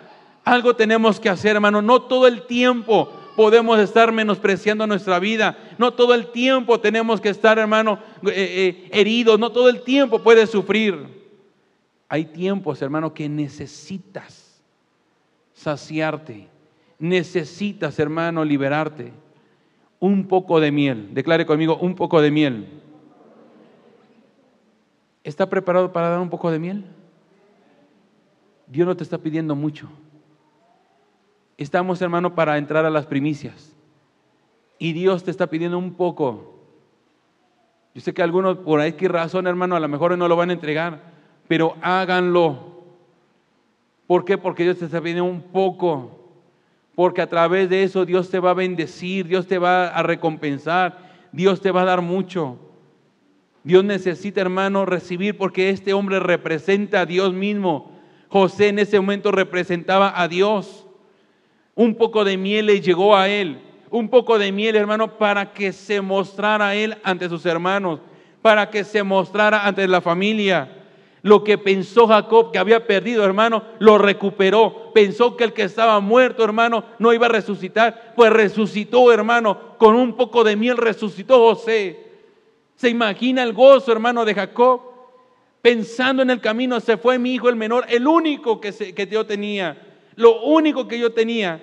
Algo 0.44 0.76
tenemos 0.76 1.20
que 1.20 1.30
hacer, 1.30 1.56
hermano. 1.56 1.82
No 1.82 2.02
todo 2.02 2.28
el 2.28 2.44
tiempo 2.44 3.12
podemos 3.36 3.80
estar 3.80 4.12
menospreciando 4.12 4.86
nuestra 4.86 5.20
vida. 5.20 5.58
No 5.78 5.94
todo 5.94 6.14
el 6.14 6.28
tiempo 6.28 6.80
tenemos 6.80 7.20
que 7.20 7.30
estar, 7.30 7.58
hermano, 7.58 8.00
eh, 8.28 8.32
eh, 8.36 8.90
heridos. 8.92 9.40
No 9.40 9.52
todo 9.52 9.70
el 9.70 9.82
tiempo 9.82 10.20
puede 10.20 10.46
sufrir. 10.48 11.24
Hay 12.10 12.26
tiempos, 12.26 12.82
hermano, 12.82 13.14
que 13.14 13.28
necesitas 13.28 14.43
saciarte. 15.54 16.48
Necesitas, 17.00 18.00
hermano, 18.00 18.44
liberarte. 18.44 19.12
Un 20.00 20.28
poco 20.28 20.60
de 20.60 20.72
miel. 20.72 21.14
Declare 21.14 21.46
conmigo, 21.46 21.78
un 21.78 21.96
poco 21.96 22.22
de 22.22 22.32
miel. 22.32 22.82
¿Está 25.24 25.50
preparado 25.50 25.94
para 25.94 26.10
dar 26.10 26.20
un 26.20 26.30
poco 26.30 26.52
de 26.52 26.60
miel? 26.60 26.86
Dios 28.68 28.86
no 28.86 28.98
te 28.98 29.04
está 29.04 29.18
pidiendo 29.18 29.56
mucho. 29.56 29.88
Estamos, 31.58 32.02
hermano, 32.02 32.36
para 32.36 32.58
entrar 32.58 32.86
a 32.86 32.90
las 32.90 33.06
primicias. 33.06 33.74
Y 34.78 34.92
Dios 34.92 35.24
te 35.24 35.32
está 35.32 35.48
pidiendo 35.48 35.78
un 35.78 35.94
poco. 35.94 36.60
Yo 37.96 38.02
sé 38.02 38.14
que 38.14 38.24
algunos 38.24 38.58
por 38.58 38.94
qué 38.96 39.08
razón, 39.08 39.48
hermano, 39.48 39.76
a 39.76 39.80
lo 39.80 39.88
mejor 39.88 40.18
no 40.18 40.28
lo 40.28 40.36
van 40.36 40.50
a 40.50 40.54
entregar 40.54 41.14
pero 41.48 41.76
háganlo. 41.82 42.73
¿Por 44.14 44.26
qué? 44.26 44.38
Porque 44.38 44.62
Dios 44.62 44.78
te 44.78 44.86
está 44.86 45.02
un 45.24 45.42
poco. 45.42 46.12
Porque 46.94 47.20
a 47.20 47.28
través 47.28 47.68
de 47.68 47.82
eso 47.82 48.06
Dios 48.06 48.30
te 48.30 48.38
va 48.38 48.52
a 48.52 48.54
bendecir, 48.54 49.28
Dios 49.28 49.48
te 49.48 49.58
va 49.58 49.88
a 49.88 50.04
recompensar, 50.04 51.00
Dios 51.32 51.62
te 51.62 51.72
va 51.72 51.82
a 51.82 51.86
dar 51.86 52.02
mucho. 52.02 52.60
Dios 53.64 53.84
necesita, 53.84 54.40
hermano, 54.40 54.86
recibir 54.86 55.36
porque 55.36 55.72
este 55.72 55.94
hombre 55.94 56.20
representa 56.20 57.02
a 57.02 57.06
Dios 57.08 57.34
mismo. 57.34 57.92
José 58.28 58.68
en 58.68 58.78
ese 58.78 59.00
momento 59.00 59.32
representaba 59.32 60.14
a 60.16 60.28
Dios. 60.28 60.86
Un 61.74 61.96
poco 61.96 62.24
de 62.24 62.38
miel 62.38 62.68
le 62.68 62.82
llegó 62.82 63.16
a 63.16 63.30
él. 63.30 63.64
Un 63.90 64.10
poco 64.10 64.38
de 64.38 64.52
miel, 64.52 64.76
hermano, 64.76 65.18
para 65.18 65.54
que 65.54 65.74
se 65.74 66.02
mostrara 66.02 66.68
a 66.68 66.76
él 66.76 67.00
ante 67.04 67.30
sus 67.30 67.48
hermanos, 67.48 68.00
para 68.44 68.70
que 68.70 68.84
se 68.84 69.02
mostrara 69.02 69.66
ante 69.66 69.88
la 69.88 70.02
familia. 70.02 70.83
Lo 71.24 71.42
que 71.46 71.58
pensó 71.58 72.06
Jacob 72.06 72.52
que 72.52 72.60
había 72.60 72.86
perdido, 72.86 73.24
hermano, 73.24 73.64
lo 73.80 73.98
recuperó. 73.98 74.92
Pensó 74.94 75.38
que 75.38 75.46
el 75.46 75.54
que 75.54 75.64
estaba 75.64 76.02
muerto, 76.02 76.44
hermano, 76.44 76.84
no 77.00 77.14
iba 77.14 77.28
a 77.28 77.30
resucitar. 77.30 78.14
Pues 78.18 78.32
resucitó, 78.32 79.10
hermano. 79.12 79.78
Con 79.78 79.96
un 79.96 80.18
poco 80.18 80.44
de 80.44 80.58
miel 80.58 80.76
resucitó 80.76 81.40
José. 81.40 82.12
Se 82.76 82.90
imagina 82.90 83.42
el 83.42 83.54
gozo, 83.54 83.94
hermano, 83.94 84.26
de 84.26 84.36
Jacob. 84.36 84.82
Pensando 85.62 86.24
en 86.24 86.30
el 86.30 86.42
camino, 86.42 86.82
se 86.82 86.98
fue 86.98 87.18
mi 87.18 87.36
hijo 87.36 87.48
el 87.48 87.56
menor, 87.56 87.86
el 87.88 88.06
único 88.06 88.60
que, 88.60 88.74
que 88.74 89.08
yo 89.08 89.26
tenía. 89.26 89.78
Lo 90.16 90.42
único 90.42 90.90
que 90.90 91.00
yo 91.00 91.14
tenía. 91.14 91.62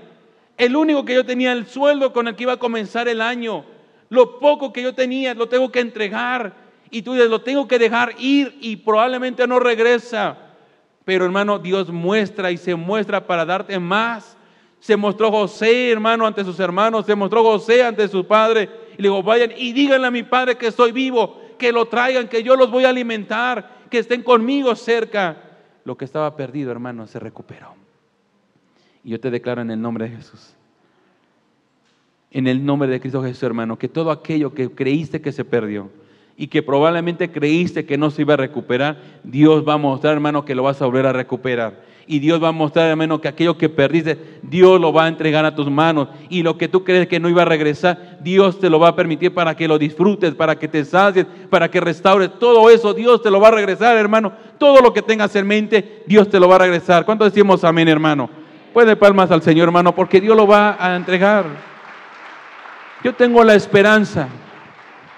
El 0.57 0.75
único 0.75 1.05
que 1.05 1.13
yo 1.13 1.27
tenía, 1.27 1.53
el 1.53 1.67
sueldo 1.67 2.15
con 2.15 2.29
el 2.29 2.35
que 2.35 2.45
iba 2.45 2.55
a 2.55 2.59
comenzar 2.59 3.09
el 3.09 3.21
año. 3.21 3.67
Lo 4.09 4.39
poco 4.39 4.73
que 4.73 4.83
yo 4.83 4.95
tenía, 4.95 5.35
lo 5.35 5.51
tengo 5.51 5.71
que 5.71 5.81
entregar 5.81 6.70
y 6.91 7.03
tú 7.03 7.13
dices, 7.13 7.31
lo 7.31 7.41
tengo 7.41 7.69
que 7.69 7.79
dejar 7.79 8.15
ir 8.19 8.57
y 8.61 8.77
probablemente 8.77 9.47
no 9.47 9.61
regresa. 9.61 10.37
Pero 11.05 11.25
hermano, 11.25 11.59
Dios 11.59 11.91
muestra 11.91 12.51
y 12.51 12.57
se 12.57 12.75
muestra 12.75 13.27
para 13.27 13.45
darte 13.45 13.79
más. 13.79 14.37
Se 14.81 14.97
mostró 14.97 15.31
José, 15.31 15.91
hermano, 15.91 16.27
ante 16.27 16.45
sus 16.45 16.59
hermanos, 16.59 17.07
se 17.07 17.15
mostró 17.15 17.43
José 17.43 17.83
ante 17.83 18.09
su 18.09 18.27
padre. 18.27 18.69
Y 18.99 19.03
le 19.03 19.09
digo, 19.09 19.23
vayan 19.23 19.53
y 19.57 19.73
díganle 19.73 20.07
a 20.07 20.11
mi 20.11 20.23
padre 20.23 20.57
que 20.57 20.67
estoy 20.67 20.91
vivo, 20.91 21.41
que 21.59 21.73
lo 21.73 21.87
traigan, 21.87 22.29
que 22.29 22.43
yo 22.43 22.57
los 22.57 22.71
voy 22.71 22.85
a 22.85 22.91
alimentar, 22.91 23.87
que 23.91 23.99
estén 23.99 24.23
conmigo 24.23 24.75
cerca. 24.75 25.37
Lo 25.85 25.97
que 25.97 26.05
estaba 26.05 26.35
perdido, 26.37 26.71
hermano, 26.71 27.07
se 27.07 27.19
recuperó. 27.19 27.75
Y 29.05 29.11
yo 29.11 29.21
te 29.21 29.31
declaro 29.31 29.63
en 29.63 29.71
el 29.71 29.81
nombre 29.81 30.09
de 30.09 30.17
Jesús, 30.17 30.55
en 32.31 32.47
el 32.47 32.65
nombre 32.65 32.89
de 32.89 33.01
Cristo 33.01 33.23
Jesús, 33.23 33.43
hermano, 33.43 33.79
que 33.79 33.89
todo 33.89 34.11
aquello 34.11 34.55
que 34.55 34.71
creíste 34.71 35.21
que 35.21 35.33
se 35.33 35.45
perdió, 35.45 35.91
y 36.41 36.47
que 36.47 36.63
probablemente 36.63 37.31
creíste 37.31 37.85
que 37.85 37.99
no 37.99 38.11
se 38.11 38.23
iba 38.23 38.33
a 38.33 38.39
recuperar, 38.39 38.97
Dios 39.23 39.63
va 39.69 39.75
a 39.75 39.77
mostrar, 39.77 40.15
hermano, 40.15 40.43
que 40.43 40.55
lo 40.55 40.63
vas 40.63 40.81
a 40.81 40.87
volver 40.87 41.05
a 41.05 41.13
recuperar. 41.13 41.83
Y 42.07 42.19
Dios 42.19 42.43
va 42.43 42.49
a 42.49 42.53
mostrar, 42.53 42.89
hermano, 42.89 43.21
que 43.21 43.29
aquello 43.29 43.59
que 43.59 43.69
perdiste, 43.69 44.17
Dios 44.43 44.81
lo 44.81 44.91
va 44.91 45.05
a 45.05 45.09
entregar 45.09 45.45
a 45.45 45.55
tus 45.55 45.71
manos. 45.71 46.09
Y 46.31 46.43
lo 46.43 46.57
que 46.57 46.67
tú 46.67 46.83
crees 46.83 47.09
que 47.09 47.21
no 47.21 47.29
iba 47.29 47.43
a 47.43 47.45
regresar, 47.45 48.17
Dios 48.23 48.59
te 48.59 48.71
lo 48.71 48.81
va 48.81 48.89
a 48.89 48.97
permitir 48.97 49.35
para 49.35 49.55
que 49.55 49.69
lo 49.69 49.79
disfrutes, 49.79 50.35
para 50.35 50.59
que 50.59 50.67
te 50.67 50.83
sacies, 50.83 51.27
para 51.51 51.71
que 51.71 51.79
restaures. 51.79 52.31
Todo 52.39 52.71
eso, 52.71 52.95
Dios 52.95 53.21
te 53.21 53.31
lo 53.31 53.39
va 53.39 53.49
a 53.49 53.51
regresar, 53.51 53.99
hermano. 53.99 54.33
Todo 54.57 54.81
lo 54.81 54.95
que 54.95 55.03
tengas 55.03 55.37
en 55.37 55.47
mente, 55.47 56.05
Dios 56.07 56.31
te 56.31 56.41
lo 56.41 56.49
va 56.49 56.55
a 56.55 56.61
regresar. 56.61 57.05
¿Cuánto 57.05 57.27
decimos 57.27 57.65
amén, 57.65 57.87
hermano? 57.87 58.31
Puede 58.73 58.97
palmas 58.97 59.31
al 59.31 59.43
Señor, 59.43 59.69
hermano, 59.69 59.95
porque 59.95 60.23
Dios 60.23 60.35
lo 60.35 60.47
va 60.47 60.75
a 60.81 60.97
entregar. 60.97 61.45
Yo 63.05 63.15
tengo 63.15 63.45
la 63.45 63.55
esperanza 63.55 64.31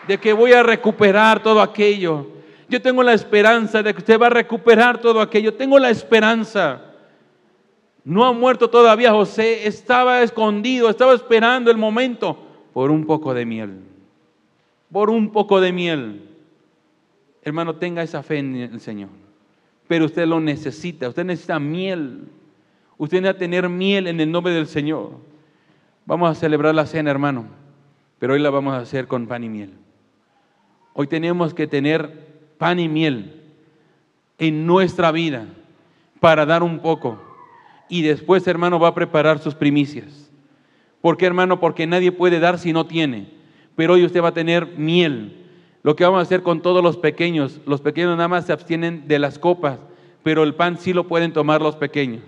de 0.06 0.18
que 0.18 0.32
voy 0.32 0.52
a 0.52 0.62
recuperar 0.62 1.42
todo 1.42 1.60
aquello. 1.60 2.26
Yo 2.68 2.80
tengo 2.80 3.02
la 3.02 3.12
esperanza 3.12 3.82
de 3.82 3.92
que 3.92 3.98
usted 3.98 4.18
va 4.18 4.26
a 4.26 4.30
recuperar 4.30 4.98
todo 4.98 5.20
aquello. 5.20 5.54
Tengo 5.54 5.78
la 5.78 5.90
esperanza. 5.90 6.80
No 8.04 8.24
ha 8.24 8.32
muerto 8.32 8.68
todavía 8.68 9.12
José, 9.12 9.66
estaba 9.66 10.22
escondido, 10.22 10.88
estaba 10.88 11.14
esperando 11.14 11.70
el 11.70 11.76
momento 11.76 12.36
por 12.72 12.90
un 12.90 13.06
poco 13.06 13.34
de 13.34 13.46
miel. 13.46 13.80
Por 14.90 15.10
un 15.10 15.30
poco 15.30 15.60
de 15.60 15.72
miel. 15.72 16.28
Hermano, 17.42 17.76
tenga 17.76 18.02
esa 18.02 18.22
fe 18.22 18.38
en 18.38 18.56
el 18.56 18.80
Señor. 18.80 19.10
Pero 19.86 20.06
usted 20.06 20.26
lo 20.26 20.40
necesita, 20.40 21.08
usted 21.08 21.24
necesita 21.24 21.58
miel. 21.58 22.28
Usted 22.98 23.20
necesita 23.20 23.38
tener 23.38 23.68
miel 23.68 24.06
en 24.06 24.20
el 24.20 24.30
nombre 24.30 24.52
del 24.52 24.66
Señor. 24.66 25.10
Vamos 26.06 26.30
a 26.30 26.34
celebrar 26.34 26.74
la 26.74 26.86
cena, 26.86 27.10
hermano, 27.10 27.46
pero 28.18 28.34
hoy 28.34 28.40
la 28.40 28.50
vamos 28.50 28.74
a 28.74 28.78
hacer 28.78 29.06
con 29.06 29.26
pan 29.26 29.44
y 29.44 29.48
miel. 29.48 29.81
Hoy 30.94 31.06
tenemos 31.06 31.54
que 31.54 31.66
tener 31.66 32.32
pan 32.58 32.78
y 32.78 32.88
miel 32.88 33.40
en 34.38 34.66
nuestra 34.66 35.10
vida 35.12 35.46
para 36.20 36.44
dar 36.44 36.62
un 36.62 36.80
poco. 36.80 37.20
Y 37.88 38.02
después, 38.02 38.46
hermano, 38.46 38.78
va 38.78 38.88
a 38.88 38.94
preparar 38.94 39.38
sus 39.38 39.54
primicias. 39.54 40.30
¿Por 41.00 41.16
qué, 41.16 41.26
hermano? 41.26 41.60
Porque 41.60 41.86
nadie 41.86 42.12
puede 42.12 42.40
dar 42.40 42.58
si 42.58 42.72
no 42.72 42.86
tiene. 42.86 43.28
Pero 43.74 43.94
hoy 43.94 44.04
usted 44.04 44.22
va 44.22 44.28
a 44.28 44.34
tener 44.34 44.66
miel. 44.76 45.46
Lo 45.82 45.96
que 45.96 46.04
vamos 46.04 46.20
a 46.20 46.22
hacer 46.22 46.42
con 46.42 46.62
todos 46.62 46.82
los 46.82 46.96
pequeños, 46.96 47.60
los 47.66 47.80
pequeños 47.80 48.16
nada 48.16 48.28
más 48.28 48.46
se 48.46 48.52
abstienen 48.52 49.08
de 49.08 49.18
las 49.18 49.38
copas, 49.38 49.78
pero 50.22 50.44
el 50.44 50.54
pan 50.54 50.78
sí 50.78 50.92
lo 50.92 51.08
pueden 51.08 51.32
tomar 51.32 51.60
los 51.60 51.74
pequeños. 51.74 52.22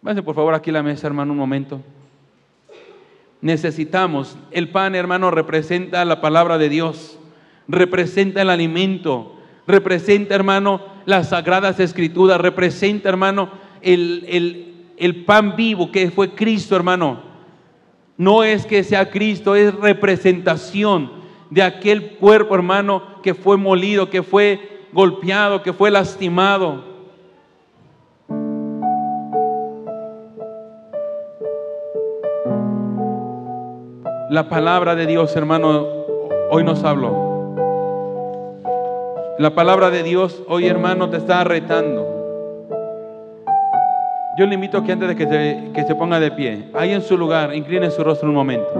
Váyanse 0.00 0.22
por 0.22 0.34
favor 0.34 0.54
aquí 0.54 0.70
la 0.70 0.82
mesa, 0.82 1.06
hermano, 1.06 1.32
un 1.32 1.38
momento. 1.38 1.82
Necesitamos, 3.42 4.38
el 4.50 4.70
pan, 4.70 4.94
hermano, 4.94 5.30
representa 5.30 6.04
la 6.06 6.22
palabra 6.22 6.56
de 6.56 6.70
Dios 6.70 7.18
representa 7.68 8.42
el 8.42 8.50
alimento, 8.50 9.36
representa, 9.66 10.34
hermano, 10.34 10.80
las 11.06 11.30
sagradas 11.30 11.80
escrituras, 11.80 12.40
representa, 12.40 13.08
hermano, 13.08 13.50
el, 13.82 14.74
el 14.96 15.24
pan 15.24 15.56
vivo 15.56 15.90
que 15.90 16.10
fue 16.10 16.34
Cristo, 16.34 16.76
hermano. 16.76 17.22
No 18.16 18.44
es 18.44 18.66
que 18.66 18.84
sea 18.84 19.10
Cristo, 19.10 19.56
es 19.56 19.74
representación 19.74 21.10
de 21.50 21.62
aquel 21.62 22.12
cuerpo, 22.16 22.54
hermano, 22.54 23.20
que 23.22 23.34
fue 23.34 23.56
molido, 23.56 24.08
que 24.08 24.22
fue 24.22 24.86
golpeado, 24.92 25.62
que 25.62 25.72
fue 25.72 25.90
lastimado. 25.90 26.94
La 34.30 34.48
palabra 34.48 34.94
de 34.94 35.06
Dios, 35.06 35.34
hermano, 35.36 35.86
hoy 36.50 36.64
nos 36.64 36.82
habló. 36.82 37.33
La 39.36 39.50
palabra 39.52 39.90
de 39.90 40.04
Dios 40.04 40.44
hoy, 40.46 40.68
hermano, 40.68 41.10
te 41.10 41.16
está 41.16 41.42
retando. 41.42 42.06
Yo 44.38 44.46
le 44.46 44.54
invito 44.54 44.78
a 44.78 44.84
que 44.84 44.92
antes 44.92 45.08
de 45.08 45.16
que 45.16 45.26
se, 45.26 45.72
que 45.74 45.82
se 45.82 45.96
ponga 45.96 46.20
de 46.20 46.30
pie, 46.30 46.68
ahí 46.72 46.92
en 46.92 47.02
su 47.02 47.18
lugar, 47.18 47.52
incline 47.52 47.90
su 47.90 48.04
rostro 48.04 48.28
un 48.28 48.34
momento. 48.36 48.72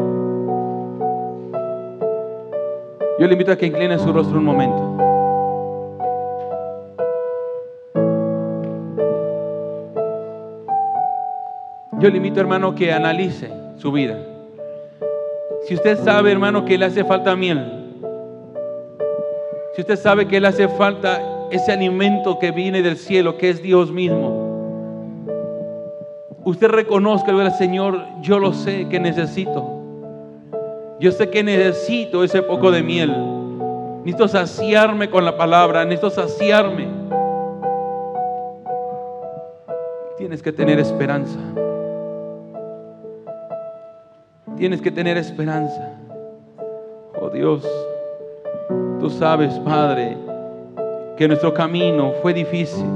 Yo 3.18 3.26
le 3.26 3.32
invito 3.32 3.50
a 3.50 3.56
que 3.56 3.66
incline 3.66 3.98
su 3.98 4.12
rostro 4.12 4.38
un 4.38 4.44
momento. 4.44 4.96
Yo 11.98 12.10
le 12.10 12.16
invito, 12.16 12.40
hermano, 12.40 12.76
que 12.76 12.92
analice 12.92 13.50
su 13.76 13.90
vida. 13.90 14.20
Si 15.66 15.74
usted 15.74 15.98
sabe, 15.98 16.30
hermano, 16.30 16.64
que 16.64 16.78
le 16.78 16.84
hace 16.84 17.02
falta 17.02 17.34
miel, 17.34 17.83
si 19.74 19.80
usted 19.80 19.96
sabe 19.96 20.28
que 20.28 20.40
le 20.40 20.46
hace 20.48 20.68
falta 20.68 21.20
ese 21.50 21.72
alimento 21.72 22.38
que 22.38 22.52
viene 22.52 22.80
del 22.80 22.96
cielo, 22.96 23.36
que 23.36 23.50
es 23.50 23.60
Dios 23.60 23.90
mismo, 23.90 24.44
usted 26.44 26.68
reconozca 26.68 27.50
Señor, 27.50 28.00
yo 28.20 28.38
lo 28.38 28.52
sé 28.52 28.88
que 28.88 29.00
necesito. 29.00 29.68
Yo 31.00 31.10
sé 31.10 31.28
que 31.28 31.42
necesito 31.42 32.22
ese 32.22 32.40
poco 32.42 32.70
de 32.70 32.82
miel. 32.82 33.12
Necesito 34.04 34.28
saciarme 34.28 35.10
con 35.10 35.24
la 35.24 35.36
palabra, 35.36 35.84
necesito 35.84 36.10
saciarme. 36.10 36.86
Tienes 40.16 40.40
que 40.40 40.52
tener 40.52 40.78
esperanza. 40.78 41.40
Tienes 44.56 44.80
que 44.80 44.92
tener 44.92 45.16
esperanza. 45.16 45.98
Oh 47.20 47.28
Dios. 47.30 47.66
Tú 49.04 49.10
sabes, 49.10 49.58
Padre, 49.58 50.16
que 51.18 51.28
nuestro 51.28 51.52
camino 51.52 52.12
fue 52.22 52.32
difícil, 52.32 52.86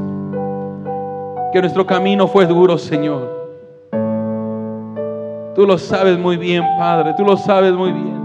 que 1.52 1.60
nuestro 1.60 1.86
camino 1.86 2.26
fue 2.26 2.46
duro, 2.46 2.78
Señor. 2.78 3.28
Tú 5.54 5.66
lo 5.66 5.76
sabes 5.76 6.18
muy 6.18 6.38
bien, 6.38 6.64
Padre, 6.78 7.12
tú 7.14 7.26
lo 7.26 7.36
sabes 7.36 7.74
muy 7.74 7.92
bien. 7.92 8.16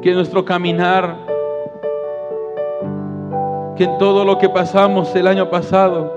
Que 0.00 0.14
nuestro 0.14 0.44
caminar, 0.44 1.16
que 3.74 3.82
en 3.82 3.98
todo 3.98 4.24
lo 4.24 4.38
que 4.38 4.48
pasamos 4.48 5.12
el 5.16 5.26
año 5.26 5.50
pasado, 5.50 6.12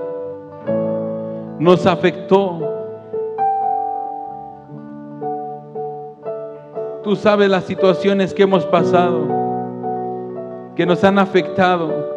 nos 1.58 1.88
afectó 1.88 2.75
Tú 7.06 7.16
sabes 7.16 7.52
las 7.52 7.66
situaciones 7.66 8.34
que 8.34 8.42
hemos 8.42 8.66
pasado, 8.66 9.28
que 10.76 10.88
nos 10.88 11.04
han 11.04 11.20
afectado. 11.20 12.16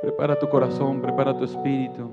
Prepara 0.00 0.38
tu 0.38 0.48
corazón, 0.48 1.02
prepara 1.02 1.36
tu 1.36 1.44
espíritu. 1.44 2.08